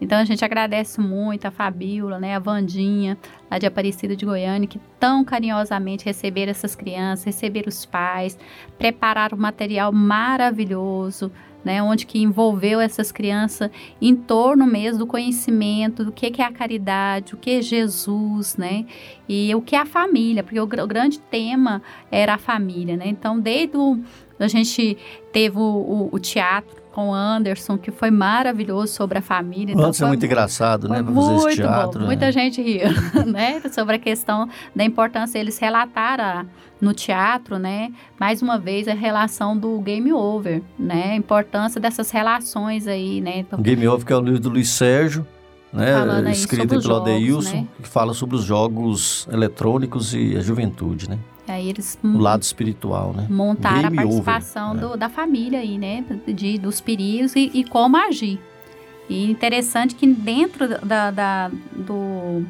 Então 0.00 0.18
a 0.18 0.24
gente 0.24 0.44
agradece 0.44 1.00
muito 1.00 1.46
a 1.46 1.50
Fabíola, 1.50 2.18
né, 2.18 2.34
a 2.34 2.38
Vandinha, 2.38 3.18
lá 3.50 3.58
de 3.58 3.66
Aparecida 3.66 4.14
de 4.14 4.24
Goiânia, 4.24 4.68
que 4.68 4.80
tão 4.98 5.24
carinhosamente 5.24 6.04
receberam 6.04 6.50
essas 6.50 6.74
crianças, 6.74 7.24
receberam 7.24 7.68
os 7.68 7.84
pais, 7.84 8.38
prepararam 8.78 9.36
um 9.36 9.40
material 9.40 9.92
maravilhoso, 9.92 11.32
né, 11.64 11.82
onde 11.82 12.06
que 12.06 12.18
envolveu 12.18 12.80
essas 12.80 13.10
crianças 13.10 13.70
em 14.00 14.14
torno 14.14 14.66
mesmo 14.66 15.00
do 15.00 15.06
conhecimento 15.06 16.04
do 16.04 16.12
que, 16.12 16.30
que 16.30 16.40
é 16.40 16.44
a 16.44 16.52
caridade, 16.52 17.34
o 17.34 17.36
que 17.36 17.50
é 17.50 17.62
Jesus, 17.62 18.56
né, 18.56 18.86
e 19.28 19.52
o 19.54 19.60
que 19.60 19.74
é 19.74 19.80
a 19.80 19.86
família, 19.86 20.42
porque 20.42 20.60
o, 20.60 20.64
o 20.64 20.86
grande 20.86 21.18
tema 21.18 21.82
era 22.10 22.34
a 22.34 22.38
família, 22.38 22.96
né, 22.96 23.08
então 23.08 23.38
desde 23.38 23.76
o, 23.76 23.98
a 24.38 24.46
gente 24.46 24.96
teve 25.32 25.58
o, 25.58 25.62
o, 25.62 26.08
o 26.12 26.18
teatro 26.18 26.87
com 26.98 27.10
o 27.10 27.14
Anderson, 27.14 27.78
que 27.78 27.92
foi 27.92 28.10
maravilhoso 28.10 28.92
sobre 28.92 29.18
a 29.18 29.22
família. 29.22 29.72
Então, 29.72 29.84
Anderson 29.84 30.06
é 30.06 30.08
muito 30.08 30.26
engraçado, 30.26 30.88
né? 30.88 31.00
Pra 31.00 31.14
fazer 31.14 31.34
esse 31.36 31.56
teatro. 31.58 32.00
Bom. 32.00 32.06
Muita 32.06 32.26
né? 32.26 32.32
gente 32.32 32.60
riu, 32.60 32.88
né? 33.24 33.62
Sobre 33.72 33.94
a 33.94 33.98
questão 34.00 34.48
da 34.74 34.82
importância. 34.82 35.38
Eles 35.38 35.56
relataram 35.58 36.48
no 36.80 36.92
teatro, 36.92 37.56
né? 37.56 37.92
Mais 38.18 38.42
uma 38.42 38.58
vez, 38.58 38.88
a 38.88 38.94
relação 38.94 39.56
do 39.56 39.78
game 39.78 40.12
over, 40.12 40.60
né? 40.76 41.12
A 41.12 41.14
importância 41.14 41.80
dessas 41.80 42.10
relações 42.10 42.88
aí, 42.88 43.20
né? 43.20 43.38
Então, 43.38 43.62
game 43.62 43.86
over 43.86 44.04
que 44.04 44.12
é 44.12 44.16
o 44.16 44.20
livro 44.20 44.40
do 44.40 44.48
Luiz 44.48 44.68
Sérgio, 44.68 45.24
né? 45.72 46.32
Escrito 46.32 46.80
pelo 46.80 46.96
Adeilson, 46.96 47.58
né? 47.58 47.66
que 47.80 47.88
fala 47.88 48.12
sobre 48.12 48.34
os 48.34 48.42
jogos 48.42 49.28
eletrônicos 49.30 50.14
e 50.14 50.36
a 50.36 50.40
juventude, 50.40 51.08
né? 51.08 51.16
Aí 51.48 51.68
eles 51.68 51.98
o 52.02 52.18
lado 52.18 52.42
espiritual, 52.42 53.12
né? 53.12 53.26
Montaram 53.28 53.90
Game 53.90 53.98
a 53.98 54.02
participação 54.02 54.70
over, 54.70 54.80
do, 54.80 54.90
né? 54.90 54.96
da 54.96 55.08
família 55.08 55.60
aí, 55.60 55.78
né? 55.78 56.04
De, 56.26 56.58
dos 56.58 56.80
perigos 56.80 57.34
e, 57.34 57.50
e, 57.54 57.64
como 57.64 57.96
agir. 57.96 58.40
E 59.08 59.30
interessante 59.30 59.94
que 59.94 60.06
dentro 60.06 60.68
da, 60.84 61.10
da 61.10 61.50
do, 61.72 62.44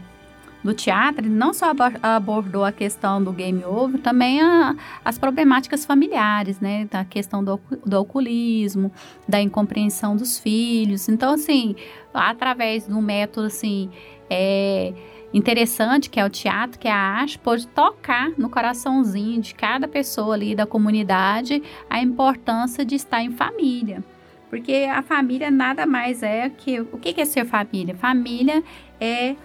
do 0.63 0.75
teatro, 0.75 1.25
ele 1.25 1.35
não 1.35 1.55
só 1.55 1.73
abordou 2.03 2.65
a 2.65 2.73
questão 2.73 3.23
do 3.23 3.33
game 3.33 3.65
over, 3.65 4.01
também 4.01 4.41
a, 4.41 4.75
as 5.05 5.19
problemáticas 5.19 5.85
familiares, 5.85 6.59
né? 6.61 6.89
Da 6.91 7.05
questão 7.05 7.45
do, 7.45 7.61
do 7.87 7.97
alcoolismo, 7.97 8.91
da 9.29 9.41
incompreensão 9.41 10.17
dos 10.17 10.39
filhos. 10.39 11.09
Então, 11.09 11.35
assim, 11.35 11.77
através 12.13 12.87
do 12.87 13.01
método, 13.01 13.47
assim, 13.47 13.89
é, 14.29 14.93
interessante, 15.33 16.09
que 16.09 16.19
é 16.19 16.25
o 16.25 16.31
teatro, 16.31 16.79
que 16.79 16.89
é 16.89 16.93
a 16.93 16.97
arte, 16.97 17.39
pode 17.39 17.67
tocar 17.69 18.31
no 18.39 18.49
coraçãozinho 18.49 19.41
de 19.41 19.55
cada 19.55 19.87
pessoa 19.87 20.35
ali 20.35 20.55
da 20.55 20.67
comunidade 20.67 21.63
a 21.89 22.01
importância 22.01 22.85
de 22.85 22.95
estar 22.95 23.23
em 23.23 23.31
família. 23.31 24.03
Porque 24.49 24.89
a 24.91 25.03
família 25.03 25.51
nada 25.51 25.87
mais 25.87 26.23
é 26.23 26.49
que. 26.49 26.81
O 26.81 26.99
que 26.99 27.21
é 27.21 27.25
ser 27.25 27.45
família? 27.45 27.95
Família 27.95 28.65
é 28.99 29.37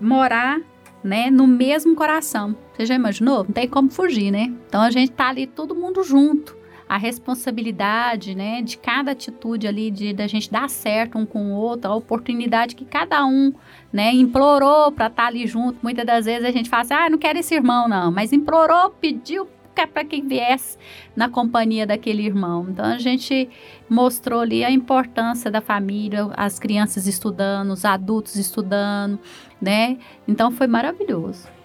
morar 0.00 0.60
né, 1.04 1.30
no 1.30 1.46
mesmo 1.46 1.94
coração. 1.94 2.56
Você 2.72 2.84
já 2.84 2.94
imaginou? 2.94 3.44
Não 3.44 3.52
tem 3.52 3.68
como 3.68 3.90
fugir, 3.90 4.30
né? 4.30 4.52
Então 4.66 4.80
a 4.80 4.90
gente 4.90 5.12
tá 5.12 5.28
ali 5.28 5.46
todo 5.46 5.74
mundo 5.74 6.02
junto 6.02 6.59
a 6.90 6.96
responsabilidade, 6.96 8.34
né, 8.34 8.62
de 8.62 8.76
cada 8.76 9.12
atitude 9.12 9.68
ali, 9.68 9.92
de 9.92 10.12
da 10.12 10.26
gente 10.26 10.50
dar 10.50 10.68
certo 10.68 11.16
um 11.16 11.24
com 11.24 11.52
o 11.52 11.54
outro, 11.54 11.88
a 11.88 11.94
oportunidade 11.94 12.74
que 12.74 12.84
cada 12.84 13.24
um, 13.24 13.52
né, 13.92 14.12
implorou 14.12 14.90
para 14.90 15.06
estar 15.06 15.22
tá 15.22 15.28
ali 15.28 15.46
junto. 15.46 15.78
Muitas 15.84 16.04
das 16.04 16.24
vezes 16.24 16.44
a 16.44 16.50
gente 16.50 16.68
fala 16.68 16.82
assim, 16.82 16.94
ah, 16.94 17.08
não 17.08 17.16
quero 17.16 17.38
esse 17.38 17.54
irmão 17.54 17.86
não, 17.86 18.10
mas 18.10 18.32
implorou, 18.32 18.90
pediu 18.90 19.46
para 19.92 20.04
que 20.04 20.20
viesse 20.20 20.76
na 21.14 21.28
companhia 21.28 21.86
daquele 21.86 22.26
irmão. 22.26 22.66
Então 22.68 22.84
a 22.84 22.98
gente 22.98 23.48
mostrou 23.88 24.40
ali 24.40 24.64
a 24.64 24.70
importância 24.70 25.48
da 25.48 25.60
família, 25.60 26.28
as 26.36 26.58
crianças 26.58 27.06
estudando, 27.06 27.70
os 27.70 27.84
adultos 27.84 28.34
estudando, 28.34 29.16
né? 29.62 29.96
Então 30.26 30.50
foi 30.50 30.66
maravilhoso. 30.66 31.59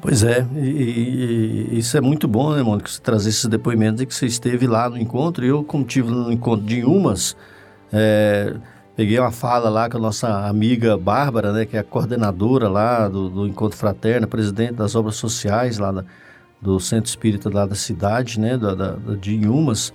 Pois 0.00 0.22
é, 0.22 0.46
e, 0.54 1.68
e, 1.72 1.78
isso 1.78 1.96
é 1.96 2.00
muito 2.00 2.28
bom, 2.28 2.54
né, 2.54 2.62
Mônica, 2.62 2.88
você 2.88 3.00
trazer 3.00 3.30
esses 3.30 3.46
depoimentos 3.46 4.00
e 4.00 4.06
que 4.06 4.14
você 4.14 4.26
esteve 4.26 4.66
lá 4.66 4.88
no 4.88 4.96
encontro. 4.96 5.44
Eu, 5.44 5.64
como 5.64 5.84
tive 5.84 6.10
no 6.10 6.30
encontro 6.30 6.64
de 6.64 6.84
Umas, 6.84 7.36
é, 7.92 8.54
peguei 8.94 9.18
uma 9.18 9.32
fala 9.32 9.68
lá 9.68 9.90
com 9.90 9.96
a 9.96 10.00
nossa 10.00 10.46
amiga 10.46 10.96
Bárbara, 10.96 11.52
né, 11.52 11.66
que 11.66 11.76
é 11.76 11.80
a 11.80 11.84
coordenadora 11.84 12.68
lá 12.68 13.08
do, 13.08 13.28
do 13.28 13.46
Encontro 13.46 13.76
Fraterno, 13.76 14.28
presidente 14.28 14.74
das 14.74 14.94
obras 14.94 15.16
sociais 15.16 15.78
lá 15.78 15.90
da, 15.90 16.04
do 16.62 16.78
Centro 16.78 17.08
Espírita 17.08 17.50
lá 17.52 17.66
da 17.66 17.74
cidade, 17.74 18.38
né, 18.38 18.56
da, 18.56 18.74
da, 18.74 18.96
de 19.20 19.34
Inhumas, 19.34 19.92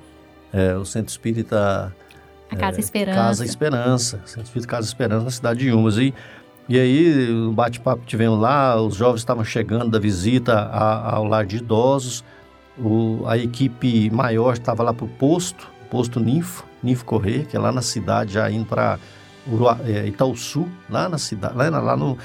é, 0.51 0.75
o 0.75 0.85
Centro 0.85 1.11
Espírita... 1.11 1.95
A 2.51 2.55
Casa 2.55 2.77
é, 2.77 2.79
Esperança. 2.81 3.17
Casa 3.17 3.45
Esperança, 3.45 4.21
Centro 4.25 4.43
Espírita 4.43 4.67
Casa 4.69 4.87
Esperança 4.87 5.25
na 5.25 5.31
cidade 5.31 5.61
de 5.61 5.69
Inhumas. 5.69 5.97
E 5.97 6.13
e 6.69 6.79
aí, 6.79 7.27
no 7.27 7.51
bate-papo 7.51 8.03
tivemos 8.05 8.39
lá, 8.39 8.79
os 8.81 8.95
jovens 8.95 9.19
estavam 9.19 9.43
chegando 9.43 9.91
da 9.91 9.99
visita 9.99 10.53
a, 10.53 11.15
ao 11.15 11.25
lar 11.25 11.45
de 11.45 11.57
idosos, 11.57 12.23
o, 12.77 13.23
a 13.27 13.37
equipe 13.37 14.09
maior 14.09 14.53
estava 14.53 14.81
lá 14.83 14.93
para 14.93 15.05
o 15.05 15.09
posto, 15.09 15.67
posto 15.89 16.19
Ninfo, 16.19 16.65
Ninfo 16.81 17.05
Correr, 17.05 17.45
que 17.45 17.55
é 17.55 17.59
lá 17.59 17.71
na 17.71 17.81
cidade, 17.81 18.33
já 18.33 18.49
indo 18.49 18.65
para 18.65 18.97
é, 19.85 20.07
Itaúsu, 20.07 20.67
lá 20.89 21.07
na 21.07 21.17
cidade, 21.17 21.55
lá, 21.55 21.69
lá 21.69 21.97
no, 21.97 22.17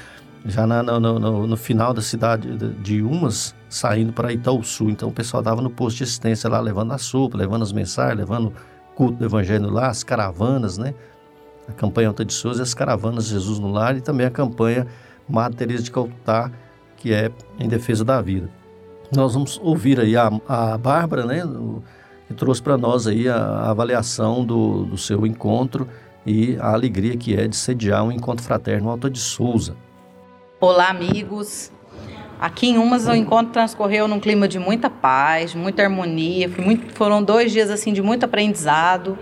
já 0.45 0.65
na, 0.65 0.81
no, 0.81 0.99
no, 0.99 1.47
no, 1.47 1.57
final 1.57 1.93
da 1.93 2.01
cidade 2.01 2.57
de 2.81 3.01
Umas, 3.01 3.53
saindo 3.67 4.13
para 4.13 4.31
Itaúsu. 4.31 4.89
Então 4.89 5.09
o 5.09 5.11
pessoal 5.11 5.41
estava 5.41 5.61
no 5.61 5.69
posto 5.69 5.97
de 5.97 6.03
assistência 6.03 6.49
lá, 6.49 6.59
levando 6.59 6.93
a 6.93 6.97
sopa, 6.97 7.37
levando 7.37 7.63
as 7.63 7.71
mensagens, 7.71 8.17
levando 8.17 8.47
o 8.47 8.95
culto 8.95 9.17
do 9.17 9.25
evangelho 9.25 9.69
lá, 9.69 9.87
as 9.87 10.03
caravanas, 10.03 10.77
né? 10.77 10.93
A 11.69 11.73
campanha 11.73 12.07
Alta 12.07 12.25
de 12.25 12.33
Souza 12.33 12.61
e 12.61 12.63
as 12.63 12.73
caravanas 12.73 13.27
Jesus 13.27 13.59
no 13.59 13.71
Lar 13.71 13.95
e 13.95 14.01
também 14.01 14.25
a 14.25 14.31
campanha 14.31 14.87
Madre 15.27 15.57
Teresa 15.57 15.83
de 15.83 15.91
Calcutá, 15.91 16.51
que 16.97 17.13
é 17.13 17.31
em 17.59 17.67
defesa 17.67 18.03
da 18.03 18.21
vida. 18.21 18.49
Nós 19.15 19.33
vamos 19.33 19.59
ouvir 19.63 19.99
aí 19.99 20.15
a, 20.17 20.31
a 20.47 20.77
Bárbara, 20.77 21.25
né, 21.25 21.43
que 22.27 22.33
trouxe 22.33 22.61
para 22.61 22.77
nós 22.77 23.07
aí 23.07 23.27
a, 23.27 23.35
a 23.35 23.69
avaliação 23.69 24.43
do, 24.43 24.85
do 24.85 24.97
seu 24.97 25.25
encontro 25.25 25.87
e 26.25 26.57
a 26.59 26.73
alegria 26.73 27.15
que 27.15 27.35
é 27.35 27.47
de 27.47 27.55
sediar 27.55 28.03
um 28.03 28.11
encontro 28.11 28.43
fraterno 28.43 28.89
Alta 28.89 29.09
de 29.09 29.19
Souza. 29.19 29.75
Olá, 30.59 30.89
amigos. 30.89 31.71
Aqui 32.39 32.67
em 32.67 32.77
Umas 32.77 33.05
o 33.07 33.13
encontro 33.13 33.51
transcorreu 33.51 34.07
num 34.07 34.19
clima 34.19 34.47
de 34.47 34.59
muita 34.59 34.89
paz, 34.89 35.53
muita 35.53 35.83
harmonia. 35.83 36.49
Foram 36.93 37.21
dois 37.21 37.51
dias 37.51 37.69
assim 37.69 37.91
de 37.91 38.01
muito 38.01 38.25
aprendizado, 38.25 39.17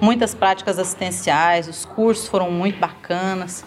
muitas 0.00 0.34
práticas 0.34 0.78
assistenciais. 0.78 1.68
Os 1.68 1.84
cursos 1.84 2.28
foram 2.28 2.50
muito 2.50 2.78
bacanas. 2.78 3.64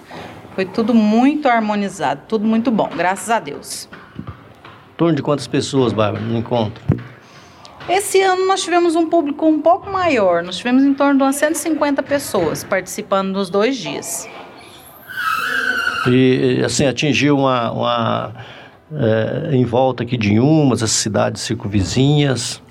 Foi 0.56 0.66
tudo 0.66 0.94
muito 0.94 1.48
harmonizado, 1.48 2.22
tudo 2.28 2.46
muito 2.46 2.70
bom, 2.70 2.90
graças 2.96 3.30
a 3.30 3.40
Deus. 3.40 3.88
Em 4.18 4.98
torno 4.98 5.16
de 5.16 5.22
quantas 5.22 5.48
pessoas, 5.48 5.94
Bárbara, 5.94 6.24
no 6.24 6.38
encontro? 6.38 6.84
Esse 7.90 8.22
ano 8.22 8.46
nós 8.46 8.62
tivemos 8.62 8.96
um 8.96 9.10
público 9.10 9.46
um 9.46 9.62
pouco 9.62 9.90
maior. 9.90 10.44
Nós 10.44 10.58
tivemos 10.58 10.84
em 10.84 10.94
torno 10.94 11.18
de 11.18 11.24
umas 11.24 11.36
150 11.38 12.04
pessoas 12.04 12.64
participando 12.64 13.32
nos 13.32 13.50
dois 13.50 13.78
dias. 13.78 14.30
E 16.08 16.62
assim 16.64 16.86
atingiu 16.86 17.38
uma, 17.38 17.72
uma 17.72 18.34
é, 18.94 19.56
em 19.56 19.64
volta 19.64 20.04
aqui 20.04 20.18
de 20.18 20.34
Inhumas, 20.34 20.84
as 20.84 20.92
cidades 20.92 21.42
circunvizinhas. 21.42 22.62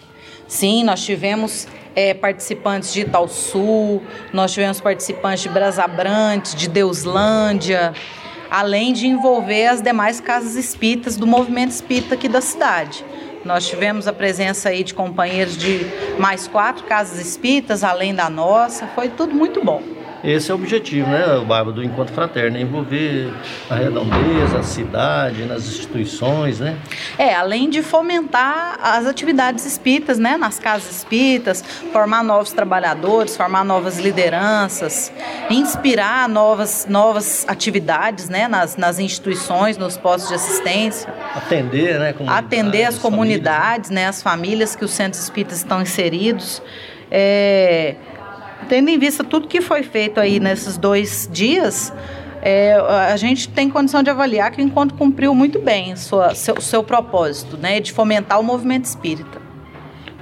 Sim, 0.46 0.84
nós 0.84 1.04
tivemos 1.04 1.66
é, 2.00 2.14
participantes 2.14 2.94
de 2.94 3.06
Sul, 3.28 4.02
nós 4.32 4.52
tivemos 4.52 4.80
participantes 4.80 5.42
de 5.42 5.50
Brasabrantes, 5.50 6.54
de 6.54 6.66
Deuslândia, 6.66 7.92
além 8.50 8.94
de 8.94 9.06
envolver 9.06 9.66
as 9.66 9.82
demais 9.82 10.18
casas 10.18 10.56
espíritas 10.56 11.16
do 11.16 11.26
movimento 11.26 11.72
espírita 11.72 12.14
aqui 12.14 12.26
da 12.28 12.40
cidade. 12.40 13.04
Nós 13.44 13.68
tivemos 13.68 14.08
a 14.08 14.12
presença 14.12 14.70
aí 14.70 14.82
de 14.82 14.94
companheiros 14.94 15.56
de 15.56 15.86
mais 16.18 16.48
quatro 16.48 16.84
casas 16.84 17.18
espíritas, 17.20 17.84
além 17.84 18.14
da 18.14 18.30
nossa, 18.30 18.86
foi 18.88 19.08
tudo 19.10 19.34
muito 19.34 19.62
bom. 19.62 19.99
Esse 20.22 20.50
é 20.50 20.54
o 20.54 20.56
objetivo, 20.56 21.08
né, 21.08 21.24
Bárbara, 21.46 21.72
do 21.72 21.82
Encontro 21.82 22.14
Fraterno, 22.14 22.56
é 22.56 22.60
envolver 22.60 23.32
a 23.70 23.74
redondeza, 23.74 24.58
a 24.58 24.62
cidade, 24.62 25.44
nas 25.44 25.66
instituições, 25.66 26.60
né? 26.60 26.76
É, 27.16 27.34
além 27.34 27.70
de 27.70 27.82
fomentar 27.82 28.78
as 28.82 29.06
atividades 29.06 29.64
espíritas, 29.64 30.18
né, 30.18 30.36
nas 30.36 30.58
casas 30.58 30.90
espíritas, 30.90 31.64
formar 31.92 32.22
novos 32.22 32.52
trabalhadores, 32.52 33.36
formar 33.36 33.64
novas 33.64 33.98
lideranças, 33.98 35.12
inspirar 35.48 36.28
novas, 36.28 36.86
novas 36.88 37.46
atividades, 37.48 38.28
né, 38.28 38.46
nas, 38.46 38.76
nas 38.76 38.98
instituições, 38.98 39.78
nos 39.78 39.96
postos 39.96 40.28
de 40.28 40.34
assistência. 40.34 41.12
Atender, 41.34 41.98
né? 41.98 42.14
Atender 42.26 42.84
as 42.84 42.98
comunidades, 42.98 43.88
famílias. 43.88 43.90
né, 43.90 44.06
as 44.06 44.22
famílias 44.22 44.76
que 44.76 44.84
os 44.84 44.90
centros 44.90 45.22
espíritas 45.22 45.58
estão 45.58 45.80
inseridos. 45.80 46.62
É, 47.10 47.96
tendo 48.70 48.88
em 48.88 48.98
vista 49.00 49.24
tudo 49.24 49.48
que 49.48 49.60
foi 49.60 49.82
feito 49.82 50.20
aí 50.20 50.38
nesses 50.38 50.78
dois 50.78 51.28
dias, 51.30 51.92
é, 52.40 52.74
a 52.74 53.16
gente 53.16 53.48
tem 53.48 53.68
condição 53.68 54.00
de 54.00 54.08
avaliar 54.08 54.52
que 54.52 54.62
o 54.62 54.64
encontro 54.64 54.96
cumpriu 54.96 55.34
muito 55.34 55.58
bem 55.58 55.96
sua, 55.96 56.36
seu, 56.36 56.60
seu 56.60 56.84
propósito, 56.84 57.56
né, 57.56 57.80
de 57.80 57.92
fomentar 57.92 58.38
o 58.38 58.44
movimento 58.44 58.84
espírita. 58.84 59.42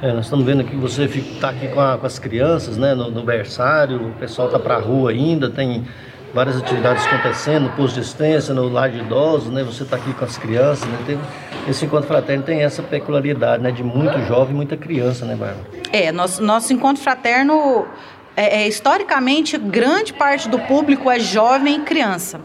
É, 0.00 0.14
nós 0.14 0.24
estamos 0.24 0.46
vendo 0.46 0.62
aqui 0.62 0.70
que 0.70 0.76
você 0.76 1.04
está 1.04 1.50
aqui 1.50 1.68
com, 1.68 1.78
a, 1.78 1.98
com, 1.98 2.06
as 2.06 2.18
crianças, 2.18 2.78
né, 2.78 2.94
no, 2.94 3.10
no 3.10 3.22
berçário, 3.22 4.08
o 4.08 4.12
pessoal 4.12 4.48
está 4.48 4.58
para 4.58 4.76
a 4.76 4.80
rua 4.80 5.10
ainda, 5.10 5.50
tem 5.50 5.84
várias 6.32 6.56
atividades 6.56 7.04
acontecendo, 7.04 7.64
no 7.64 7.70
posto 7.72 7.94
de 7.94 8.00
assistência, 8.00 8.54
no 8.54 8.66
lar 8.68 8.88
de 8.88 8.98
idosos, 8.98 9.52
né, 9.52 9.62
você 9.62 9.82
está 9.82 9.96
aqui 9.96 10.14
com 10.14 10.24
as 10.24 10.38
crianças, 10.38 10.88
né, 10.88 10.98
tem, 11.04 11.20
esse 11.68 11.84
encontro 11.84 12.06
fraterno 12.08 12.42
tem 12.44 12.62
essa 12.62 12.82
peculiaridade, 12.82 13.62
né, 13.62 13.70
de 13.70 13.84
muito 13.84 14.18
jovem 14.26 14.54
e 14.54 14.56
muita 14.56 14.74
criança, 14.74 15.26
né, 15.26 15.34
Bárbara? 15.34 15.66
É, 15.92 16.10
nosso, 16.10 16.42
nosso 16.42 16.72
encontro 16.72 17.02
fraterno 17.02 17.86
é, 18.38 18.62
é, 18.62 18.68
historicamente, 18.68 19.58
grande 19.58 20.12
parte 20.12 20.48
do 20.48 20.60
público 20.60 21.10
é 21.10 21.18
jovem 21.18 21.74
e 21.74 21.80
criança. 21.80 22.40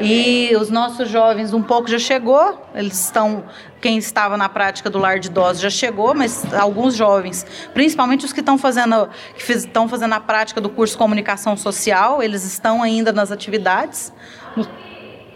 E 0.00 0.50
os 0.56 0.68
nossos 0.68 1.08
jovens 1.08 1.54
um 1.54 1.62
pouco 1.62 1.88
já 1.88 1.98
chegou, 1.98 2.60
eles 2.74 3.04
estão, 3.04 3.44
quem 3.80 3.98
estava 3.98 4.36
na 4.36 4.48
prática 4.48 4.90
do 4.90 4.98
lar 4.98 5.20
de 5.20 5.28
idosos 5.28 5.62
já 5.62 5.70
chegou, 5.70 6.12
mas 6.12 6.52
alguns 6.52 6.96
jovens, 6.96 7.46
principalmente 7.72 8.24
os 8.24 8.32
que 8.32 8.40
estão 8.40 8.58
fazendo, 8.58 9.08
que 9.36 9.52
estão 9.52 9.88
fazendo 9.88 10.12
a 10.14 10.18
prática 10.18 10.60
do 10.60 10.68
curso 10.68 10.98
comunicação 10.98 11.56
social, 11.56 12.20
eles 12.20 12.42
estão 12.42 12.82
ainda 12.82 13.12
nas 13.12 13.30
atividades, 13.30 14.12
no, 14.56 14.66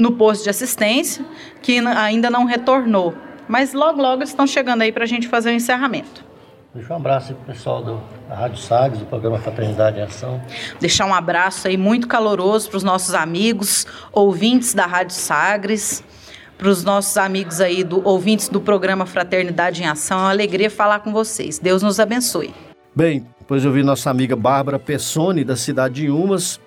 no 0.01 0.13
posto 0.17 0.43
de 0.43 0.51
assistência, 0.51 1.25
que 1.63 1.79
ainda 1.79 2.29
não 2.29 2.45
retornou. 2.45 3.15
Mas 3.47 3.73
logo, 3.73 4.03
logo 4.03 4.17
eles 4.17 4.31
estão 4.31 4.49
chegando 4.49 4.83
aí 4.83 4.91
para 4.91 5.05
a 5.05 5.07
gente 5.07 5.29
fazer 5.29 5.51
o 5.51 5.53
encerramento. 5.53 6.27
Deixa 6.77 6.93
um 6.93 6.97
abraço 6.97 7.31
aí 7.31 7.35
pro 7.35 7.55
pessoal 7.55 7.83
do, 7.83 8.03
da 8.29 8.35
Rádio 8.35 8.59
Sagres, 8.59 9.01
do 9.01 9.07
programa 9.07 9.39
Fraternidade 9.39 9.99
em 9.99 10.03
Ação. 10.03 10.39
Deixar 10.79 11.07
um 11.07 11.15
abraço 11.15 11.69
aí 11.69 11.77
muito 11.79 12.07
caloroso 12.07 12.69
para 12.69 12.77
os 12.77 12.83
nossos 12.83 13.15
amigos, 13.15 13.87
ouvintes 14.13 14.75
da 14.75 14.85
Rádio 14.85 15.17
Sagres, 15.17 16.05
para 16.59 16.69
os 16.69 16.85
nossos 16.85 17.17
amigos 17.17 17.63
aí, 17.63 17.83
do, 17.83 18.07
ouvintes 18.07 18.51
do 18.51 18.61
programa 18.61 19.07
Fraternidade 19.07 19.83
em 19.83 19.87
Ação. 19.87 20.19
É 20.19 20.21
uma 20.21 20.31
alegria 20.31 20.71
falar 20.71 21.01
com 21.01 21.13
vocês. 21.13 21.59
Deus 21.59 21.83
nos 21.83 21.99
abençoe. 21.99 22.53
Bem, 22.95 23.27
depois 23.39 23.65
eu 23.65 23.73
vi 23.73 23.83
nossa 23.83 24.11
amiga 24.11 24.37
Bárbara 24.37 24.79
Pessoni, 24.79 25.45
da 25.45 25.57
cidade 25.57 26.03
de 26.03 26.11
Umas. 26.11 26.61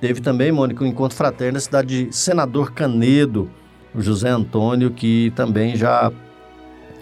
Teve 0.00 0.22
também, 0.22 0.50
Mônica, 0.50 0.82
um 0.82 0.86
encontro 0.86 1.14
fraterno 1.14 1.54
na 1.54 1.60
cidade 1.60 2.06
de 2.06 2.16
Senador 2.16 2.72
Canedo, 2.72 3.50
o 3.94 4.00
José 4.00 4.30
Antônio, 4.30 4.90
que 4.90 5.30
também 5.36 5.76
já 5.76 6.10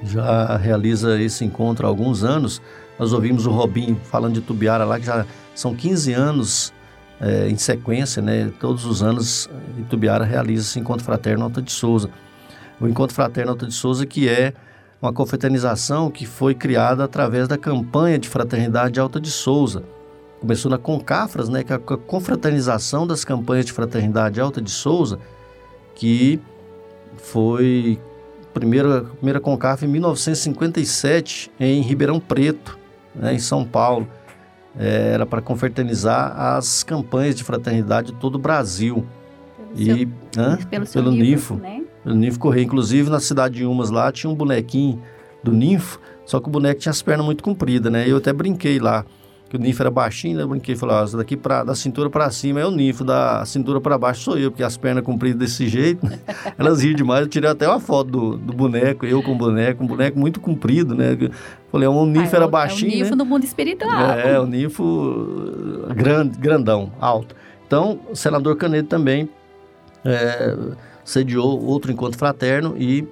já 0.03 0.57
realiza 0.57 1.21
esse 1.21 1.45
encontro 1.45 1.87
há 1.87 1.89
alguns 1.89 2.25
anos. 2.25 2.63
Nós 2.99 3.13
ouvimos 3.13 3.47
o 3.47 3.51
Robin 3.51 3.97
falando 4.05 4.35
de 4.35 4.41
Tubiara 4.41 4.85
lá, 4.85 4.99
que 4.99 5.07
já 5.07 5.25
são 5.55 5.75
15 5.75 6.13
anos 6.13 6.73
é, 7.21 7.49
em 7.49 7.57
sequência, 7.57 8.23
né? 8.23 8.51
Todos 8.61 8.85
os 8.85 9.03
anos 9.03 9.49
Tubiara 9.89 10.25
realiza 10.25 10.65
esse 10.65 10.79
encontro 10.79 11.05
fraterno 11.05 11.45
Alta 11.45 11.61
de 11.61 11.73
Souza. 11.73 12.11
O 12.81 12.87
encontro 12.87 13.15
fraterno 13.15 13.53
Alta 13.53 13.67
de 13.67 13.75
Souza 13.75 14.07
que 14.07 14.29
é 14.29 14.53
uma 15.01 15.13
confraternização 15.13 16.11
que 16.11 16.27
foi 16.27 16.55
criada 16.55 17.05
através 17.05 17.47
da 17.47 17.57
campanha 17.57 18.19
de 18.19 18.29
fraternidade 18.29 18.99
Alta 18.99 19.21
de 19.21 19.31
Souza. 19.31 19.83
Começou 20.41 20.71
na 20.71 20.79
Concafras, 20.79 21.49
né, 21.49 21.65
que 21.65 21.73
é 21.73 21.77
a 21.77 21.79
confraternização 21.79 23.07
das 23.07 23.25
campanhas 23.25 23.67
de 23.67 23.73
fraternidade 23.73 24.41
Alta 24.41 24.61
de 24.61 24.71
Souza, 24.71 25.19
que 25.95 26.41
foi 27.17 27.99
primeira, 28.59 29.03
primeira 29.03 29.41
Concaf 29.41 29.85
em 29.85 29.89
1957 29.89 31.51
em 31.59 31.81
Ribeirão 31.81 32.19
Preto, 32.21 32.79
né, 33.15 33.35
em 33.35 33.39
São 33.39 33.65
Paulo. 33.65 34.09
É, 34.79 35.13
era 35.15 35.27
para 35.27 35.41
confraternizar 35.41 36.39
as 36.39 36.83
campanhas 36.83 37.35
de 37.35 37.43
fraternidade 37.43 38.13
de 38.13 38.19
todo 38.19 38.37
o 38.37 38.39
Brasil. 38.39 39.05
Pelo 39.75 39.81
e 39.81 39.85
seu, 39.85 40.43
hã? 40.43 40.57
pelo, 40.57 40.87
pelo 40.87 41.11
Ninfo, 41.11 41.57
né? 41.57 41.83
Pelo 42.05 42.15
Ninfo 42.15 42.39
Correia. 42.39 42.65
Inclusive 42.65 43.11
na 43.11 43.19
cidade 43.19 43.57
de 43.57 43.67
Umas 43.67 43.91
lá 43.91 44.13
tinha 44.13 44.31
um 44.31 44.35
bonequinho 44.35 45.03
do 45.43 45.53
Ninfo, 45.53 46.01
só 46.25 46.39
que 46.41 46.49
o 46.49 46.51
boneco 46.51 46.81
tinha 46.81 46.91
as 46.91 47.03
pernas 47.03 47.27
muito 47.27 47.43
compridas, 47.43 47.91
né? 47.91 48.09
Eu 48.09 48.19
até 48.19 48.33
brinquei 48.33 48.79
lá 48.79 49.05
que 49.49 49.57
o 49.57 49.59
ninfo 49.59 49.83
era 49.83 49.91
baixinho, 49.91 50.37
né? 50.37 50.45
Brinquei 50.45 50.77
falei, 50.77 50.97
ó, 50.97 51.17
daqui 51.17 51.37
pra, 51.37 51.65
da 51.65 51.75
cintura 51.75 52.11
para 52.11 52.31
cima 52.31 52.61
é 52.61 52.67
o 52.67 52.71
ninfo, 52.71 53.03
da 53.03 53.45
cintura 53.47 53.81
para 53.81 53.97
baixo 53.97 54.23
sou 54.23 54.39
eu, 54.39 54.51
porque 54.51 54.63
as 54.63 54.77
pernas 54.77 55.03
compridas 55.03 55.39
desse 55.39 55.67
jeito, 55.67 56.05
né? 56.07 56.19
elas 56.59 56.83
riam 56.83 56.95
demais. 56.95 57.23
Eu 57.23 57.29
tirei 57.29 57.49
até 57.49 57.67
uma 57.67 57.81
foto 57.81 58.11
do, 58.11 58.37
do 58.37 58.53
boneco, 58.53 59.07
eu 59.07 59.23
com 59.23 59.33
o 59.33 59.35
boneco, 59.35 59.83
um 59.83 59.87
boneco 59.87 60.19
muito 60.19 60.39
comprido, 60.39 60.95
né? 60.95 61.17
falei, 61.73 61.89
um 61.89 62.05
ninfo 62.05 62.35
ah, 62.35 62.37
era 62.37 62.47
baixinho. 62.47 62.93
É 62.93 62.95
o 62.95 62.99
ninfo 62.99 63.11
né? 63.11 63.17
no 63.17 63.25
mundo 63.25 63.45
espiritual. 63.45 64.11
É, 64.11 64.39
o 64.39 64.47
ninfo 64.47 65.87
grande, 65.97 66.39
grandão, 66.39 66.93
alto. 67.01 67.35
Então, 67.67 68.01
o 68.11 68.17
senador 68.17 68.57
Canedo 68.57 68.89
também 68.89 69.29
é, 70.05 70.57
sediou 71.05 71.63
outro 71.65 71.91
encontro 71.91 72.19
fraterno 72.19 72.75
e 72.79 73.07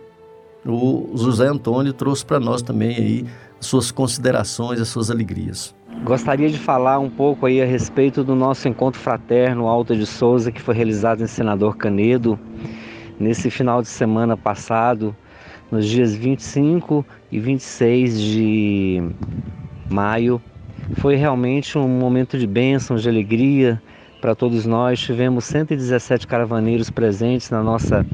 o 0.66 1.12
José 1.14 1.46
Antônio 1.46 1.92
trouxe 1.92 2.24
para 2.24 2.40
nós 2.40 2.60
também 2.60 2.96
aí 2.96 3.26
suas 3.60 3.90
considerações, 3.90 4.80
as 4.80 4.88
suas 4.88 5.10
alegrias. 5.10 5.74
Gostaria 6.04 6.48
de 6.48 6.58
falar 6.58 6.98
um 6.98 7.10
pouco 7.10 7.46
aí 7.46 7.60
a 7.60 7.64
respeito 7.64 8.22
do 8.22 8.34
nosso 8.34 8.68
encontro 8.68 9.00
fraterno 9.00 9.66
Alta 9.66 9.96
de 9.96 10.06
Souza, 10.06 10.52
que 10.52 10.60
foi 10.60 10.74
realizado 10.74 11.22
em 11.22 11.26
Senador 11.26 11.76
Canedo 11.76 12.38
nesse 13.18 13.50
final 13.50 13.82
de 13.82 13.88
semana 13.88 14.36
passado, 14.36 15.16
nos 15.70 15.86
dias 15.86 16.14
25 16.14 17.04
e 17.32 17.40
26 17.40 18.20
de 18.20 19.02
maio. 19.90 20.40
Foi 20.96 21.16
realmente 21.16 21.76
um 21.76 21.88
momento 21.88 22.38
de 22.38 22.46
bênção, 22.46 22.96
de 22.96 23.08
alegria 23.08 23.82
para 24.20 24.34
todos 24.34 24.64
nós. 24.64 25.00
Tivemos 25.00 25.44
117 25.46 26.26
caravaneiros 26.26 26.90
presentes 26.90 27.50
na 27.50 27.62
nossa, 27.62 28.06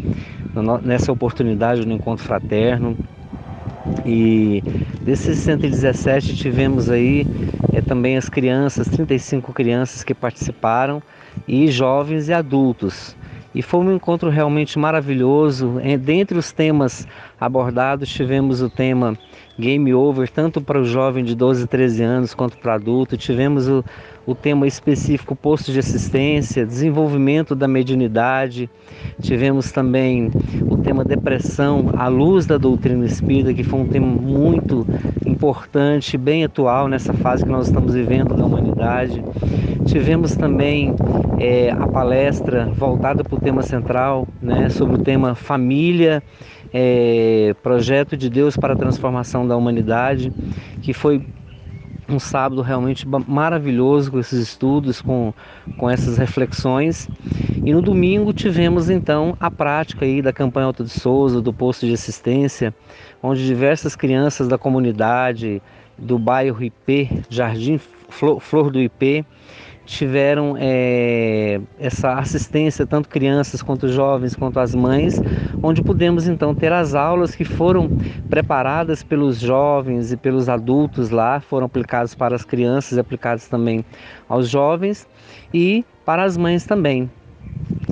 nessa 0.82 1.12
oportunidade 1.12 1.84
do 1.84 1.92
encontro 1.92 2.24
fraterno. 2.24 2.96
E 4.04 4.62
desses 5.04 5.38
117 5.38 6.36
tivemos 6.36 6.90
aí 6.90 7.26
é, 7.72 7.80
também 7.80 8.16
as 8.16 8.28
crianças, 8.28 8.88
35 8.88 9.52
crianças 9.52 10.04
que 10.04 10.14
participaram, 10.14 11.02
e 11.46 11.70
jovens 11.70 12.28
e 12.28 12.32
adultos. 12.32 13.16
E 13.54 13.60
foi 13.60 13.80
um 13.80 13.94
encontro 13.94 14.30
realmente 14.30 14.78
maravilhoso. 14.78 15.74
Dentre 16.00 16.38
os 16.38 16.52
temas 16.52 17.06
abordados, 17.40 18.08
tivemos 18.08 18.62
o 18.62 18.70
tema 18.70 19.16
Game 19.58 19.92
Over, 19.92 20.30
tanto 20.30 20.60
para 20.60 20.80
o 20.80 20.84
jovem 20.84 21.22
de 21.22 21.34
12 21.34 21.64
e 21.64 21.66
13 21.66 22.02
anos 22.02 22.34
quanto 22.34 22.56
para 22.56 22.74
adulto. 22.74 23.16
Tivemos 23.16 23.68
o, 23.68 23.84
o 24.26 24.34
tema 24.34 24.66
específico 24.66 25.36
posto 25.36 25.70
de 25.70 25.78
assistência, 25.78 26.64
desenvolvimento 26.64 27.54
da 27.54 27.68
mediunidade. 27.68 28.70
Tivemos 29.20 29.70
também 29.70 30.30
o 30.68 30.78
tema 30.78 31.04
depressão 31.04 31.90
à 31.96 32.08
luz 32.08 32.46
da 32.46 32.56
doutrina 32.56 33.04
espírita, 33.04 33.52
que 33.52 33.62
foi 33.62 33.80
um 33.80 33.86
tema 33.86 34.06
muito 34.06 34.86
importante, 35.26 36.16
bem 36.16 36.44
atual 36.44 36.88
nessa 36.88 37.12
fase 37.12 37.44
que 37.44 37.50
nós 37.50 37.66
estamos 37.66 37.94
vivendo 37.94 38.34
da 38.34 38.44
humanidade. 38.44 39.22
Tivemos 39.86 40.36
também 40.36 40.94
é, 41.38 41.70
a 41.70 41.86
palestra 41.86 42.66
voltada 42.66 43.22
para 43.24 43.34
o 43.34 43.40
tema 43.40 43.62
central, 43.62 44.26
né, 44.40 44.68
sobre 44.68 44.96
o 44.96 44.98
tema 44.98 45.34
família, 45.34 46.22
é, 46.72 47.54
projeto 47.62 48.16
de 48.16 48.30
Deus 48.30 48.56
para 48.56 48.74
a 48.74 48.76
transformação 48.76 49.46
da 49.46 49.56
humanidade, 49.56 50.32
que 50.80 50.92
foi 50.92 51.26
um 52.08 52.18
sábado 52.18 52.62
realmente 52.62 53.06
maravilhoso 53.26 54.10
com 54.10 54.18
esses 54.18 54.40
estudos, 54.40 55.00
com, 55.00 55.32
com 55.76 55.88
essas 55.88 56.18
reflexões. 56.18 57.08
E 57.64 57.72
no 57.72 57.80
domingo 57.80 58.32
tivemos 58.32 58.90
então 58.90 59.36
a 59.40 59.50
prática 59.50 60.04
aí 60.04 60.20
da 60.20 60.32
campanha 60.32 60.66
Alto 60.66 60.84
de 60.84 60.90
Souza, 60.90 61.40
do 61.40 61.52
posto 61.52 61.86
de 61.86 61.92
assistência, 61.92 62.74
onde 63.22 63.46
diversas 63.46 63.96
crianças 63.96 64.48
da 64.48 64.58
comunidade 64.58 65.62
do 65.96 66.18
bairro 66.18 66.62
IP, 66.62 67.24
Jardim 67.28 67.78
Flor, 68.08 68.40
Flor 68.40 68.70
do 68.70 68.80
IP, 68.80 69.24
tiveram 69.84 70.56
é, 70.58 71.60
essa 71.78 72.14
assistência, 72.14 72.86
tanto 72.86 73.08
crianças 73.08 73.62
quanto 73.62 73.88
jovens, 73.88 74.36
quanto 74.36 74.60
as 74.60 74.74
mães, 74.74 75.20
onde 75.62 75.82
pudemos 75.82 76.28
então 76.28 76.54
ter 76.54 76.72
as 76.72 76.94
aulas 76.94 77.34
que 77.34 77.44
foram 77.44 77.90
preparadas 78.30 79.02
pelos 79.02 79.38
jovens 79.38 80.12
e 80.12 80.16
pelos 80.16 80.48
adultos 80.48 81.10
lá, 81.10 81.40
foram 81.40 81.66
aplicadas 81.66 82.14
para 82.14 82.34
as 82.34 82.44
crianças, 82.44 82.98
aplicadas 82.98 83.48
também 83.48 83.84
aos 84.28 84.48
jovens 84.48 85.06
e 85.52 85.84
para 86.04 86.24
as 86.24 86.36
mães 86.36 86.64
também. 86.64 87.10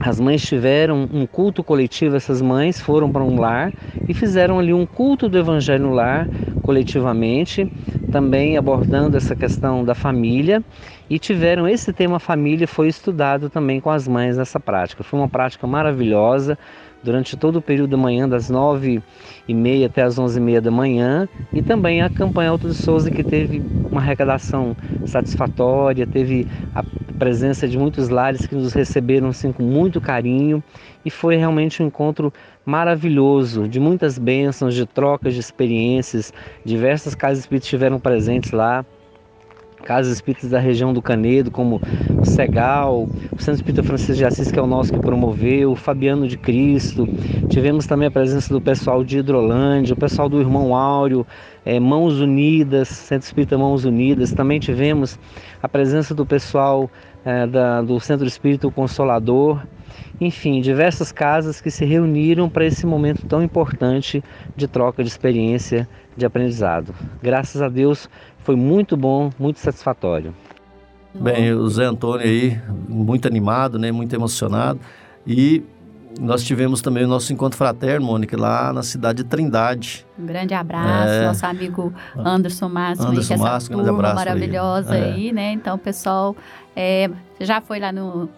As 0.01 0.21
mães 0.21 0.43
tiveram 0.47 1.09
um 1.13 1.27
culto 1.27 1.63
coletivo, 1.63 2.17
essas 2.17 2.41
mães 2.41 2.81
foram 2.81 3.11
para 3.11 3.23
um 3.23 3.39
lar 3.39 3.73
e 4.09 4.15
fizeram 4.15 4.59
ali 4.59 4.73
um 4.73 4.87
culto 4.87 5.29
do 5.29 5.37
evangelho 5.37 5.85
no 5.85 5.93
lar 5.93 6.29
coletivamente, 6.63 7.71
também 8.11 8.57
abordando 8.57 9.17
essa 9.17 9.35
questão 9.35 9.85
da 9.85 9.95
família 9.95 10.65
e 11.11 11.19
tiveram 11.19 11.67
esse 11.67 11.93
tema 11.93 12.21
família 12.21 12.69
foi 12.69 12.87
estudado 12.87 13.51
também 13.51 13.81
com 13.81 13.91
as 13.91 14.07
mães 14.07 14.37
nessa 14.37 14.61
prática. 14.61 15.03
Foi 15.03 15.19
uma 15.19 15.29
prática 15.29 15.67
maravilhosa. 15.67 16.57
Durante 17.03 17.35
todo 17.35 17.57
o 17.57 17.63
período 17.63 17.93
da 17.93 17.97
manhã, 17.97 18.29
das 18.29 18.51
nove 18.51 19.03
e 19.49 19.55
meia 19.55 19.87
até 19.87 20.03
as 20.03 20.19
onze 20.19 20.39
e 20.39 20.43
meia 20.43 20.61
da 20.61 20.71
manhã, 20.71 21.27
e 21.51 21.63
também 21.63 22.03
a 22.03 22.11
campanha 22.11 22.51
Alto 22.51 22.69
de 22.69 22.75
Souza, 22.75 23.11
que 23.11 23.25
teve 23.25 23.63
uma 23.91 24.03
arrecadação 24.03 24.77
satisfatória, 25.07 26.07
teve 26.07 26.47
a 26.75 26.85
presença 27.19 27.67
de 27.67 27.79
muitos 27.79 28.11
lares 28.11 28.47
que 28.47 28.55
nos 28.55 28.75
receberam 28.75 29.29
assim, 29.29 29.51
com 29.51 29.63
muito 29.63 29.99
carinho, 29.99 30.63
e 31.03 31.11
foi 31.11 31.37
realmente 31.37 31.83
um 31.83 31.87
encontro 31.87 32.31
maravilhoso, 32.67 33.67
de 33.67 33.81
muitas 33.81 34.19
bênçãos, 34.19 34.75
de 34.75 34.85
trocas 34.85 35.33
de 35.33 35.41
experiências, 35.41 36.35
diversas 36.67 37.15
casas 37.15 37.41
espíritas 37.41 37.65
estiveram 37.65 37.99
presentes 37.99 38.53
lá, 38.53 38.85
casas 39.81 40.13
espíritas 40.13 40.51
da 40.51 40.59
região 40.59 40.93
do 40.93 41.03
Canedo, 41.03 41.51
como 41.51 41.81
o 42.19 42.25
Segal, 42.25 43.09
o 43.33 43.39
Centro 43.39 43.55
Espírita 43.55 43.83
Francisco 43.83 44.15
de 44.15 44.25
Assis, 44.25 44.51
que 44.51 44.59
é 44.59 44.63
o 44.63 44.67
nosso 44.67 44.93
que 44.93 44.99
promoveu, 44.99 45.73
o 45.73 45.77
Fabiano 45.77 46.29
de 46.29 46.37
Cristo. 46.37 47.09
Tivemos 47.49 47.87
também 47.87 48.09
a 48.09 48.11
presença 48.11 48.53
do 48.53 48.61
pessoal 48.61 49.03
de 49.05 49.19
Hidrolândia, 49.19 49.95
o 49.95 49.97
pessoal 49.97 50.29
do 50.29 50.41
Irmão 50.41 50.75
Áureo, 50.75 51.27
é, 51.65 51.79
Mãos 51.81 52.21
Unidas, 52.21 52.89
Centro 52.89 53.27
Espírita 53.27 53.59
Mãos 53.59 53.85
Unidas. 53.85 54.33
Também 54.33 54.61
tivemos 54.61 55.19
a 55.63 55.69
presença 55.69 56.15
do 56.15 56.25
pessoal 56.25 56.91
é, 57.25 57.47
da, 57.47 57.83
do 57.83 57.99
Centro 58.01 58.27
Espírita 58.27 58.71
Consolador. 58.71 59.63
Enfim, 60.21 60.61
diversas 60.61 61.11
casas 61.11 61.61
que 61.61 61.71
se 61.71 61.85
reuniram 61.85 62.49
para 62.49 62.65
esse 62.65 62.87
momento 62.87 63.27
tão 63.27 63.43
importante 63.43 64.23
de 64.55 64.69
troca 64.69 65.03
de 65.03 65.09
experiência, 65.09 65.89
de 66.17 66.27
aprendizado. 66.27 66.95
Graças 67.23 67.63
a 67.63 67.69
Deus, 67.69 68.09
foi 68.43 68.57
muito 68.57 68.97
bom, 68.97 69.31
muito 69.39 69.59
satisfatório. 69.59 70.35
Bem, 71.15 71.53
o 71.53 71.69
Zé 71.69 71.85
Antônio 71.85 72.25
aí, 72.25 72.61
muito 72.89 73.27
animado, 73.27 73.79
né, 73.79 73.91
muito 73.91 74.15
emocionado. 74.15 74.79
E 75.27 75.63
nós 76.19 76.43
tivemos 76.43 76.81
também 76.81 77.05
o 77.05 77.09
nosso 77.09 77.33
encontro 77.33 77.57
fraterno, 77.57 78.07
Mônica, 78.07 78.37
lá 78.37 78.73
na 78.73 78.83
cidade 78.83 79.23
de 79.23 79.29
Trindade. 79.29 80.07
Um 80.19 80.27
grande 80.27 80.55
abraço, 80.55 81.13
é... 81.13 81.27
nosso 81.27 81.47
amigo 81.47 81.93
Anderson 82.17 82.69
Máximo, 82.69 83.09
Anderson 83.09 83.35
aí, 83.35 83.41
essa 83.41 83.71
turma 83.71 83.91
abraço 83.91 84.15
maravilhosa 84.15 84.95
aí, 84.95 85.03
é. 85.03 85.05
aí, 85.05 85.33
né? 85.33 85.53
Então, 85.53 85.77
pessoal 85.79 86.37
é, 86.75 87.11
já 87.41 87.61
foi 87.61 87.81
lá 87.81 87.93
no, 87.93 88.29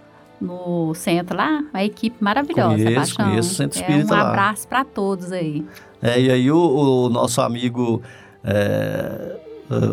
no 0.40 0.94
centro 0.94 1.36
lá, 1.36 1.62
uma 1.72 1.84
equipe 1.84 2.16
maravilhosa, 2.22 2.74
conheço, 2.74 2.94
Paixão. 2.94 3.26
Conheço 3.26 3.52
o 3.52 3.54
Centro 3.54 3.78
é, 3.78 3.82
Espírita 3.82 4.14
Um 4.14 4.16
lá. 4.16 4.28
abraço 4.30 4.66
para 4.66 4.84
todos 4.84 5.30
aí. 5.32 5.64
É, 6.00 6.20
e 6.20 6.30
aí 6.30 6.50
o, 6.50 6.58
o 6.58 7.08
nosso 7.08 7.40
amigo 7.40 8.02
é, 8.44 9.36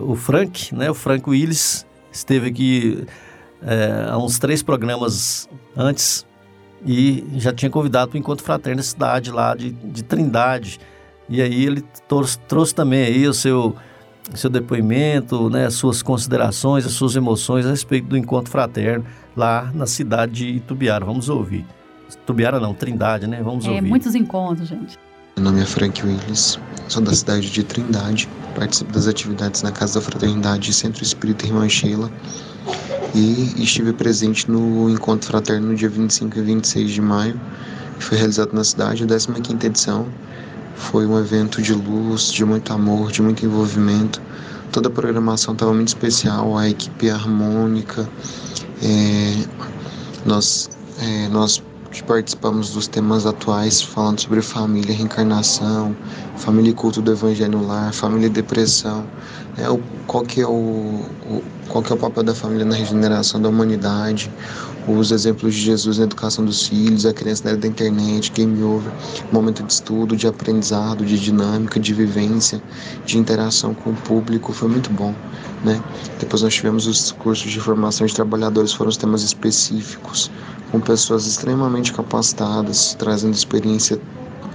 o 0.01 0.15
Frank, 0.15 0.73
né, 0.75 0.89
o 0.89 0.93
Frank 0.93 1.29
Willis, 1.29 1.85
esteve 2.11 2.47
aqui 2.47 3.05
é, 3.61 4.07
há 4.09 4.17
uns 4.17 4.39
três 4.39 4.63
programas 4.63 5.49
antes 5.75 6.25
e 6.85 7.25
já 7.35 7.53
tinha 7.53 7.69
convidado 7.69 8.11
para 8.11 8.17
o 8.17 8.19
Encontro 8.19 8.43
Fraterno 8.43 8.77
na 8.77 8.83
cidade 8.83 9.31
lá 9.31 9.55
de, 9.55 9.71
de 9.71 10.03
Trindade. 10.03 10.79
E 11.27 11.41
aí 11.41 11.65
ele 11.65 11.83
trouxe, 12.07 12.39
trouxe 12.39 12.73
também 12.73 13.03
aí 13.03 13.27
o 13.27 13.33
seu, 13.33 13.75
seu 14.33 14.49
depoimento, 14.49 15.49
né, 15.49 15.65
as 15.65 15.75
suas 15.75 16.01
considerações, 16.01 16.85
as 16.85 16.93
suas 16.93 17.15
emoções 17.15 17.65
a 17.65 17.69
respeito 17.69 18.07
do 18.07 18.17
Encontro 18.17 18.49
Fraterno 18.51 19.05
lá 19.35 19.71
na 19.73 19.85
cidade 19.85 20.33
de 20.33 20.47
Itubiara. 20.47 21.05
Vamos 21.05 21.29
ouvir. 21.29 21.65
Itubiara 22.09 22.59
não, 22.59 22.73
Trindade, 22.73 23.27
né? 23.27 23.41
Vamos 23.43 23.65
é, 23.65 23.69
ouvir. 23.69 23.87
Muitos 23.87 24.15
encontros, 24.15 24.67
gente. 24.67 24.97
Meu 25.39 25.51
nome 25.51 25.61
é 25.61 25.65
Frank 25.65 26.05
Willis, 26.05 26.59
sou 26.89 27.01
da 27.01 27.13
cidade 27.13 27.49
de 27.49 27.63
Trindade, 27.63 28.27
participo 28.55 28.91
das 28.91 29.07
atividades 29.07 29.61
na 29.61 29.71
Casa 29.71 29.93
da 29.97 30.05
Fraternidade 30.05 30.73
Centro 30.73 31.01
Espírita 31.01 31.45
Irmã 31.45 31.69
Sheila 31.69 32.11
e 33.15 33.53
estive 33.63 33.93
presente 33.93 34.51
no 34.51 34.89
Encontro 34.89 35.29
Fraterno 35.29 35.67
no 35.67 35.75
dia 35.75 35.87
25 35.87 36.37
e 36.37 36.41
26 36.41 36.91
de 36.91 37.01
maio, 37.01 37.39
que 37.97 38.03
foi 38.03 38.17
realizado 38.17 38.51
na 38.51 38.65
cidade, 38.65 39.01
a 39.01 39.07
15ª 39.07 39.63
edição. 39.63 40.07
Foi 40.75 41.05
um 41.05 41.17
evento 41.17 41.61
de 41.61 41.73
luz, 41.73 42.33
de 42.33 42.43
muito 42.43 42.73
amor, 42.73 43.09
de 43.09 43.21
muito 43.21 43.45
envolvimento. 43.45 44.21
Toda 44.73 44.89
a 44.89 44.91
programação 44.91 45.53
estava 45.53 45.73
muito 45.73 45.87
especial, 45.87 46.57
a 46.57 46.67
equipe 46.67 47.09
harmônica. 47.09 48.09
É, 48.83 49.45
nós, 50.25 50.69
é, 51.01 51.29
nós 51.29 51.63
participamos 52.05 52.71
dos 52.71 52.87
temas 52.87 53.25
atuais 53.25 53.81
falando 53.81 54.21
sobre 54.21 54.41
família, 54.41 54.95
reencarnação, 54.95 55.95
família 56.37 56.71
e 56.71 56.73
culto 56.73 57.01
do 57.01 57.11
evangelho 57.11 57.65
lar, 57.65 57.93
família 57.93 58.27
e 58.27 58.29
depressão, 58.29 59.05
é, 59.57 59.69
o, 59.69 59.79
qual, 60.07 60.23
que 60.23 60.41
é 60.41 60.47
o, 60.47 60.51
o, 60.51 61.43
qual 61.67 61.83
que 61.83 61.91
é 61.91 61.95
o 61.95 61.99
papel 61.99 62.23
da 62.23 62.35
família 62.35 62.65
na 62.65 62.75
regeneração 62.75 63.41
da 63.41 63.49
humanidade, 63.49 64.31
os 64.87 65.11
exemplos 65.11 65.53
de 65.53 65.61
Jesus 65.61 65.97
na 65.97 66.05
educação 66.05 66.45
dos 66.45 66.67
filhos, 66.67 67.05
a 67.05 67.13
criança 67.13 67.43
na 67.43 67.51
era 67.51 67.59
da 67.59 67.67
internet, 67.67 68.31
game 68.31 68.61
over, 68.63 68.91
momento 69.31 69.63
de 69.63 69.73
estudo, 69.73 70.15
de 70.15 70.27
aprendizado, 70.27 71.05
de 71.05 71.19
dinâmica, 71.19 71.79
de 71.79 71.93
vivência, 71.93 72.61
de 73.05 73.17
interação 73.17 73.73
com 73.73 73.91
o 73.91 73.95
público, 73.95 74.53
foi 74.53 74.69
muito 74.69 74.89
bom. 74.91 75.13
Né? 75.63 75.81
Depois 76.19 76.41
nós 76.41 76.53
tivemos 76.53 76.87
os 76.87 77.11
cursos 77.11 77.51
de 77.51 77.59
formação 77.59 78.07
de 78.07 78.13
trabalhadores, 78.13 78.71
foram 78.71 78.89
os 78.89 78.97
temas 78.97 79.23
específicos, 79.23 80.31
com 80.71 80.79
pessoas 80.79 81.25
extremamente 81.25 81.91
capacitadas, 81.93 82.95
trazendo 82.97 83.33
experiência 83.33 83.99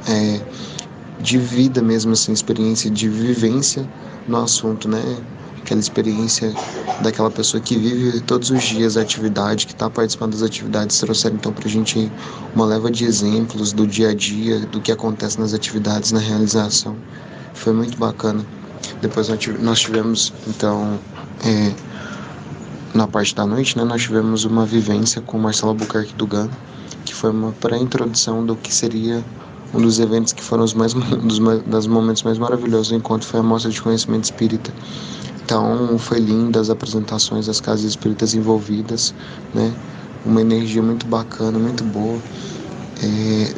é, 0.09 0.41
de 1.21 1.39
vida 1.39 1.83
mesmo, 1.83 2.13
assim, 2.13 2.33
experiência 2.33 2.91
de 2.91 3.09
vivência 3.09 3.89
no 4.29 4.39
assunto, 4.39 4.89
né? 4.89 5.03
Aquela 5.59 5.81
experiência 5.81 6.53
daquela 7.03 7.31
pessoa 7.31 7.61
que 7.61 7.79
vive 7.79 8.21
todos 8.21 8.51
os 8.51 8.63
dias 8.63 8.99
a 8.99 9.01
atividade, 9.01 9.67
que 9.67 9.73
está 9.73 9.89
participando 9.89 10.33
das 10.33 10.43
atividades, 10.43 10.99
trouxeram 10.99 11.37
então 11.37 11.53
para 11.53 11.67
a 11.67 11.71
gente 11.71 12.13
uma 12.55 12.67
leva 12.67 12.91
de 12.91 13.07
exemplos 13.07 13.73
do 13.73 13.87
dia 13.87 14.11
a 14.11 14.15
dia, 14.15 14.61
do 14.61 14.81
que 14.81 14.93
acontece 14.93 15.41
nas 15.41 15.55
atividades, 15.55 16.13
na 16.13 16.21
realização. 16.21 16.95
Foi 17.55 17.73
muito 17.73 17.97
bacana. 17.97 18.45
Depois 19.01 19.29
nós 19.61 19.81
tivemos, 19.81 20.35
então, 20.47 20.99
é, 21.45 21.73
na 22.95 23.09
parte 23.09 23.35
da 23.35 23.45
noite, 23.45 23.77
né, 23.77 23.85
nós 23.85 24.03
tivemos 24.03 24.45
uma 24.45 24.65
vivência 24.65 25.21
com 25.21 25.37
Marcelo 25.37 25.71
Albuquerque 25.71 26.15
Dugan, 26.15 26.49
que 27.05 27.13
foi 27.13 27.31
uma 27.31 27.51
pré-introdução 27.53 28.47
do 28.47 28.55
que 28.55 28.73
seria 28.73 29.23
um 29.75 29.81
dos 29.81 29.99
eventos 29.99 30.33
que 30.33 30.43
foram 30.43 30.63
os 30.63 30.73
mais 30.73 30.95
um 30.95 31.01
dos 31.27 31.41
das 31.67 31.87
momentos 31.89 32.23
mais 32.23 32.39
maravilhosos 32.39 32.89
do 32.89 32.95
encontro 32.95 33.27
foi 33.27 33.41
a 33.41 33.43
mostra 33.43 33.71
de 33.71 33.83
conhecimento 33.83 34.25
espírita. 34.25 34.73
Então 35.45 35.99
foi 35.99 36.21
lindo 36.21 36.59
as 36.59 36.71
apresentações 36.71 37.47
das 37.47 37.61
casas 37.61 37.85
espíritas 37.85 38.33
envolvidas, 38.33 39.13
né? 39.53 39.75
Uma 40.25 40.41
energia 40.41 40.83
muito 40.83 41.05
bacana, 41.07 41.59
muito 41.59 41.85
boa. 41.85 42.19
É, 43.03 43.55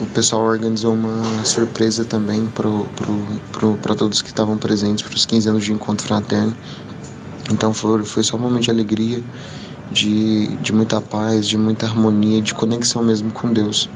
o 0.00 0.06
pessoal 0.06 0.42
organizou 0.42 0.94
uma 0.94 1.44
surpresa 1.44 2.04
também 2.04 2.46
para 2.46 3.94
todos 3.94 4.20
que 4.20 4.28
estavam 4.28 4.58
presentes 4.58 5.02
para 5.02 5.14
os 5.14 5.24
15 5.24 5.48
anos 5.48 5.64
de 5.64 5.72
encontro 5.72 6.06
fraterno. 6.06 6.54
Então 7.50 7.74
foi, 7.74 8.04
foi 8.04 8.22
só 8.22 8.36
um 8.36 8.40
momento 8.40 8.64
de 8.64 8.70
alegria, 8.70 9.22
de, 9.90 10.46
de 10.58 10.72
muita 10.72 11.00
paz, 11.00 11.46
de 11.48 11.58
muita 11.58 11.86
harmonia, 11.86 12.40
de 12.40 12.54
conexão 12.54 13.02
mesmo 13.02 13.30
com 13.32 13.52
Deus. 13.52 13.88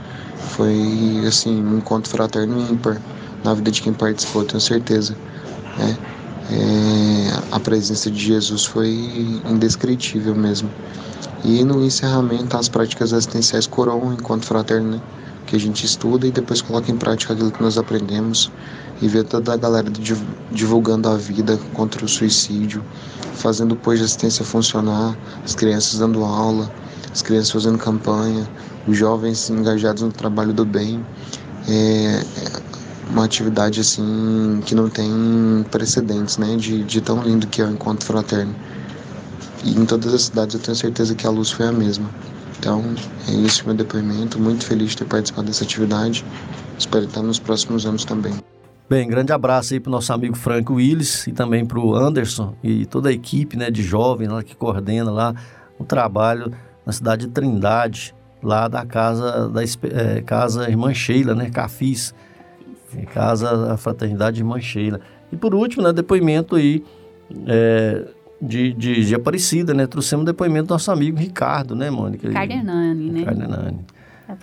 Foi 0.51 1.25
assim, 1.27 1.63
um 1.63 1.79
encontro 1.79 2.11
fraterno 2.11 2.61
ímpar 2.71 3.01
na 3.45 3.55
vida 3.55 3.71
de 3.71 3.81
quem 3.81 3.93
participou, 3.93 4.45
tenho 4.45 4.61
certeza. 4.61 5.17
Né? 5.79 5.97
É, 6.51 7.55
a 7.55 7.61
presença 7.61 8.11
de 8.11 8.19
Jesus 8.19 8.65
foi 8.65 8.91
indescritível 9.49 10.35
mesmo. 10.35 10.69
E 11.45 11.63
no 11.65 11.85
encerramento, 11.85 12.57
as 12.57 12.69
práticas 12.69 13.13
assistenciais 13.13 13.67
coroam 13.67 14.09
o 14.09 14.13
encontro 14.13 14.47
fraterno, 14.47 14.93
né? 14.93 15.01
Que 15.47 15.57
a 15.57 15.61
gente 15.61 15.85
estuda 15.85 16.27
e 16.27 16.31
depois 16.31 16.63
coloca 16.63 16.91
em 16.91 16.97
prática 16.97 17.33
aquilo 17.33 17.51
que 17.51 17.63
nós 17.63 17.79
aprendemos 17.79 18.51
e 19.03 19.09
vê 19.09 19.23
toda 19.23 19.53
a 19.53 19.57
galera 19.57 19.91
divulgando 20.51 21.09
a 21.09 21.17
vida 21.17 21.59
contra 21.73 22.05
o 22.05 22.09
suicídio, 22.09 22.85
fazendo 23.35 23.77
pós 23.77 23.99
de 23.99 24.05
assistência 24.05 24.45
funcionar, 24.45 25.17
as 25.45 25.55
crianças 25.55 25.99
dando 25.99 26.25
aula, 26.25 26.71
as 27.13 27.23
crianças 27.23 27.51
fazendo 27.51 27.79
campanha, 27.79 28.49
os 28.87 28.97
jovens 28.97 29.51
engajados 29.51 30.03
no 30.03 30.13
trabalho 30.13 30.53
do 30.53 30.65
bem. 30.65 31.05
É, 31.69 32.23
uma 33.11 33.25
atividade 33.25 33.81
assim 33.81 34.61
que 34.65 34.75
não 34.75 34.89
tem 34.89 35.65
precedentes, 35.71 36.39
né? 36.39 36.57
De, 36.57 36.85
de 36.85 37.01
tão 37.01 37.23
lindo 37.23 37.47
que 37.47 37.61
é 37.61 37.65
o 37.65 37.71
encontro 37.71 38.05
fraterno. 38.07 38.55
E 39.63 39.73
em 39.73 39.85
todas 39.85 40.13
as 40.13 40.23
cidades 40.25 40.55
eu 40.55 40.61
tenho 40.61 40.77
certeza 40.77 41.15
que 41.15 41.27
a 41.27 41.31
luz 41.31 41.51
foi 41.51 41.67
a 41.67 41.73
mesma. 41.73 42.09
Então, 42.65 42.83
é 43.29 43.33
isso 43.33 43.67
meu 43.67 43.75
depoimento. 43.75 44.41
Muito 44.41 44.65
feliz 44.65 44.93
de 44.93 44.97
ter 44.97 45.05
participado 45.05 45.49
dessa 45.49 45.65
atividade. 45.65 46.25
Espero 46.79 47.05
estar 47.05 47.21
nos 47.21 47.39
próximos 47.39 47.85
anos 47.85 48.07
também. 48.07 48.33
Bem, 48.89 49.07
grande 49.07 49.35
abraço 49.35 49.75
aí 49.75 49.81
para 49.81 49.91
o 49.91 49.93
nosso 49.93 50.11
amigo 50.15 50.35
Franco 50.35 50.73
Willis 50.73 51.27
e 51.27 51.33
também 51.33 51.67
para 51.67 51.79
o 51.79 51.95
Anderson 51.95 52.55
e 52.65 52.87
toda 52.87 53.11
a 53.11 53.13
equipe 53.13 53.55
né, 53.55 53.71
de 53.71 53.83
jovens 53.83 54.29
lá 54.29 54.43
que 54.43 54.57
coordena 54.57 55.11
lá 55.11 55.35
o 55.79 55.85
trabalho 55.85 56.51
na 56.87 56.93
cidade 56.93 57.27
de 57.27 57.33
Trindade, 57.33 58.15
lá 58.43 58.67
da 58.67 58.87
casa 58.87 59.47
da 59.51 59.63
é, 59.63 60.23
casa 60.23 60.67
Irmã 60.67 60.95
Sheila, 60.95 61.35
né, 61.35 61.51
Cafis. 61.51 62.15
Casa 63.13 63.75
a 63.75 63.77
Fraternidade 63.77 64.41
Irmã 64.41 64.59
Sheila. 64.59 65.03
E 65.31 65.37
por 65.37 65.55
último, 65.55 65.83
né, 65.83 65.93
depoimento 65.93 66.57
aí 66.57 66.83
é, 67.47 68.07
de, 68.45 68.73
de, 68.75 69.05
de, 69.05 69.15
Aparecida, 69.15 69.73
né? 69.73 69.87
Trouxemos 69.87 70.23
um 70.23 70.25
depoimento 70.25 70.69
do 70.69 70.75
nosso 70.75 70.91
amigo 70.91 71.19
Ricardo, 71.19 71.75
né, 71.75 71.91
Mônica? 71.91 72.29
Ricardo 72.29 72.51
Hernani, 72.53 73.11
né? 73.11 73.19
Ricardo 73.21 73.43
Hernani. 73.43 73.79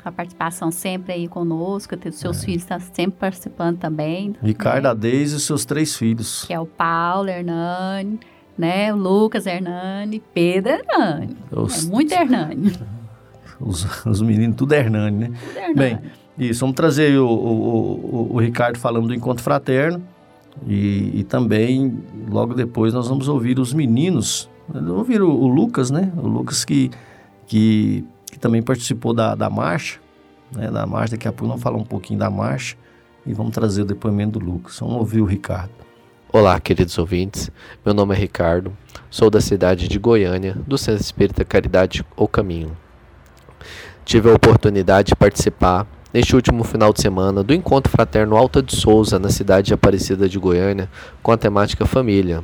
A 0.05 0.11
participação 0.11 0.71
sempre 0.71 1.13
aí 1.13 1.27
conosco, 1.27 1.95
os 2.07 2.15
seus 2.15 2.43
é. 2.43 2.45
filhos 2.45 2.61
estão 2.61 2.79
sempre 2.79 3.19
participando 3.19 3.79
também. 3.79 4.35
Ricardo, 4.41 4.83
né? 4.83 4.89
a 4.89 4.93
Deise 4.93 5.37
e 5.37 5.39
seus 5.39 5.65
três 5.65 5.95
filhos. 5.95 6.45
Que 6.45 6.53
é 6.53 6.59
o 6.59 6.67
Paulo 6.67 7.29
Hernani, 7.29 8.19
né? 8.57 8.93
O 8.93 8.97
Lucas 8.97 9.45
Hernani, 9.47 10.21
Pedro 10.33 10.73
Hernani. 10.73 11.35
Os... 11.51 11.87
É 11.87 11.89
muito 11.89 12.13
Hernani. 12.13 12.73
Os, 13.63 13.85
os 14.07 14.23
meninos, 14.23 14.55
tudo 14.55 14.73
Hernani, 14.73 15.17
né? 15.19 15.31
Tudo 15.39 15.55
Hernani. 15.55 15.75
Bem, 15.75 15.99
isso, 16.35 16.61
vamos 16.61 16.75
trazer 16.75 17.19
o, 17.19 17.27
o, 17.27 18.31
o, 18.31 18.33
o 18.33 18.39
Ricardo 18.39 18.79
falando 18.79 19.07
do 19.07 19.13
encontro 19.13 19.43
fraterno 19.43 20.01
e, 20.67 21.19
e, 21.19 21.23
também, 21.23 22.03
logo 22.29 22.53
depois, 22.53 22.93
nós 22.93 23.07
vamos 23.07 23.27
ouvir 23.27 23.59
os 23.59 23.73
meninos, 23.73 24.49
ouvir 24.89 25.21
o, 25.21 25.29
o 25.29 25.47
Lucas, 25.47 25.89
né? 25.89 26.11
O 26.17 26.27
Lucas 26.27 26.63
que, 26.63 26.91
que, 27.47 28.05
que 28.31 28.39
também 28.39 28.61
participou 28.61 29.13
da, 29.13 29.33
da 29.33 29.49
marcha, 29.49 29.99
né? 30.55 30.69
da 30.69 30.85
marcha, 30.85 31.11
daqui 31.15 31.27
a 31.27 31.31
pouco 31.31 31.47
vamos 31.47 31.63
falar 31.63 31.77
um 31.77 31.83
pouquinho 31.83 32.19
da 32.19 32.29
marcha 32.29 32.75
e 33.25 33.33
vamos 33.33 33.53
trazer 33.53 33.81
o 33.81 33.85
depoimento 33.85 34.39
do 34.39 34.45
Lucas. 34.45 34.77
Vamos 34.79 34.97
ouvir 34.97 35.21
o 35.21 35.25
Ricardo. 35.25 35.71
Olá, 36.31 36.59
queridos 36.59 36.97
ouvintes. 36.97 37.51
Meu 37.85 37.93
nome 37.93 38.15
é 38.15 38.17
Ricardo, 38.17 38.71
sou 39.09 39.29
da 39.29 39.41
cidade 39.41 39.87
de 39.87 39.99
Goiânia, 39.99 40.55
do 40.65 40.77
Centro 40.77 41.01
Espírita 41.01 41.43
Caridade 41.43 42.05
O 42.15 42.27
Caminho. 42.27 42.77
Tive 44.05 44.29
a 44.29 44.33
oportunidade 44.33 45.09
de 45.09 45.15
participar 45.15 45.85
neste 46.13 46.35
último 46.35 46.63
final 46.63 46.91
de 46.91 47.01
semana 47.01 47.43
do 47.43 47.53
Encontro 47.53 47.91
Fraterno 47.91 48.35
Alta 48.35 48.61
de 48.61 48.75
Souza, 48.75 49.17
na 49.17 49.29
cidade 49.29 49.67
de 49.67 49.73
Aparecida 49.73 50.27
de 50.27 50.37
Goiânia, 50.37 50.89
com 51.23 51.31
a 51.31 51.37
temática 51.37 51.85
família. 51.85 52.43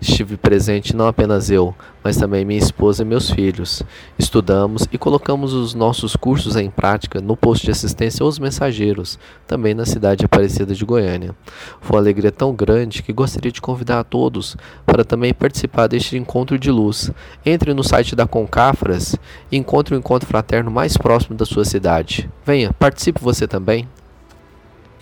Estive 0.00 0.36
presente 0.36 0.94
não 0.94 1.06
apenas 1.06 1.50
eu, 1.50 1.74
mas 2.06 2.16
também 2.16 2.44
minha 2.44 2.60
esposa 2.60 3.02
e 3.02 3.04
meus 3.04 3.28
filhos. 3.28 3.82
Estudamos 4.16 4.86
e 4.92 4.96
colocamos 4.96 5.52
os 5.52 5.74
nossos 5.74 6.14
cursos 6.14 6.54
em 6.54 6.70
prática 6.70 7.20
no 7.20 7.36
posto 7.36 7.64
de 7.64 7.72
assistência 7.72 8.22
aos 8.22 8.38
mensageiros, 8.38 9.18
também 9.44 9.74
na 9.74 9.84
cidade 9.84 10.20
de 10.20 10.24
Aparecida 10.24 10.72
de 10.72 10.84
Goiânia. 10.84 11.34
Foi 11.80 11.96
uma 11.96 12.02
alegria 12.02 12.30
tão 12.30 12.54
grande 12.54 13.02
que 13.02 13.12
gostaria 13.12 13.50
de 13.50 13.60
convidar 13.60 13.98
a 13.98 14.04
todos 14.04 14.56
para 14.86 15.04
também 15.04 15.34
participar 15.34 15.88
deste 15.88 16.16
encontro 16.16 16.56
de 16.56 16.70
luz. 16.70 17.10
Entre 17.44 17.74
no 17.74 17.82
site 17.82 18.14
da 18.14 18.24
Concafras 18.24 19.16
e 19.50 19.56
encontre 19.56 19.96
o 19.96 19.98
encontro 19.98 20.28
fraterno 20.28 20.70
mais 20.70 20.96
próximo 20.96 21.36
da 21.36 21.44
sua 21.44 21.64
cidade. 21.64 22.30
Venha, 22.44 22.72
participe 22.72 23.20
você 23.20 23.48
também. 23.48 23.88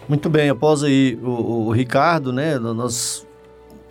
Muito 0.09 0.31
bem, 0.31 0.49
após 0.49 0.83
aí 0.83 1.19
o, 1.23 1.67
o 1.67 1.71
Ricardo, 1.71 2.33
né, 2.33 2.59
nós 2.59 3.27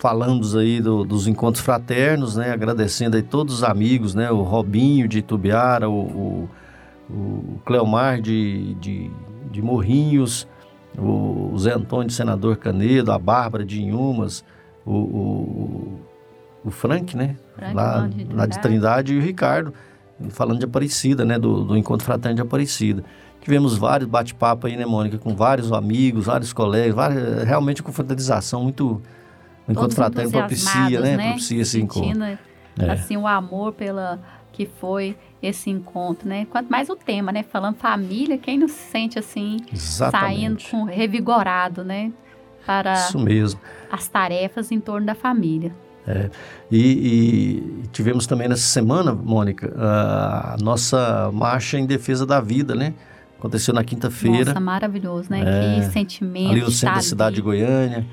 falamos 0.04 0.54
aí 0.54 0.82
do, 0.82 1.02
dos 1.02 1.26
encontros 1.26 1.64
fraternos, 1.64 2.36
né? 2.36 2.52
Agradecendo 2.52 3.16
aí 3.16 3.22
todos 3.22 3.54
os 3.54 3.64
amigos, 3.64 4.14
né? 4.14 4.30
O 4.30 4.42
Robinho 4.42 5.08
de 5.08 5.22
Tubiara, 5.22 5.88
o, 5.88 5.98
o, 5.98 6.48
o 7.08 7.58
Cleomar 7.64 8.20
de, 8.20 8.74
de, 8.74 9.10
de 9.50 9.62
Morrinhos, 9.62 10.46
o 10.98 11.56
Zé 11.56 11.72
Antônio 11.72 12.08
de 12.08 12.12
Senador 12.12 12.58
Canedo, 12.58 13.12
a 13.12 13.18
Bárbara 13.18 13.64
de 13.64 13.82
Inhumas, 13.82 14.44
o, 14.84 14.92
o, 14.92 16.00
o 16.66 16.70
Frank, 16.70 17.16
né? 17.16 17.36
Frank, 17.56 17.74
lá, 17.74 18.06
de 18.06 18.24
lá 18.24 18.44
de 18.44 18.60
Trindade 18.60 19.14
e 19.14 19.18
o 19.18 19.22
Ricardo, 19.22 19.72
falando 20.28 20.58
de 20.58 20.66
Aparecida, 20.66 21.24
né? 21.24 21.38
Do, 21.38 21.64
do 21.64 21.78
Encontro 21.78 22.04
Fraterno 22.04 22.36
de 22.36 22.42
Aparecida. 22.42 23.02
Tivemos 23.40 23.74
vários 23.74 24.06
bate-papo 24.06 24.66
aí, 24.66 24.76
né, 24.76 24.84
Mônica, 24.84 25.16
com 25.16 25.34
vários 25.34 25.72
amigos, 25.72 26.26
vários 26.26 26.52
colegas, 26.52 26.94
várias, 26.94 27.44
realmente 27.44 27.82
com 27.82 27.90
fraternização 27.90 28.64
muito 28.64 29.00
o 29.66 29.72
encontro 29.72 29.96
fraterno 29.96 30.30
propicia, 30.30 31.00
né? 31.00 31.16
né? 31.16 31.28
Propicia 31.28 31.62
esse 31.62 31.80
encontro. 31.80 32.22
É. 32.78 32.90
Assim, 32.90 33.16
o 33.16 33.26
amor 33.26 33.72
pela 33.72 34.20
que 34.52 34.66
foi 34.66 35.16
esse 35.42 35.68
encontro, 35.68 36.28
né? 36.28 36.46
Quanto 36.48 36.70
mais 36.70 36.88
o 36.88 36.96
tema, 36.96 37.32
né? 37.32 37.42
Falando 37.42 37.76
família, 37.76 38.38
quem 38.38 38.58
não 38.58 38.68
se 38.68 38.74
sente 38.74 39.18
assim, 39.18 39.58
Exatamente. 39.72 40.68
saindo 40.68 40.70
com, 40.70 40.84
revigorado, 40.84 41.84
né? 41.84 42.12
Para 42.64 42.94
Isso 42.94 43.18
mesmo. 43.18 43.60
as 43.90 44.08
tarefas 44.08 44.70
em 44.70 44.80
torno 44.80 45.06
da 45.06 45.14
família. 45.14 45.74
É, 46.06 46.30
e, 46.70 46.78
e, 46.78 47.88
tivemos 47.88 48.26
também 48.26 48.46
nessa 48.46 48.62
semana, 48.62 49.12
Mônica, 49.14 49.74
a 49.76 50.56
nossa 50.60 51.30
marcha 51.32 51.78
em 51.78 51.86
defesa 51.86 52.24
da 52.24 52.40
vida, 52.40 52.74
né? 52.74 52.94
Aconteceu 53.38 53.74
na 53.74 53.82
quinta-feira. 53.82 54.46
Nossa, 54.46 54.60
maravilhoso, 54.60 55.30
né? 55.30 55.42
É, 55.44 55.80
que 55.80 55.92
sentimento. 55.92 56.52
Ali 56.52 56.60
no 56.60 56.70
centro 56.70 56.96
da 56.96 57.02
cidade 57.02 57.36
de 57.36 57.42
Goiânia. 57.42 58.06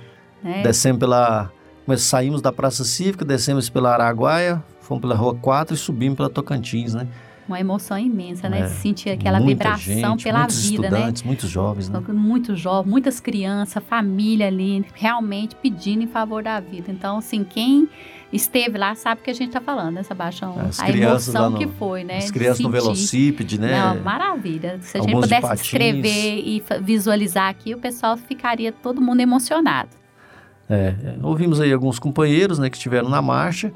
É. 0.43 0.63
Descemos 0.63 0.99
pela. 0.99 1.51
Saímos 1.97 2.41
da 2.41 2.53
Praça 2.53 2.85
Cívica, 2.85 3.25
descemos 3.25 3.69
pela 3.69 3.91
Araguaia, 3.91 4.63
fomos 4.79 5.01
pela 5.01 5.13
Rua 5.13 5.35
4 5.35 5.75
e 5.75 5.77
subimos 5.77 6.15
pela 6.15 6.29
Tocantins, 6.29 6.93
né? 6.93 7.05
Uma 7.47 7.59
emoção 7.59 7.97
imensa, 7.97 8.47
né? 8.47 8.61
É. 8.61 8.67
Sentir 8.67 9.09
aquela 9.09 9.39
vibração 9.39 10.11
gente, 10.11 10.23
pela 10.23 10.39
muitos 10.39 10.69
vida, 10.69 10.83
né? 10.83 10.87
estudantes, 10.87 11.21
né? 11.23 11.27
Muitos 11.27 11.49
jovens, 11.49 11.89
né? 11.89 11.99
Muitos 12.07 12.59
jovens, 12.59 12.89
muitas 12.89 13.19
crianças, 13.19 13.83
família 13.83 14.47
ali, 14.47 14.85
realmente 14.93 15.55
pedindo 15.55 16.03
em 16.03 16.07
favor 16.07 16.41
da 16.41 16.59
vida. 16.61 16.89
Então, 16.91 17.17
assim, 17.17 17.43
quem 17.43 17.89
esteve 18.31 18.77
lá 18.77 18.95
sabe 18.95 19.19
o 19.19 19.23
que 19.23 19.31
a 19.31 19.33
gente 19.33 19.47
está 19.47 19.59
falando, 19.59 19.95
né, 19.95 20.03
Sebastião? 20.03 20.57
As 20.59 20.79
a 20.79 20.89
emoção 20.89 21.49
no, 21.49 21.57
que 21.57 21.67
foi, 21.67 22.05
né? 22.05 22.19
As 22.19 22.31
crianças 22.31 22.61
no 22.61 22.69
velocípede, 22.69 23.59
né? 23.59 23.77
Não, 23.77 24.01
maravilha. 24.01 24.79
Se 24.81 24.97
a 24.97 25.01
gente 25.01 25.11
pudesse 25.11 25.53
escrever 25.53 26.39
e 26.45 26.63
visualizar 26.81 27.49
aqui, 27.49 27.75
o 27.75 27.79
pessoal 27.79 28.15
ficaria 28.15 28.71
todo 28.71 29.01
mundo 29.01 29.19
emocionado. 29.19 30.00
É, 30.71 30.95
ouvimos 31.21 31.59
aí 31.59 31.73
alguns 31.73 31.99
companheiros, 31.99 32.57
né, 32.57 32.69
que 32.69 32.77
estiveram 32.77 33.09
na 33.09 33.21
marcha, 33.21 33.73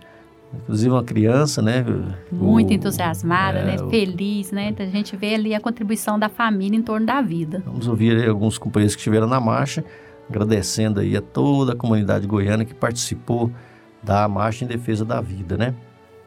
inclusive 0.54 0.90
uma 0.90 1.04
criança, 1.04 1.62
né? 1.62 1.84
Muito 2.32 2.70
o, 2.70 2.74
entusiasmada, 2.74 3.60
é, 3.60 3.66
né? 3.66 3.76
O, 3.84 3.90
Feliz, 3.90 4.54
né? 4.54 4.74
A 4.80 4.86
gente 4.86 5.18
vê 5.18 5.36
ali 5.36 5.54
a 5.54 5.60
contribuição 5.60 6.18
da 6.18 6.30
família 6.30 6.78
em 6.78 6.82
torno 6.82 7.06
da 7.06 7.22
vida. 7.22 7.62
Vamos 7.66 7.90
ouvir 7.90 8.16
aí 8.16 8.30
alguns 8.30 8.58
companheiros 8.58 8.96
que 8.96 9.02
estiveram 9.02 9.28
na 9.28 9.42
marcha, 9.42 9.84
agradecendo 10.30 11.02
aí 11.02 11.18
a 11.18 11.22
toda 11.22 11.74
a 11.74 11.76
comunidade 11.76 12.26
goiana 12.26 12.64
que 12.64 12.74
participou 12.74 13.52
da 14.02 14.26
marcha 14.30 14.64
em 14.64 14.68
defesa 14.68 15.04
da 15.04 15.20
vida, 15.20 15.58
né? 15.58 15.76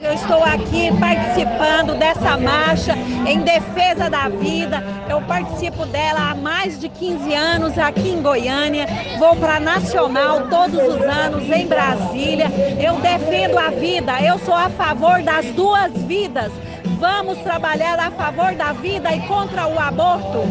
Eu 0.01 0.13
estou 0.13 0.45
aqui 0.45 0.97
participando 1.01 1.99
dessa 1.99 2.37
marcha 2.39 2.95
em 3.27 3.41
defesa 3.41 4.09
da 4.09 4.29
vida. 4.29 4.81
Eu 5.11 5.21
participo 5.23 5.85
dela 5.87 6.31
há 6.31 6.35
mais 6.37 6.79
de 6.79 6.89
15 6.89 7.35
anos 7.35 7.77
aqui 7.77 8.11
em 8.11 8.23
Goiânia. 8.23 8.87
Vou 9.19 9.35
para 9.35 9.59
Nacional 9.59 10.47
todos 10.49 10.79
os 10.79 11.03
anos 11.03 11.51
em 11.51 11.67
Brasília. 11.67 12.47
Eu 12.81 13.01
defendo 13.01 13.59
a 13.59 13.71
vida. 13.71 14.23
Eu 14.23 14.39
sou 14.39 14.55
a 14.55 14.71
favor 14.71 15.21
das 15.21 15.47
duas 15.47 15.93
vidas. 16.05 16.53
Vamos 17.01 17.39
trabalhar 17.39 17.99
a 17.99 18.13
favor 18.13 18.55
da 18.55 18.73
vida 18.73 19.13
e 19.13 19.21
contra 19.27 19.67
o 19.67 19.81
aborto. 19.81 20.45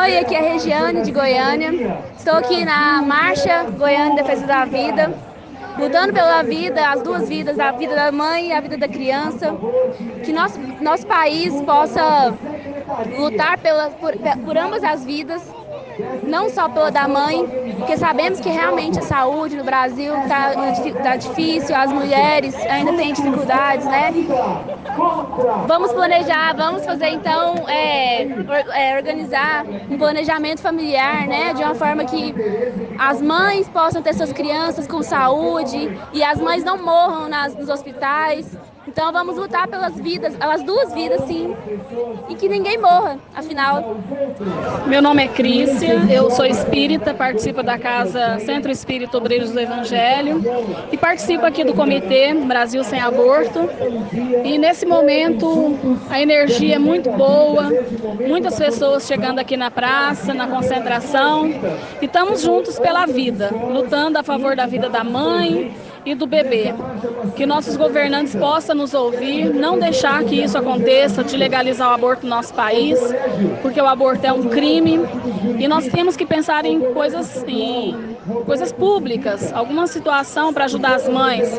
Oi, 0.00 0.18
aqui 0.18 0.34
é 0.34 0.38
a 0.38 0.52
Regiane 0.54 1.02
de 1.02 1.12
Goiânia. 1.12 1.98
Estou 2.16 2.36
aqui 2.36 2.64
na 2.64 3.02
Marcha 3.02 3.64
Goiânia 3.64 4.22
Defesa 4.22 4.46
da 4.46 4.64
Vida 4.64 5.35
lutando 5.78 6.12
pela 6.12 6.42
vida, 6.42 6.88
as 6.90 7.02
duas 7.02 7.28
vidas, 7.28 7.58
a 7.58 7.72
vida 7.72 7.94
da 7.94 8.10
mãe 8.12 8.48
e 8.48 8.52
a 8.52 8.60
vida 8.60 8.76
da 8.78 8.88
criança, 8.88 9.56
que 10.24 10.32
nosso, 10.32 10.58
nosso 10.80 11.06
país 11.06 11.60
possa 11.62 12.36
lutar 13.18 13.58
pela, 13.58 13.90
por, 13.90 14.14
por 14.44 14.56
ambas 14.56 14.82
as 14.82 15.04
vidas 15.04 15.54
não 16.22 16.48
só 16.50 16.68
pela 16.68 16.90
da 16.90 17.08
mãe, 17.08 17.46
porque 17.78 17.96
sabemos 17.96 18.40
que 18.40 18.48
realmente 18.48 18.98
a 18.98 19.02
saúde 19.02 19.56
no 19.56 19.64
Brasil 19.64 20.14
está 20.22 20.52
tá 21.02 21.16
difícil, 21.16 21.74
as 21.74 21.92
mulheres 21.92 22.54
ainda 22.66 22.92
têm 22.94 23.12
dificuldades, 23.12 23.86
né? 23.86 24.12
Vamos 25.66 25.92
planejar, 25.92 26.54
vamos 26.54 26.84
fazer 26.84 27.08
então, 27.08 27.68
é, 27.68 28.22
é, 28.74 28.96
organizar 28.96 29.64
um 29.90 29.98
planejamento 29.98 30.60
familiar, 30.60 31.26
né? 31.26 31.52
De 31.54 31.62
uma 31.62 31.74
forma 31.74 32.04
que 32.04 32.34
as 32.98 33.20
mães 33.20 33.68
possam 33.68 34.02
ter 34.02 34.14
suas 34.14 34.32
crianças 34.32 34.86
com 34.86 35.02
saúde 35.02 35.98
e 36.12 36.22
as 36.22 36.40
mães 36.40 36.64
não 36.64 36.78
morram 36.82 37.28
nas, 37.28 37.54
nos 37.54 37.68
hospitais. 37.68 38.56
Então 38.96 39.12
vamos 39.12 39.36
lutar 39.36 39.68
pelas 39.68 39.94
vidas, 39.94 40.34
pelas 40.36 40.62
duas 40.62 40.94
vidas, 40.94 41.20
sim, 41.26 41.54
e 42.30 42.34
que 42.34 42.48
ninguém 42.48 42.78
morra, 42.78 43.18
afinal. 43.34 43.94
Meu 44.86 45.02
nome 45.02 45.22
é 45.22 45.28
Crícia, 45.28 46.00
eu 46.10 46.30
sou 46.30 46.46
espírita, 46.46 47.12
participo 47.12 47.62
da 47.62 47.78
Casa 47.78 48.38
Centro 48.38 48.70
Espírita 48.70 49.18
Obreiros 49.18 49.52
do 49.52 49.60
Evangelho 49.60 50.42
e 50.90 50.96
participo 50.96 51.44
aqui 51.44 51.62
do 51.62 51.74
Comitê 51.74 52.32
Brasil 52.32 52.82
Sem 52.84 52.98
Aborto. 52.98 53.68
E 54.42 54.56
nesse 54.56 54.86
momento 54.86 55.78
a 56.08 56.18
energia 56.18 56.76
é 56.76 56.78
muito 56.78 57.10
boa, 57.10 57.70
muitas 58.26 58.58
pessoas 58.58 59.06
chegando 59.06 59.40
aqui 59.40 59.58
na 59.58 59.70
praça, 59.70 60.32
na 60.32 60.46
concentração, 60.46 61.46
e 62.00 62.06
estamos 62.06 62.40
juntos 62.40 62.78
pela 62.78 63.04
vida, 63.04 63.50
lutando 63.70 64.18
a 64.18 64.22
favor 64.22 64.56
da 64.56 64.64
vida 64.64 64.88
da 64.88 65.04
mãe, 65.04 65.76
e 66.06 66.14
do 66.14 66.26
bebê. 66.26 66.72
Que 67.34 67.44
nossos 67.44 67.76
governantes 67.76 68.34
possam 68.34 68.76
nos 68.76 68.94
ouvir, 68.94 69.52
não 69.52 69.78
deixar 69.78 70.22
que 70.24 70.36
isso 70.42 70.56
aconteça, 70.56 71.24
de 71.24 71.36
legalizar 71.36 71.90
o 71.90 71.94
aborto 71.94 72.24
no 72.24 72.30
nosso 72.30 72.54
país, 72.54 72.98
porque 73.60 73.80
o 73.80 73.86
aborto 73.86 74.24
é 74.24 74.32
um 74.32 74.44
crime 74.44 75.00
e 75.58 75.66
nós 75.66 75.88
temos 75.88 76.16
que 76.16 76.24
pensar 76.24 76.64
em 76.64 76.80
coisas, 76.92 77.44
em 77.48 78.16
coisas 78.46 78.72
públicas, 78.72 79.52
alguma 79.52 79.88
situação 79.88 80.54
para 80.54 80.64
ajudar 80.66 80.94
as 80.94 81.08
mães, 81.08 81.52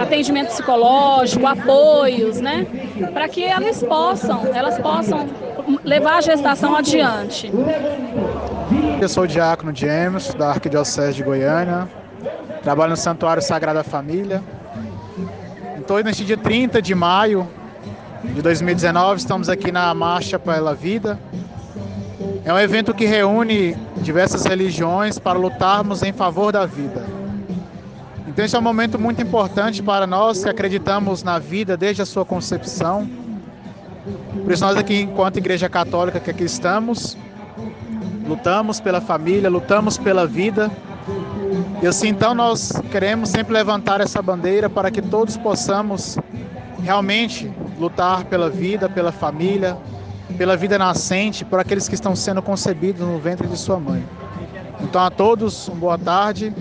atendimento 0.00 0.48
psicológico, 0.48 1.46
apoios, 1.46 2.40
né? 2.40 2.66
Para 3.12 3.28
que 3.28 3.42
elas 3.42 3.82
possam, 3.82 4.46
elas 4.54 4.78
possam 4.78 5.28
levar 5.84 6.18
a 6.18 6.20
gestação 6.20 6.76
adiante. 6.76 7.52
Eu 9.00 9.08
sou 9.08 9.24
o 9.24 9.26
diácono 9.26 9.74
James, 9.74 10.32
da 10.34 10.50
Arquidiocese 10.50 11.14
de 11.14 11.24
Goiânia, 11.24 11.88
Trabalho 12.62 12.90
no 12.90 12.96
Santuário 12.96 13.42
Sagrada 13.42 13.82
Família. 13.82 14.40
Então, 15.76 15.98
neste 15.98 16.24
dia 16.24 16.36
30 16.36 16.80
de 16.80 16.94
maio 16.94 17.48
de 18.22 18.40
2019, 18.40 19.18
estamos 19.18 19.48
aqui 19.48 19.72
na 19.72 19.92
Marcha 19.92 20.38
pela 20.38 20.72
Vida. 20.72 21.18
É 22.44 22.52
um 22.52 22.58
evento 22.58 22.94
que 22.94 23.04
reúne 23.04 23.76
diversas 23.96 24.44
religiões 24.44 25.18
para 25.18 25.36
lutarmos 25.36 26.04
em 26.04 26.12
favor 26.12 26.52
da 26.52 26.64
vida. 26.64 27.04
Então, 28.28 28.44
esse 28.44 28.54
é 28.54 28.58
um 28.60 28.62
momento 28.62 28.96
muito 28.96 29.20
importante 29.20 29.82
para 29.82 30.06
nós 30.06 30.44
que 30.44 30.48
acreditamos 30.48 31.24
na 31.24 31.40
vida 31.40 31.76
desde 31.76 32.02
a 32.02 32.06
sua 32.06 32.24
concepção. 32.24 33.10
Por 34.40 34.52
isso, 34.52 34.64
nós 34.64 34.76
aqui, 34.76 35.00
enquanto 35.00 35.38
Igreja 35.38 35.68
Católica 35.68 36.20
que 36.20 36.30
aqui 36.30 36.44
estamos, 36.44 37.18
lutamos 38.24 38.78
pela 38.78 39.00
família, 39.00 39.50
lutamos 39.50 39.98
pela 39.98 40.28
vida 40.28 40.70
e 41.82 41.86
assim, 41.88 42.06
então, 42.06 42.32
nós 42.32 42.72
queremos 42.92 43.30
sempre 43.30 43.52
levantar 43.52 44.00
essa 44.00 44.22
bandeira 44.22 44.70
para 44.70 44.88
que 44.88 45.02
todos 45.02 45.36
possamos 45.36 46.16
realmente 46.80 47.52
lutar 47.76 48.24
pela 48.26 48.48
vida, 48.48 48.88
pela 48.88 49.10
família, 49.10 49.76
pela 50.38 50.56
vida 50.56 50.78
nascente, 50.78 51.44
por 51.44 51.58
aqueles 51.58 51.88
que 51.88 51.96
estão 51.96 52.14
sendo 52.14 52.40
concebidos 52.40 53.04
no 53.04 53.18
ventre 53.18 53.48
de 53.48 53.58
sua 53.58 53.80
mãe. 53.80 54.04
Então, 54.80 55.02
a 55.02 55.10
todos, 55.10 55.66
uma 55.66 55.76
boa 55.76 55.98
tarde. 55.98 56.54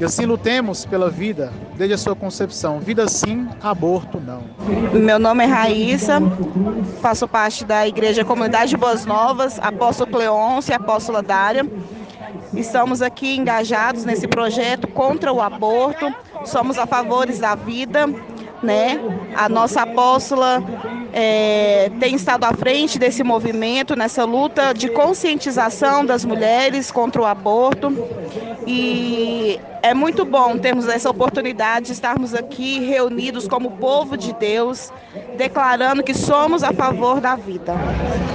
E 0.00 0.04
assim 0.04 0.24
lutemos 0.24 0.86
pela 0.86 1.10
vida 1.10 1.52
desde 1.74 1.94
a 1.94 1.98
sua 1.98 2.16
concepção. 2.16 2.80
Vida 2.80 3.06
sim, 3.08 3.46
aborto 3.62 4.18
não. 4.18 4.42
Meu 4.92 5.18
nome 5.18 5.44
é 5.44 5.46
Raíssa, 5.46 6.18
faço 7.02 7.28
parte 7.28 7.62
da 7.62 7.86
Igreja 7.86 8.24
Comunidade 8.24 8.74
Boas 8.76 9.04
Novas, 9.04 9.58
apóstolo 9.58 10.10
Cleonce, 10.10 10.72
apóstola 10.72 11.22
Dária. 11.22 11.66
Estamos 12.54 13.02
aqui 13.02 13.36
engajados 13.36 14.04
nesse 14.04 14.26
projeto 14.26 14.86
contra 14.88 15.32
o 15.32 15.40
aborto, 15.40 16.14
somos 16.44 16.78
a 16.78 16.86
favores 16.86 17.38
da 17.38 17.54
vida, 17.54 18.06
né? 18.62 19.00
A 19.36 19.48
nossa 19.48 19.82
apóstola 19.82 20.62
é, 21.18 21.90
tem 21.98 22.14
estado 22.14 22.44
à 22.44 22.52
frente 22.52 22.98
desse 22.98 23.24
movimento, 23.24 23.96
nessa 23.96 24.26
luta 24.26 24.74
de 24.74 24.90
conscientização 24.90 26.04
das 26.04 26.26
mulheres 26.26 26.90
contra 26.90 27.22
o 27.22 27.24
aborto. 27.24 27.90
E 28.66 29.58
é 29.82 29.94
muito 29.94 30.26
bom 30.26 30.58
termos 30.58 30.86
essa 30.88 31.08
oportunidade 31.08 31.86
de 31.86 31.92
estarmos 31.92 32.34
aqui 32.34 32.80
reunidos 32.80 33.48
como 33.48 33.70
povo 33.70 34.14
de 34.14 34.34
Deus, 34.34 34.92
declarando 35.38 36.02
que 36.02 36.12
somos 36.12 36.62
a 36.62 36.74
favor 36.74 37.18
da 37.18 37.34
vida. 37.34 37.72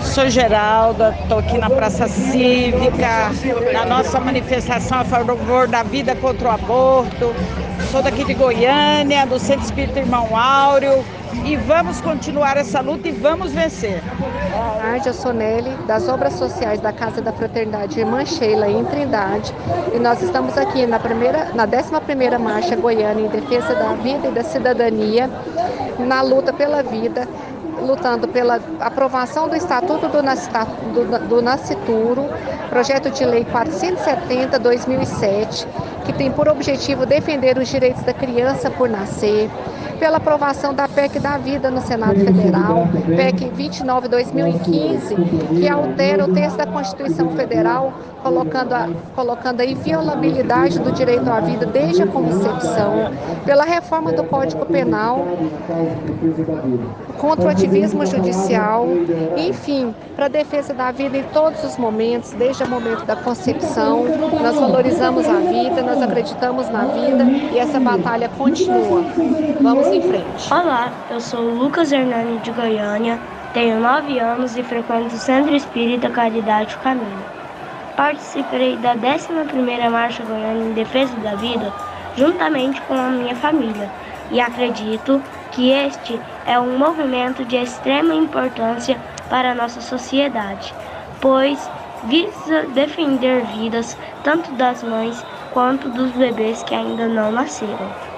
Sou 0.01 0.27
Geralda, 0.27 1.15
estou 1.21 1.37
aqui 1.37 1.59
na 1.59 1.69
Praça 1.69 2.07
Cívica, 2.07 3.29
na 3.73 3.85
nossa 3.85 4.19
manifestação 4.19 5.01
a 5.01 5.05
favor 5.05 5.67
da 5.67 5.83
vida 5.83 6.15
contra 6.15 6.49
o 6.49 6.51
aborto. 6.51 7.31
Sou 7.91 8.01
daqui 8.01 8.23
de 8.23 8.33
Goiânia, 8.33 9.27
do 9.27 9.37
Centro 9.37 9.65
Espírita 9.65 9.99
Irmão 9.99 10.35
Áureo 10.35 11.05
e 11.45 11.55
vamos 11.55 12.01
continuar 12.01 12.57
essa 12.57 12.81
luta 12.81 13.07
e 13.07 13.11
vamos 13.11 13.51
vencer. 13.51 14.01
Boa 14.51 14.81
tarde, 14.81 15.07
eu 15.07 15.13
sou 15.13 15.31
das 15.87 16.09
Obras 16.09 16.33
Sociais 16.33 16.81
da 16.81 16.91
Casa 16.91 17.21
da 17.21 17.31
Fraternidade 17.31 17.99
Irmã 17.99 18.25
Sheila, 18.25 18.67
em 18.67 18.83
Trindade, 18.85 19.53
e 19.93 19.99
nós 19.99 20.21
estamos 20.21 20.57
aqui 20.57 20.85
na, 20.85 20.99
primeira, 20.99 21.51
na 21.53 21.67
11ª 21.67 22.37
Marcha 22.37 22.75
Goiana 22.75 23.21
em 23.21 23.27
defesa 23.27 23.73
da 23.75 23.93
vida 23.93 24.27
e 24.27 24.31
da 24.31 24.43
cidadania, 24.43 25.29
na 25.99 26.21
luta 26.21 26.51
pela 26.51 26.83
vida, 26.83 27.27
lutando 27.81 28.27
pela 28.27 28.59
aprovação 28.79 29.47
do 29.47 29.55
Estatuto 29.55 30.07
do, 30.07 30.21
do, 30.21 31.27
do 31.27 31.41
Nascituro, 31.41 32.29
projeto 32.69 33.09
de 33.09 33.25
lei 33.25 33.43
470-2007, 33.45 35.65
que 36.05 36.13
tem 36.13 36.31
por 36.31 36.47
objetivo 36.47 37.03
defender 37.05 37.57
os 37.57 37.67
direitos 37.67 38.03
da 38.03 38.13
criança 38.13 38.69
por 38.69 38.87
nascer, 38.89 39.49
pela 40.01 40.17
aprovação 40.17 40.73
da 40.73 40.87
PEC 40.87 41.19
da 41.19 41.37
Vida 41.37 41.69
no 41.69 41.79
Senado 41.79 42.15
Federal, 42.15 42.87
PEC 43.05 43.51
29-2015, 43.51 45.59
que 45.59 45.69
altera 45.69 46.25
o 46.25 46.33
texto 46.33 46.57
da 46.57 46.65
Constituição 46.65 47.29
Federal, 47.33 47.93
colocando 48.23 48.73
a, 48.73 48.89
colocando 49.15 49.61
a 49.61 49.65
inviolabilidade 49.65 50.79
do 50.79 50.91
direito 50.91 51.29
à 51.29 51.39
vida 51.39 51.67
desde 51.67 52.01
a 52.01 52.07
concepção, 52.07 53.11
pela 53.45 53.63
reforma 53.63 54.11
do 54.11 54.23
Código 54.23 54.65
Penal, 54.65 55.23
contra 57.19 57.45
o 57.45 57.49
ativismo 57.49 58.03
judicial, 58.03 58.87
enfim, 59.37 59.93
para 60.15 60.25
a 60.25 60.29
defesa 60.29 60.73
da 60.73 60.91
vida 60.91 61.15
em 61.15 61.23
todos 61.25 61.63
os 61.63 61.77
momentos, 61.77 62.31
desde 62.31 62.63
o 62.63 62.67
momento 62.67 63.05
da 63.05 63.15
concepção. 63.15 64.03
Nós 64.41 64.55
valorizamos 64.55 65.29
a 65.29 65.35
vida, 65.35 65.83
nós 65.83 66.01
acreditamos 66.01 66.67
na 66.69 66.85
vida 66.85 67.23
e 67.53 67.59
essa 67.59 67.79
batalha 67.79 68.27
continua. 68.29 69.03
Vamos 69.61 69.90
em 69.93 70.01
frente. 70.01 70.53
Olá, 70.53 70.91
eu 71.09 71.19
sou 71.19 71.41
Lucas 71.41 71.91
Hernani 71.91 72.39
de 72.39 72.51
Goiânia, 72.51 73.19
tenho 73.53 73.79
9 73.79 74.19
anos 74.19 74.55
e 74.55 74.63
frequento 74.63 75.15
o 75.15 75.19
Centro 75.19 75.53
Espírita 75.53 76.09
Caridade 76.09 76.77
Caminho. 76.77 77.25
Participei 77.97 78.77
da 78.77 78.95
11ª 78.95 79.89
Marcha 79.89 80.23
Goiânia 80.23 80.63
em 80.63 80.73
Defesa 80.73 81.13
da 81.17 81.35
Vida 81.35 81.73
juntamente 82.15 82.81
com 82.81 82.93
a 82.93 83.09
minha 83.09 83.35
família 83.35 83.89
e 84.31 84.39
acredito 84.39 85.21
que 85.51 85.69
este 85.69 86.19
é 86.45 86.57
um 86.57 86.77
movimento 86.77 87.43
de 87.43 87.57
extrema 87.57 88.13
importância 88.13 88.97
para 89.29 89.51
a 89.51 89.55
nossa 89.55 89.81
sociedade, 89.81 90.73
pois 91.19 91.69
visa 92.03 92.63
defender 92.73 93.43
vidas 93.45 93.97
tanto 94.23 94.53
das 94.53 94.83
mães 94.83 95.25
quanto 95.51 95.89
dos 95.89 96.11
bebês 96.11 96.63
que 96.63 96.73
ainda 96.73 97.07
não 97.07 97.31
nasceram. 97.31 98.10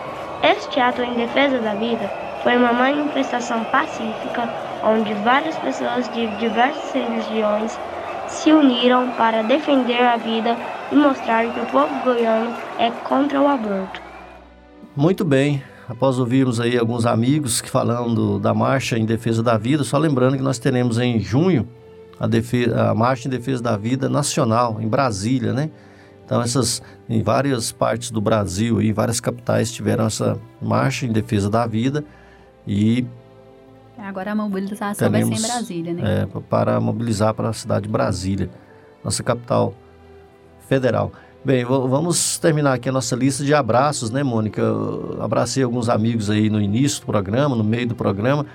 Este 0.43 0.77
ato 0.77 1.01
em 1.01 1.13
defesa 1.13 1.57
da 1.59 1.73
vida 1.73 2.11
foi 2.43 2.57
uma 2.57 2.73
manifestação 2.73 3.63
pacífica 3.63 4.49
onde 4.83 5.13
várias 5.23 5.57
pessoas 5.59 6.11
de 6.13 6.27
diversas 6.35 6.91
religiões 6.91 7.79
se 8.27 8.51
uniram 8.51 9.09
para 9.11 9.41
defender 9.41 10.01
a 10.01 10.17
vida 10.17 10.57
e 10.91 10.95
mostrar 10.95 11.45
que 11.47 11.59
o 11.61 11.65
povo 11.67 11.93
goiano 12.03 12.53
é 12.77 12.91
contra 12.91 13.39
o 13.39 13.47
aborto. 13.47 14.01
Muito 14.93 15.23
bem. 15.23 15.63
Após 15.87 16.19
ouvirmos 16.19 16.59
aí 16.59 16.77
alguns 16.77 17.05
amigos 17.05 17.61
que 17.61 17.69
falando 17.69 18.37
da 18.37 18.53
marcha 18.53 18.97
em 18.97 19.05
defesa 19.05 19.41
da 19.41 19.57
vida, 19.57 19.85
só 19.85 19.97
lembrando 19.97 20.35
que 20.35 20.43
nós 20.43 20.59
teremos 20.59 20.97
em 20.97 21.21
junho 21.21 21.65
a, 22.19 22.27
defesa, 22.27 22.89
a 22.89 22.93
marcha 22.93 23.29
em 23.29 23.31
defesa 23.31 23.63
da 23.63 23.77
vida 23.77 24.09
nacional 24.09 24.81
em 24.81 24.89
Brasília, 24.89 25.53
né? 25.53 25.69
Então 26.25 26.41
essas 26.41 26.81
em 27.09 27.21
várias 27.21 27.71
partes 27.71 28.11
do 28.11 28.21
Brasil 28.21 28.81
e 28.81 28.91
várias 28.93 29.19
capitais 29.19 29.71
tiveram 29.71 30.05
essa 30.05 30.39
marcha 30.61 31.05
em 31.05 31.11
defesa 31.11 31.49
da 31.49 31.67
vida 31.67 32.03
e 32.65 33.05
agora 33.97 34.31
a 34.31 34.35
mobilização 34.35 35.11
teremos, 35.11 35.29
vai 35.29 35.37
ser 35.37 35.45
em 35.45 35.51
Brasília, 35.51 35.93
né? 35.93 36.21
É, 36.21 36.39
para 36.49 36.79
mobilizar 36.79 37.33
para 37.33 37.49
a 37.49 37.53
cidade 37.53 37.83
de 37.83 37.89
Brasília, 37.89 38.49
nossa 39.03 39.23
capital 39.23 39.73
federal. 40.67 41.11
Bem, 41.45 41.65
vamos 41.65 42.37
terminar 42.37 42.73
aqui 42.73 42.87
a 42.87 42.91
nossa 42.91 43.15
lista 43.17 43.43
de 43.43 43.53
abraços, 43.53 44.09
né, 44.09 44.23
Mônica? 44.23 44.61
Eu 44.61 45.17
abracei 45.21 45.61
alguns 45.61 45.89
amigos 45.89 46.29
aí 46.29 46.49
no 46.49 46.61
início 46.61 47.01
do 47.01 47.05
programa, 47.05 47.53
no 47.53 47.65
meio 47.65 47.85
do 47.85 47.95
programa, 47.95 48.45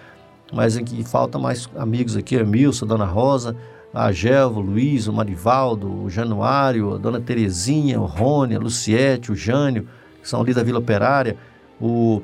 mas 0.53 0.75
aqui 0.75 1.05
falta 1.05 1.39
mais 1.39 1.69
amigos 1.77 2.17
aqui, 2.17 2.39
a 2.39 2.45
Milson, 2.45 2.87
a 2.87 2.89
Dona 2.89 3.05
Rosa, 3.05 3.55
a 3.93 4.13
Gelvo, 4.13 4.61
o 4.61 4.63
Luiz, 4.63 5.07
o 5.07 5.13
Marivaldo, 5.13 6.05
o 6.05 6.11
Januário, 6.11 6.95
a 6.95 6.99
Dona 6.99 7.21
Terezinha, 7.21 8.01
o 8.01 8.05
Rony, 8.05 8.55
a 8.55 8.59
Luciete, 8.59 9.33
o 9.33 9.35
Jânio, 9.35 9.89
que 10.21 10.29
são 10.29 10.41
ali 10.41 10.53
da 10.53 10.63
Vila 10.63 10.79
Operária, 10.79 11.37
o 11.81 12.23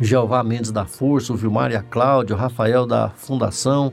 Jeová 0.00 0.42
Mendes 0.42 0.70
da 0.70 0.84
Força, 0.84 1.32
o 1.32 1.36
Vilmar 1.36 1.70
e 1.70 1.76
a 1.76 1.82
Cláudia, 1.82 2.34
o 2.34 2.38
Rafael 2.38 2.86
da 2.86 3.10
Fundação, 3.10 3.92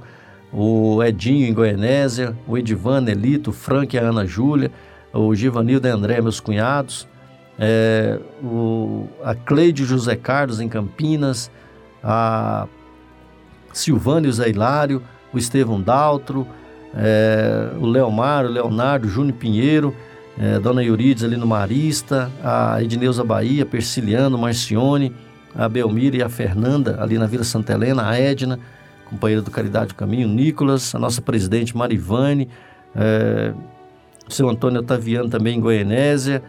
o 0.52 1.04
Edinho 1.04 1.48
em 1.48 1.54
Goianésia, 1.54 2.36
o 2.48 2.58
Edivan 2.58 3.06
Elito, 3.08 3.50
o 3.50 3.54
Frank 3.54 3.96
e 3.96 4.00
a 4.00 4.04
Ana 4.04 4.26
Júlia, 4.26 4.72
o 5.14 5.34
Givanildo 5.36 5.88
e 5.88 5.92
André, 5.92 6.22
meus 6.22 6.40
cunhados, 6.40 7.08
é, 7.58 8.20
o, 8.44 9.08
a 9.24 9.34
Cleide 9.34 9.86
José 9.86 10.16
Carlos 10.16 10.60
em 10.60 10.68
Campinas, 10.68 11.50
a 12.04 12.68
Silvânio 13.74 14.32
Zé 14.32 14.50
Hilário, 14.50 15.02
o 15.34 15.38
Estevão 15.38 15.82
Daltro, 15.82 16.48
é, 16.96 17.72
o 17.80 17.86
Leomar, 17.86 18.46
o 18.46 18.50
Leonardo, 18.50 19.08
Júnior 19.08 19.38
Pinheiro, 19.38 19.96
é, 20.38 20.60
Dona 20.60 20.84
Eurides 20.84 21.24
ali 21.24 21.38
no 21.38 21.48
Marista, 21.48 22.32
a 22.44 22.82
Edneuza 22.82 23.24
Bahia, 23.24 23.66
Persiliano, 23.66 24.38
Marcione, 24.38 25.14
a 25.54 25.68
Belmira 25.70 26.18
e 26.18 26.22
a 26.22 26.30
Fernanda 26.30 26.98
ali 27.02 27.18
na 27.18 27.26
Vila 27.26 27.44
Santa 27.44 27.74
Helena, 27.74 28.08
a 28.08 28.20
Edna, 28.20 28.60
companheira 29.10 29.42
do 29.42 29.52
Caridade 29.52 29.88
do 29.88 29.96
Caminho, 29.96 30.28
Nicolas, 30.28 30.94
a 30.96 31.00
nossa 31.00 31.22
presidente 31.22 31.76
Marivane, 31.76 32.50
é, 32.96 33.54
o 34.28 34.34
seu 34.34 34.50
Antônio 34.50 34.80
Otaviano 34.82 35.30
também 35.30 35.58
em 35.58 35.62
Goianésia, 35.62 36.42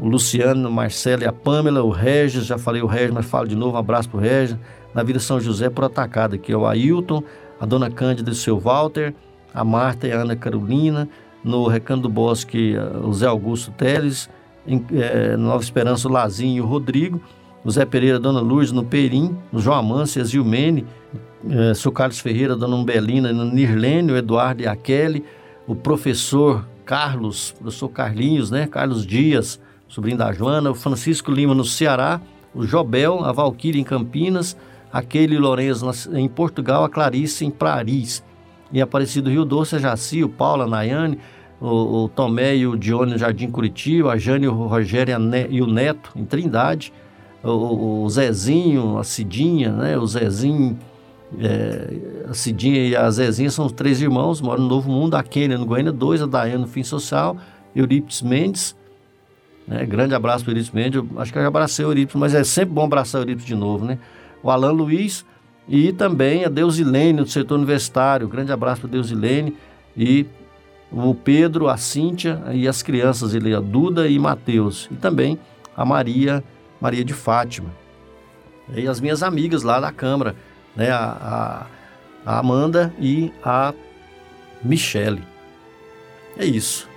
o 0.00 0.08
Luciano, 0.08 0.70
Marcelo 0.70 1.22
e 1.22 1.26
a 1.26 1.32
Pâmela, 1.32 1.82
o 1.82 1.90
Regis, 1.90 2.46
já 2.46 2.56
falei 2.56 2.80
o 2.80 2.86
Regis, 2.86 3.10
mas 3.10 3.26
falo 3.26 3.48
de 3.48 3.56
novo, 3.56 3.76
um 3.76 3.78
abraço 3.78 4.08
para 4.08 4.18
o 4.18 4.20
Regis, 4.20 4.56
na 4.94 5.02
Vila 5.02 5.18
São 5.18 5.40
José 5.40 5.68
por 5.68 5.84
atacada, 5.84 6.38
que 6.38 6.52
é 6.52 6.56
o 6.56 6.66
Ailton, 6.66 7.22
a 7.60 7.66
Dona 7.66 7.90
Cândida 7.90 8.30
e 8.30 8.32
o 8.32 8.36
seu 8.36 8.58
Walter, 8.58 9.14
a 9.52 9.64
Marta 9.64 10.06
e 10.06 10.12
a 10.12 10.20
Ana 10.20 10.36
Carolina, 10.36 11.08
no 11.42 11.66
Recanto 11.66 12.02
do 12.02 12.08
Bosque, 12.08 12.74
eh, 12.74 12.98
o 13.02 13.12
Zé 13.12 13.26
Augusto 13.26 13.70
Teles, 13.72 14.28
em 14.66 14.84
é, 14.92 15.36
Nova 15.36 15.62
Esperança, 15.62 16.06
o 16.06 16.12
Lazinho 16.12 16.58
e 16.58 16.60
o 16.60 16.66
Rodrigo, 16.66 17.20
o 17.64 17.70
Zé 17.70 17.84
Pereira, 17.84 18.16
a 18.16 18.20
Dona 18.20 18.40
Lourdes, 18.40 18.72
no 18.72 18.84
Perim, 18.84 19.36
no 19.52 19.58
João 19.58 19.78
Amância, 19.78 20.22
Zilmene, 20.24 20.86
é, 21.48 21.74
seu 21.74 21.90
Carlos 21.90 22.20
Ferreira, 22.20 22.54
Dona 22.54 22.76
Umbelina, 22.76 23.32
no 23.32 23.44
Nirlene, 23.44 24.12
o 24.12 24.16
Eduardo 24.16 24.62
e 24.62 24.66
a 24.66 24.76
Kelly, 24.76 25.24
o 25.66 25.74
professor 25.74 26.66
Carlos, 26.84 27.52
professor 27.52 27.88
Carlinhos, 27.88 28.50
né? 28.50 28.66
Carlos 28.66 29.06
Dias, 29.06 29.60
sobrinho 29.88 30.18
da 30.18 30.32
Joana, 30.32 30.70
o 30.70 30.74
Francisco 30.74 31.30
Lima 31.30 31.54
no 31.54 31.64
Ceará, 31.64 32.20
o 32.54 32.66
Jobel, 32.66 33.24
a 33.24 33.32
Valquíria 33.32 33.80
em 33.80 33.84
Campinas, 33.84 34.56
a 34.92 35.02
Keile 35.02 35.38
Lourenço 35.38 35.88
em 36.16 36.28
Portugal, 36.28 36.84
a 36.84 36.88
Clarice 36.88 37.44
em 37.44 37.50
Paris. 37.50 38.24
Em 38.72 38.80
Aparecido 38.80 39.30
Rio 39.30 39.44
Doce, 39.44 39.76
a 39.76 39.78
Jaci, 39.78 40.22
o 40.22 40.28
Paulo, 40.28 40.62
a 40.62 40.66
Nayane, 40.66 41.18
o, 41.60 42.04
o 42.04 42.08
Tomé 42.08 42.56
e 42.56 42.66
o 42.66 42.76
Dione 42.76 43.18
Jardim 43.18 43.50
Curitiba, 43.50 44.12
a 44.12 44.16
Jane, 44.16 44.48
o 44.48 44.52
Rogério 44.52 45.14
e 45.50 45.60
o 45.60 45.66
Neto 45.66 46.12
em 46.16 46.24
Trindade, 46.24 46.92
o, 47.42 48.04
o 48.04 48.10
Zezinho, 48.10 48.98
a 48.98 49.04
Cidinha, 49.04 49.72
né? 49.72 49.98
O 49.98 50.06
Zezinho, 50.06 50.78
é, 51.38 52.28
a 52.28 52.34
Cidinha 52.34 52.86
e 52.86 52.96
a 52.96 53.10
Zezinha 53.10 53.50
são 53.50 53.66
os 53.66 53.72
três 53.72 54.00
irmãos, 54.00 54.40
moram 54.40 54.62
no 54.62 54.68
Novo 54.68 54.90
Mundo, 54.90 55.14
a 55.14 55.22
Kênia 55.22 55.58
no 55.58 55.66
Goiânia, 55.66 55.92
dois, 55.92 56.22
a 56.22 56.26
Daiane 56.26 56.62
no 56.62 56.68
Fim 56.68 56.82
Social, 56.82 57.36
Eurípides 57.74 58.22
Mendes, 58.22 58.76
né? 59.66 59.84
Grande 59.86 60.14
abraço 60.14 60.44
para 60.44 60.52
Eurípides 60.52 60.74
Mendes, 60.74 60.96
eu 60.96 61.20
acho 61.20 61.32
que 61.32 61.38
eu 61.38 61.42
já 61.42 61.48
abracei 61.48 61.84
o 61.84 61.88
Eurípides, 61.88 62.16
mas 62.16 62.34
é 62.34 62.42
sempre 62.42 62.74
bom 62.74 62.84
abraçar 62.84 63.20
o 63.20 63.22
Eurípides 63.22 63.46
de 63.46 63.54
novo, 63.54 63.84
né? 63.84 63.98
O 64.42 64.50
Alan 64.50 64.72
Luiz, 64.72 65.24
e 65.70 65.92
também 65.92 66.44
a 66.44 66.48
Deusilene, 66.48 67.22
do 67.22 67.30
setor 67.30 67.54
universitário. 67.54 68.26
Grande 68.26 68.50
abraço 68.50 68.80
para 68.80 68.90
Deusilene. 68.90 69.56
E 69.96 70.26
o 70.90 71.14
Pedro, 71.14 71.68
a 71.68 71.76
Cíntia 71.76 72.42
e 72.52 72.66
as 72.66 72.82
crianças, 72.82 73.34
ele, 73.34 73.54
a 73.54 73.60
Duda 73.60 74.08
e 74.08 74.18
Mateus. 74.18 74.88
E 74.90 74.96
também 74.96 75.38
a 75.76 75.84
Maria, 75.84 76.42
Maria 76.80 77.04
de 77.04 77.14
Fátima. 77.14 77.70
E 78.74 78.88
as 78.88 79.00
minhas 79.00 79.22
amigas 79.22 79.62
lá 79.62 79.78
da 79.78 79.92
Câmara, 79.92 80.34
né? 80.74 80.90
a, 80.90 81.66
a, 82.26 82.32
a 82.32 82.38
Amanda 82.40 82.92
e 82.98 83.32
a 83.44 83.72
Michele. 84.64 85.22
É 86.36 86.44
isso. 86.44 86.88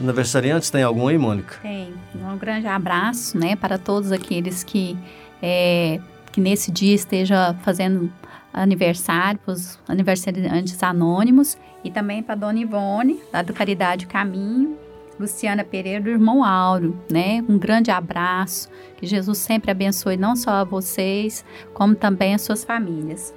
Aniversariantes, 0.00 0.70
tem 0.70 0.82
algum 0.82 1.06
aí, 1.06 1.16
Mônica? 1.16 1.58
Tem. 1.62 1.94
Um 2.16 2.36
grande 2.36 2.66
abraço 2.66 3.38
né, 3.38 3.54
para 3.54 3.78
todos 3.78 4.10
aqueles 4.10 4.64
que 4.64 4.98
é, 5.40 6.00
que 6.34 6.40
nesse 6.40 6.72
dia 6.72 6.96
esteja 6.96 7.54
fazendo 7.62 8.10
aniversário 8.52 9.38
para 9.38 9.54
os 9.54 9.78
aniversariantes 9.86 10.82
anônimos 10.82 11.56
e 11.84 11.92
também 11.92 12.24
para 12.24 12.34
a 12.34 12.36
Dona 12.36 12.58
Ivone, 12.58 13.20
lá 13.32 13.40
do 13.40 13.52
Caridade 13.52 14.04
Caminho, 14.06 14.76
Luciana 15.18 15.62
Pereira, 15.62 16.02
do 16.02 16.10
irmão 16.10 16.42
Áureo, 16.42 16.98
né? 17.08 17.44
Um 17.48 17.56
grande 17.56 17.92
abraço, 17.92 18.68
que 18.96 19.06
Jesus 19.06 19.38
sempre 19.38 19.70
abençoe 19.70 20.16
não 20.16 20.34
só 20.34 20.50
a 20.50 20.64
vocês, 20.64 21.44
como 21.72 21.94
também 21.94 22.34
as 22.34 22.42
suas 22.42 22.64
famílias. 22.64 23.32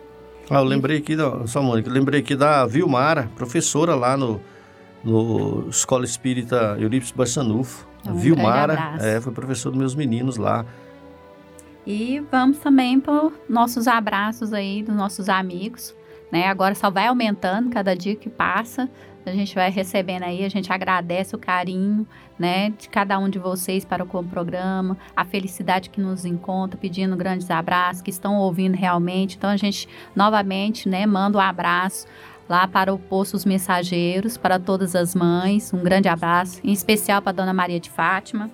Ah, 0.50 0.56
eu 0.56 0.64
lembrei 0.64 0.98
aqui, 0.98 1.16
só 1.46 1.62
Mônica, 1.62 1.92
lembrei 1.92 2.22
aqui 2.22 2.36
da 2.36 2.66
Vilmara, 2.66 3.30
professora 3.36 3.94
lá 3.94 4.18
no, 4.18 4.42
no 5.04 5.70
Escola 5.70 6.04
Espírita 6.04 6.76
Eurípides 6.80 7.12
Barçanufo. 7.12 7.88
Um 8.08 8.16
Vilmara, 8.16 8.96
é, 9.00 9.22
foi 9.22 9.32
professor 9.32 9.70
dos 9.70 9.78
meus 9.78 9.94
meninos 9.94 10.38
lá. 10.38 10.66
E 11.90 12.20
vamos 12.30 12.58
também 12.58 13.00
para 13.00 13.32
nossos 13.48 13.88
abraços 13.88 14.52
aí 14.52 14.84
dos 14.84 14.94
nossos 14.94 15.30
amigos, 15.30 15.96
né? 16.30 16.48
Agora 16.48 16.76
só 16.76 16.90
vai 16.90 17.08
aumentando 17.08 17.70
cada 17.70 17.96
dia 17.96 18.14
que 18.14 18.30
passa. 18.30 18.90
A 19.26 19.32
gente 19.32 19.56
vai 19.56 19.72
recebendo 19.72 20.24
aí, 20.24 20.44
a 20.44 20.50
gente 20.50 20.72
agradece 20.72 21.34
o 21.34 21.40
carinho, 21.40 22.06
né, 22.38 22.70
de 22.72 22.88
cada 22.88 23.18
um 23.20 23.30
de 23.30 23.38
vocês 23.38 23.84
para 23.84 24.04
o 24.04 24.24
programa, 24.24 24.98
a 25.16 25.26
felicidade 25.26 25.90
que 25.90 26.00
nos 26.00 26.24
encontra, 26.24 26.78
pedindo 26.78 27.16
grandes 27.16 27.50
abraços, 27.52 28.02
que 28.02 28.10
estão 28.10 28.38
ouvindo 28.38 28.76
realmente. 28.76 29.36
Então 29.36 29.50
a 29.50 29.58
gente 29.58 29.88
novamente, 30.16 30.88
né, 30.88 31.06
manda 31.06 31.38
um 31.38 31.42
abraço 31.42 32.06
lá 32.48 32.68
para 32.68 32.94
o 32.94 32.98
Poço 33.00 33.36
Os 33.36 33.44
Mensageiros, 33.44 34.38
para 34.38 34.58
todas 34.60 34.96
as 34.96 35.14
mães, 35.14 35.74
um 35.74 35.84
grande 35.84 36.08
abraço, 36.08 36.62
em 36.64 36.72
especial 36.72 37.22
para 37.22 37.32
a 37.32 37.36
Dona 37.36 37.54
Maria 37.54 37.80
de 37.80 37.90
Fátima. 37.90 38.50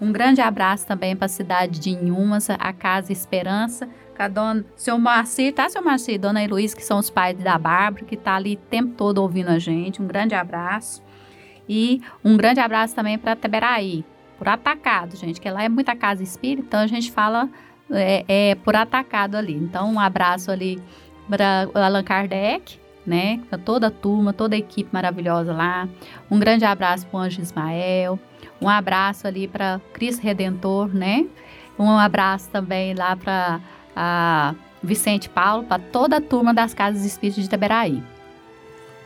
Um 0.00 0.12
grande 0.12 0.40
abraço 0.40 0.86
também 0.86 1.16
para 1.16 1.26
a 1.26 1.28
cidade 1.28 1.80
de 1.80 1.90
Inhumas, 1.90 2.50
a 2.50 2.72
Casa 2.72 3.12
Esperança, 3.12 3.88
com 4.16 4.22
a 4.22 4.28
dona, 4.28 4.64
seu 4.76 4.98
Marci, 4.98 5.52
tá, 5.52 5.68
seu 5.68 5.82
Marci, 5.82 6.18
dona 6.18 6.42
Heloísa, 6.42 6.76
que 6.76 6.84
são 6.84 6.98
os 6.98 7.08
pais 7.08 7.38
da 7.38 7.58
Bárbara, 7.58 8.04
que 8.04 8.16
tá 8.16 8.36
ali 8.36 8.54
o 8.54 8.68
tempo 8.68 8.94
todo 8.94 9.18
ouvindo 9.18 9.48
a 9.48 9.58
gente. 9.58 10.02
Um 10.02 10.06
grande 10.06 10.34
abraço. 10.34 11.02
E 11.68 12.00
um 12.24 12.36
grande 12.36 12.60
abraço 12.60 12.94
também 12.94 13.18
para 13.18 13.34
Teberaí, 13.34 14.04
por 14.38 14.48
atacado, 14.48 15.16
gente, 15.16 15.40
que 15.40 15.50
lá 15.50 15.64
é 15.64 15.68
muita 15.68 15.96
casa 15.96 16.22
espírita, 16.22 16.66
então 16.66 16.80
a 16.80 16.86
gente 16.86 17.10
fala 17.10 17.48
é, 17.90 18.24
é 18.28 18.54
por 18.56 18.76
atacado 18.76 19.36
ali. 19.36 19.54
Então, 19.54 19.92
um 19.92 20.00
abraço 20.00 20.50
ali 20.50 20.80
para 21.28 21.68
Allan 21.74 22.02
Kardec, 22.02 22.78
né? 23.06 23.40
Para 23.48 23.58
toda 23.58 23.86
a 23.88 23.90
turma, 23.90 24.32
toda 24.32 24.54
a 24.54 24.58
equipe 24.58 24.90
maravilhosa 24.92 25.52
lá. 25.52 25.88
Um 26.30 26.38
grande 26.38 26.64
abraço 26.64 27.06
para 27.06 27.18
o 27.18 27.20
Anjo 27.20 27.40
Ismael. 27.40 28.18
Um 28.60 28.68
abraço 28.68 29.26
ali 29.26 29.46
para 29.46 29.80
Cristo 29.92 30.22
Redentor, 30.22 30.88
né? 30.94 31.26
Um 31.78 31.90
abraço 31.90 32.48
também 32.50 32.94
lá 32.94 33.14
para 33.14 33.60
a 33.94 34.54
Vicente 34.82 35.28
Paulo, 35.28 35.64
para 35.64 35.78
toda 35.78 36.16
a 36.16 36.20
turma 36.20 36.54
das 36.54 36.72
Casas 36.72 37.04
Espíritas 37.04 37.42
de 37.42 37.48
Itaberaí. 37.48 38.02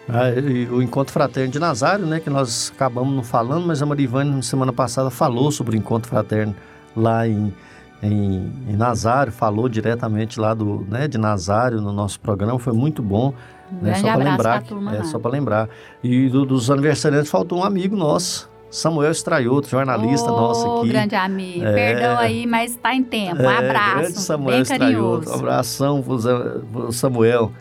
Ah, 0.08 0.24
o 0.72 0.82
Encontro 0.82 1.12
Fraterno 1.12 1.52
de 1.52 1.58
Nazário, 1.58 2.04
né, 2.04 2.18
que 2.18 2.28
nós 2.28 2.72
acabamos 2.74 3.14
não 3.14 3.22
falando, 3.22 3.66
mas 3.66 3.80
a 3.80 3.86
Marivane, 3.86 4.30
na 4.30 4.42
semana 4.42 4.72
passada, 4.72 5.08
falou 5.10 5.52
sobre 5.52 5.76
o 5.76 5.78
Encontro 5.78 6.08
Fraterno 6.10 6.54
lá 6.96 7.28
em, 7.28 7.54
em, 8.02 8.52
em 8.68 8.76
Nazário, 8.76 9.30
falou 9.32 9.68
diretamente 9.68 10.40
lá 10.40 10.52
do, 10.52 10.84
né, 10.88 11.06
de 11.06 11.16
Nazário 11.16 11.80
no 11.80 11.92
nosso 11.92 12.18
programa, 12.18 12.58
foi 12.58 12.72
muito 12.72 13.02
bom. 13.02 13.32
Um 13.72 13.84
né, 13.84 13.94
só 13.94 14.08
para 14.08 14.16
lembrar, 14.24 14.58
pra 14.58 14.68
turma 14.68 14.96
é, 14.96 15.04
só 15.04 15.18
para 15.20 15.30
lembrar. 15.30 15.68
E 16.02 16.28
do- 16.28 16.44
dos 16.44 16.68
aniversariantes 16.72 17.30
faltou 17.30 17.60
um 17.60 17.64
amigo 17.64 17.94
nosso, 17.94 18.49
Samuel 18.70 19.10
Estraioto, 19.10 19.68
jornalista 19.68 20.30
Ô, 20.30 20.36
nosso 20.36 20.78
aqui. 20.78 20.88
grande 20.90 21.14
amigo. 21.16 21.64
É. 21.64 21.72
Perdão 21.74 22.18
aí, 22.18 22.46
mas 22.46 22.70
está 22.72 22.94
em 22.94 23.02
tempo. 23.02 23.42
Um 23.42 23.50
É, 23.50 23.56
abraço. 23.58 23.96
Grande 23.98 24.20
Samuel 24.20 24.50
bem 24.52 24.62
Estraioto. 24.62 25.24
carinhoso. 25.26 25.30
Um 25.30 25.34
abração 25.34 26.02
pro 26.02 26.92
Samuel. 26.92 27.52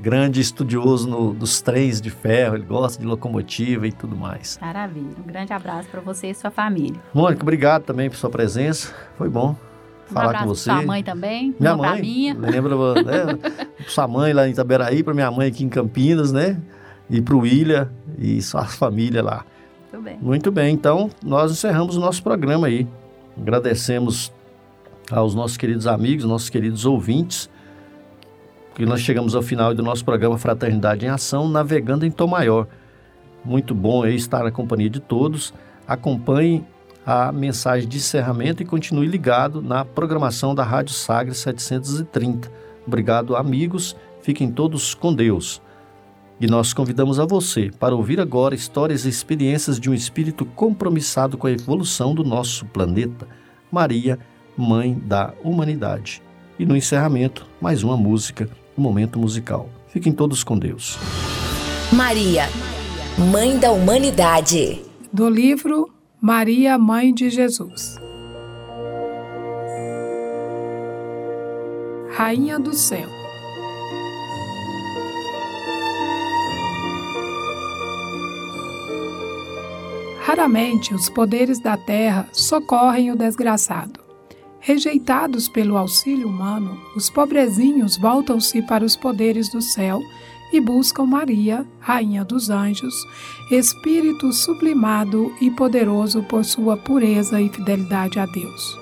Grande 0.00 0.40
estudioso 0.40 1.08
no- 1.08 1.34
dos 1.34 1.60
trens 1.60 2.00
de 2.00 2.08
ferro, 2.10 2.54
ele 2.54 2.64
gosta 2.64 3.00
de 3.00 3.06
locomotiva 3.06 3.84
e 3.86 3.90
tudo 3.92 4.14
mais. 4.16 4.56
Maravilha. 4.60 5.08
Um 5.18 5.26
grande 5.26 5.52
abraço 5.52 5.88
para 5.88 6.00
você 6.00 6.28
e 6.28 6.34
sua 6.34 6.50
família. 6.52 7.00
Mônica, 7.12 7.42
obrigado 7.42 7.82
também 7.82 8.08
por 8.08 8.16
sua 8.16 8.30
presença. 8.30 8.94
Foi 9.16 9.28
bom 9.28 9.56
Um 10.08 10.12
falar 10.14 10.26
abraço 10.26 10.44
com 10.44 10.54
você. 10.54 10.70
sua 10.70 10.82
mãe 10.82 11.02
também. 11.02 11.52
Minha 11.58 11.76
mãe, 11.76 12.00
minha. 12.00 12.34
lembra, 12.38 12.76
né, 13.02 13.38
sua 13.88 14.06
mãe 14.06 14.32
lá 14.32 14.46
em 14.46 14.52
Itaberaí, 14.52 15.02
para 15.02 15.14
minha 15.14 15.30
mãe 15.32 15.48
aqui 15.48 15.64
em 15.64 15.68
Campinas, 15.68 16.30
né? 16.32 16.60
E 17.10 17.20
para 17.20 17.34
o 17.34 17.40
William 17.40 17.90
e 18.16 18.40
sua 18.40 18.66
família 18.66 19.20
lá. 19.22 19.44
Muito 19.92 20.04
bem. 20.04 20.18
Muito 20.20 20.52
bem, 20.52 20.74
então 20.74 21.10
nós 21.24 21.50
encerramos 21.50 21.96
o 21.96 22.00
nosso 22.00 22.22
programa 22.22 22.66
aí. 22.66 22.86
Agradecemos 23.40 24.32
aos 25.10 25.34
nossos 25.34 25.56
queridos 25.56 25.86
amigos, 25.86 26.24
nossos 26.24 26.50
queridos 26.50 26.84
ouvintes, 26.84 27.48
que 28.74 28.84
nós 28.84 29.00
chegamos 29.00 29.34
ao 29.34 29.42
final 29.42 29.74
do 29.74 29.82
nosso 29.82 30.04
programa 30.04 30.38
Fraternidade 30.38 31.06
em 31.06 31.08
Ação, 31.08 31.48
navegando 31.48 32.04
em 32.04 32.10
Tom 32.10 32.26
Maior. 32.26 32.66
Muito 33.44 33.74
bom 33.74 34.06
estar 34.06 34.44
na 34.44 34.50
companhia 34.50 34.90
de 34.90 35.00
todos. 35.00 35.54
Acompanhe 35.86 36.64
a 37.06 37.32
mensagem 37.32 37.88
de 37.88 37.96
encerramento 37.96 38.62
e 38.62 38.66
continue 38.66 39.06
ligado 39.06 39.62
na 39.62 39.84
programação 39.84 40.54
da 40.54 40.62
Rádio 40.62 40.92
Sagre 40.92 41.34
730. 41.34 42.50
Obrigado, 42.86 43.34
amigos. 43.34 43.96
Fiquem 44.20 44.50
todos 44.50 44.94
com 44.94 45.14
Deus. 45.14 45.62
E 46.40 46.46
nós 46.46 46.72
convidamos 46.72 47.18
a 47.18 47.24
você 47.24 47.70
para 47.78 47.96
ouvir 47.96 48.20
agora 48.20 48.54
histórias 48.54 49.04
e 49.04 49.08
experiências 49.08 49.80
de 49.80 49.90
um 49.90 49.94
espírito 49.94 50.44
compromissado 50.44 51.36
com 51.36 51.48
a 51.48 51.50
evolução 51.50 52.14
do 52.14 52.22
nosso 52.22 52.64
planeta. 52.66 53.26
Maria, 53.72 54.18
Mãe 54.56 54.94
da 54.94 55.34
Humanidade. 55.42 56.22
E 56.58 56.64
no 56.64 56.76
encerramento, 56.76 57.46
mais 57.60 57.82
uma 57.82 57.96
música, 57.96 58.48
um 58.76 58.82
momento 58.82 59.18
musical. 59.18 59.68
Fiquem 59.88 60.12
todos 60.12 60.44
com 60.44 60.56
Deus. 60.56 60.96
Maria, 61.92 62.44
Mãe 63.32 63.58
da 63.58 63.72
Humanidade. 63.72 64.82
Do 65.12 65.28
livro 65.28 65.90
Maria, 66.20 66.78
Mãe 66.78 67.12
de 67.12 67.30
Jesus. 67.30 67.96
Rainha 72.10 72.58
do 72.58 72.74
Céu. 72.74 73.17
Raramente 80.28 80.92
os 80.92 81.08
poderes 81.08 81.58
da 81.58 81.74
terra 81.74 82.28
socorrem 82.34 83.10
o 83.10 83.16
desgraçado. 83.16 83.98
Rejeitados 84.60 85.48
pelo 85.48 85.74
auxílio 85.74 86.28
humano, 86.28 86.78
os 86.94 87.08
pobrezinhos 87.08 87.96
voltam-se 87.96 88.60
para 88.60 88.84
os 88.84 88.94
poderes 88.94 89.48
do 89.48 89.62
céu 89.62 90.02
e 90.52 90.60
buscam 90.60 91.06
Maria, 91.06 91.66
Rainha 91.80 92.26
dos 92.26 92.50
Anjos, 92.50 92.94
Espírito 93.50 94.30
sublimado 94.30 95.32
e 95.40 95.50
poderoso 95.50 96.22
por 96.22 96.44
sua 96.44 96.76
pureza 96.76 97.40
e 97.40 97.48
fidelidade 97.48 98.20
a 98.20 98.26
Deus. 98.26 98.78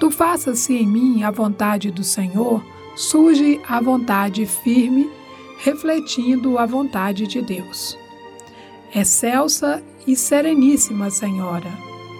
Do 0.00 0.10
faça-se 0.10 0.74
em 0.74 0.88
mim 0.88 1.22
a 1.22 1.30
vontade 1.30 1.92
do 1.92 2.02
Senhor, 2.02 2.60
surge 2.96 3.60
a 3.68 3.80
vontade 3.80 4.44
firme, 4.44 5.08
refletindo 5.58 6.58
a 6.58 6.66
vontade 6.66 7.28
de 7.28 7.40
Deus. 7.40 7.96
Excelsa 8.92 9.84
e 10.08 10.16
sereníssima 10.16 11.10
Senhora, 11.10 11.70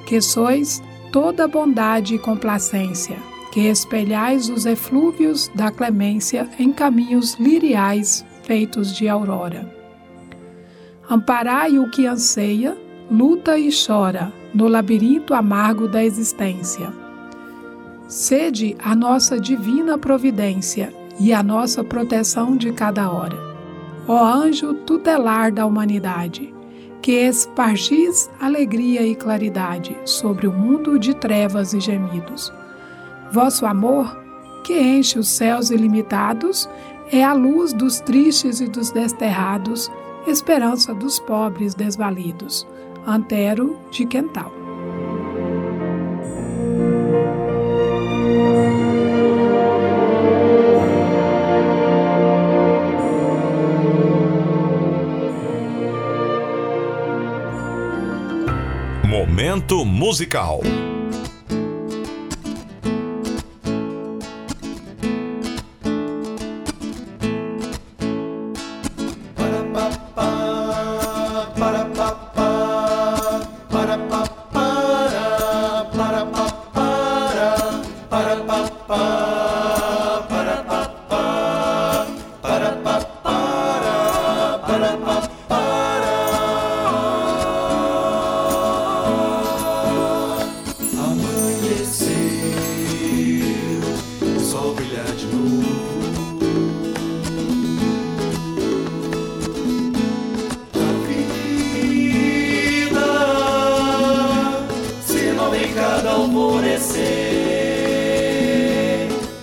que 0.04 0.20
sois 0.20 0.82
toda 1.10 1.48
bondade 1.48 2.16
e 2.16 2.18
complacência, 2.18 3.16
que 3.50 3.60
espelhais 3.60 4.50
os 4.50 4.66
eflúvios 4.66 5.50
da 5.54 5.70
clemência 5.70 6.46
em 6.58 6.70
caminhos 6.70 7.36
liriais 7.36 8.26
feitos 8.42 8.94
de 8.94 9.08
aurora. 9.08 9.74
Amparai 11.08 11.78
o 11.78 11.90
que 11.90 12.06
anseia, 12.06 12.76
luta 13.10 13.58
e 13.58 13.70
chora 13.70 14.30
no 14.52 14.68
labirinto 14.68 15.32
amargo 15.32 15.88
da 15.88 16.04
existência. 16.04 16.92
Sede 18.06 18.76
a 18.78 18.94
nossa 18.94 19.40
divina 19.40 19.96
providência 19.96 20.92
e 21.18 21.32
a 21.32 21.42
nossa 21.42 21.82
proteção 21.82 22.54
de 22.54 22.70
cada 22.70 23.10
hora. 23.10 23.38
Ó 24.06 24.22
anjo 24.22 24.74
tutelar 24.74 25.50
da 25.50 25.64
humanidade, 25.64 26.57
que 27.02 27.12
espargis 27.12 28.30
alegria 28.40 29.06
e 29.06 29.14
claridade 29.14 29.96
sobre 30.04 30.46
o 30.46 30.52
mundo 30.52 30.98
de 30.98 31.14
trevas 31.14 31.72
e 31.72 31.80
gemidos. 31.80 32.52
Vosso 33.32 33.66
amor, 33.66 34.16
que 34.64 34.78
enche 34.78 35.18
os 35.18 35.28
céus 35.28 35.70
ilimitados, 35.70 36.68
é 37.10 37.24
a 37.24 37.32
luz 37.32 37.72
dos 37.72 38.00
tristes 38.00 38.60
e 38.60 38.66
dos 38.66 38.90
desterrados, 38.90 39.90
esperança 40.26 40.94
dos 40.94 41.18
pobres 41.20 41.74
desvalidos. 41.74 42.66
Antero 43.06 43.78
de 43.90 44.04
Quental. 44.04 44.67
Momento 59.58 59.84
musical. 59.84 60.87
Cada 105.78 106.10
alvorecer. 106.10 106.98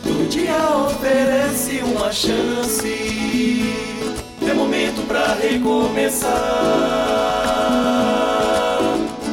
Todo 0.03 0.27
dia 0.29 0.57
oferece 0.85 1.81
uma 1.81 2.11
chance. 2.11 3.73
É 4.47 4.53
momento 4.53 5.07
pra 5.07 5.35
recomeçar. 5.35 6.31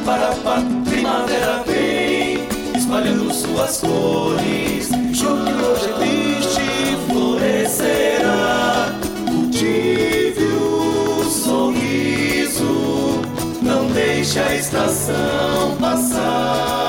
Para 0.05 0.29
a 0.29 0.61
primavera 0.89 1.63
vem 1.67 2.47
espalhando 2.75 3.33
suas 3.33 3.81
cores. 3.81 4.87
Que 5.13 5.27
hoje 5.27 5.89
é 5.89 5.93
triste 5.99 6.61
florescerá. 7.07 8.95
Cultive 9.27 10.45
o 10.45 11.23
sorriso, 11.29 13.21
não 13.61 13.87
deixe 13.87 14.39
a 14.39 14.55
estação 14.55 15.77
passar. 15.79 16.82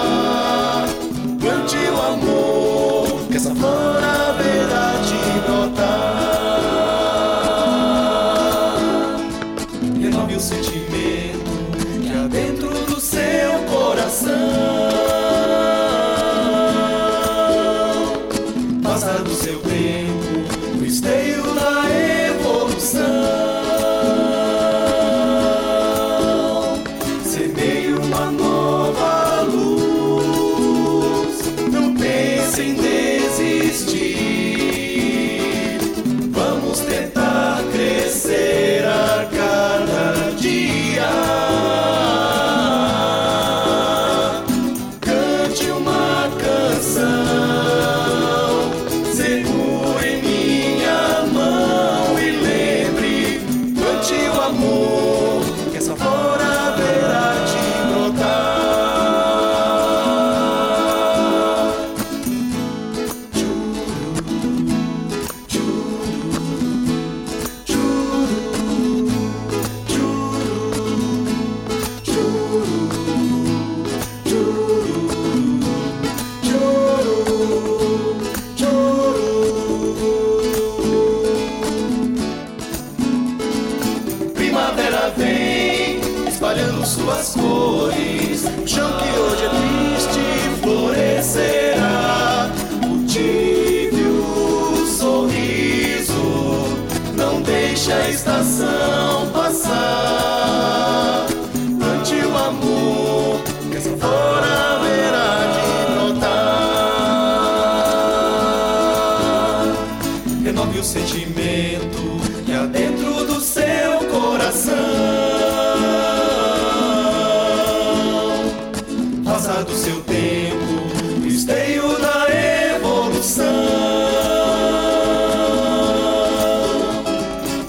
Que 3.35 3.39
essa 3.39 3.53
flor 3.53 4.24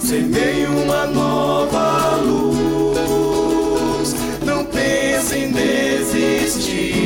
Semeie 0.06 0.68
uma 0.68 1.04
nova 1.08 2.14
luz. 2.24 4.14
Não 4.44 4.64
pense 4.64 5.36
em 5.36 5.50
desistir. 5.50 7.05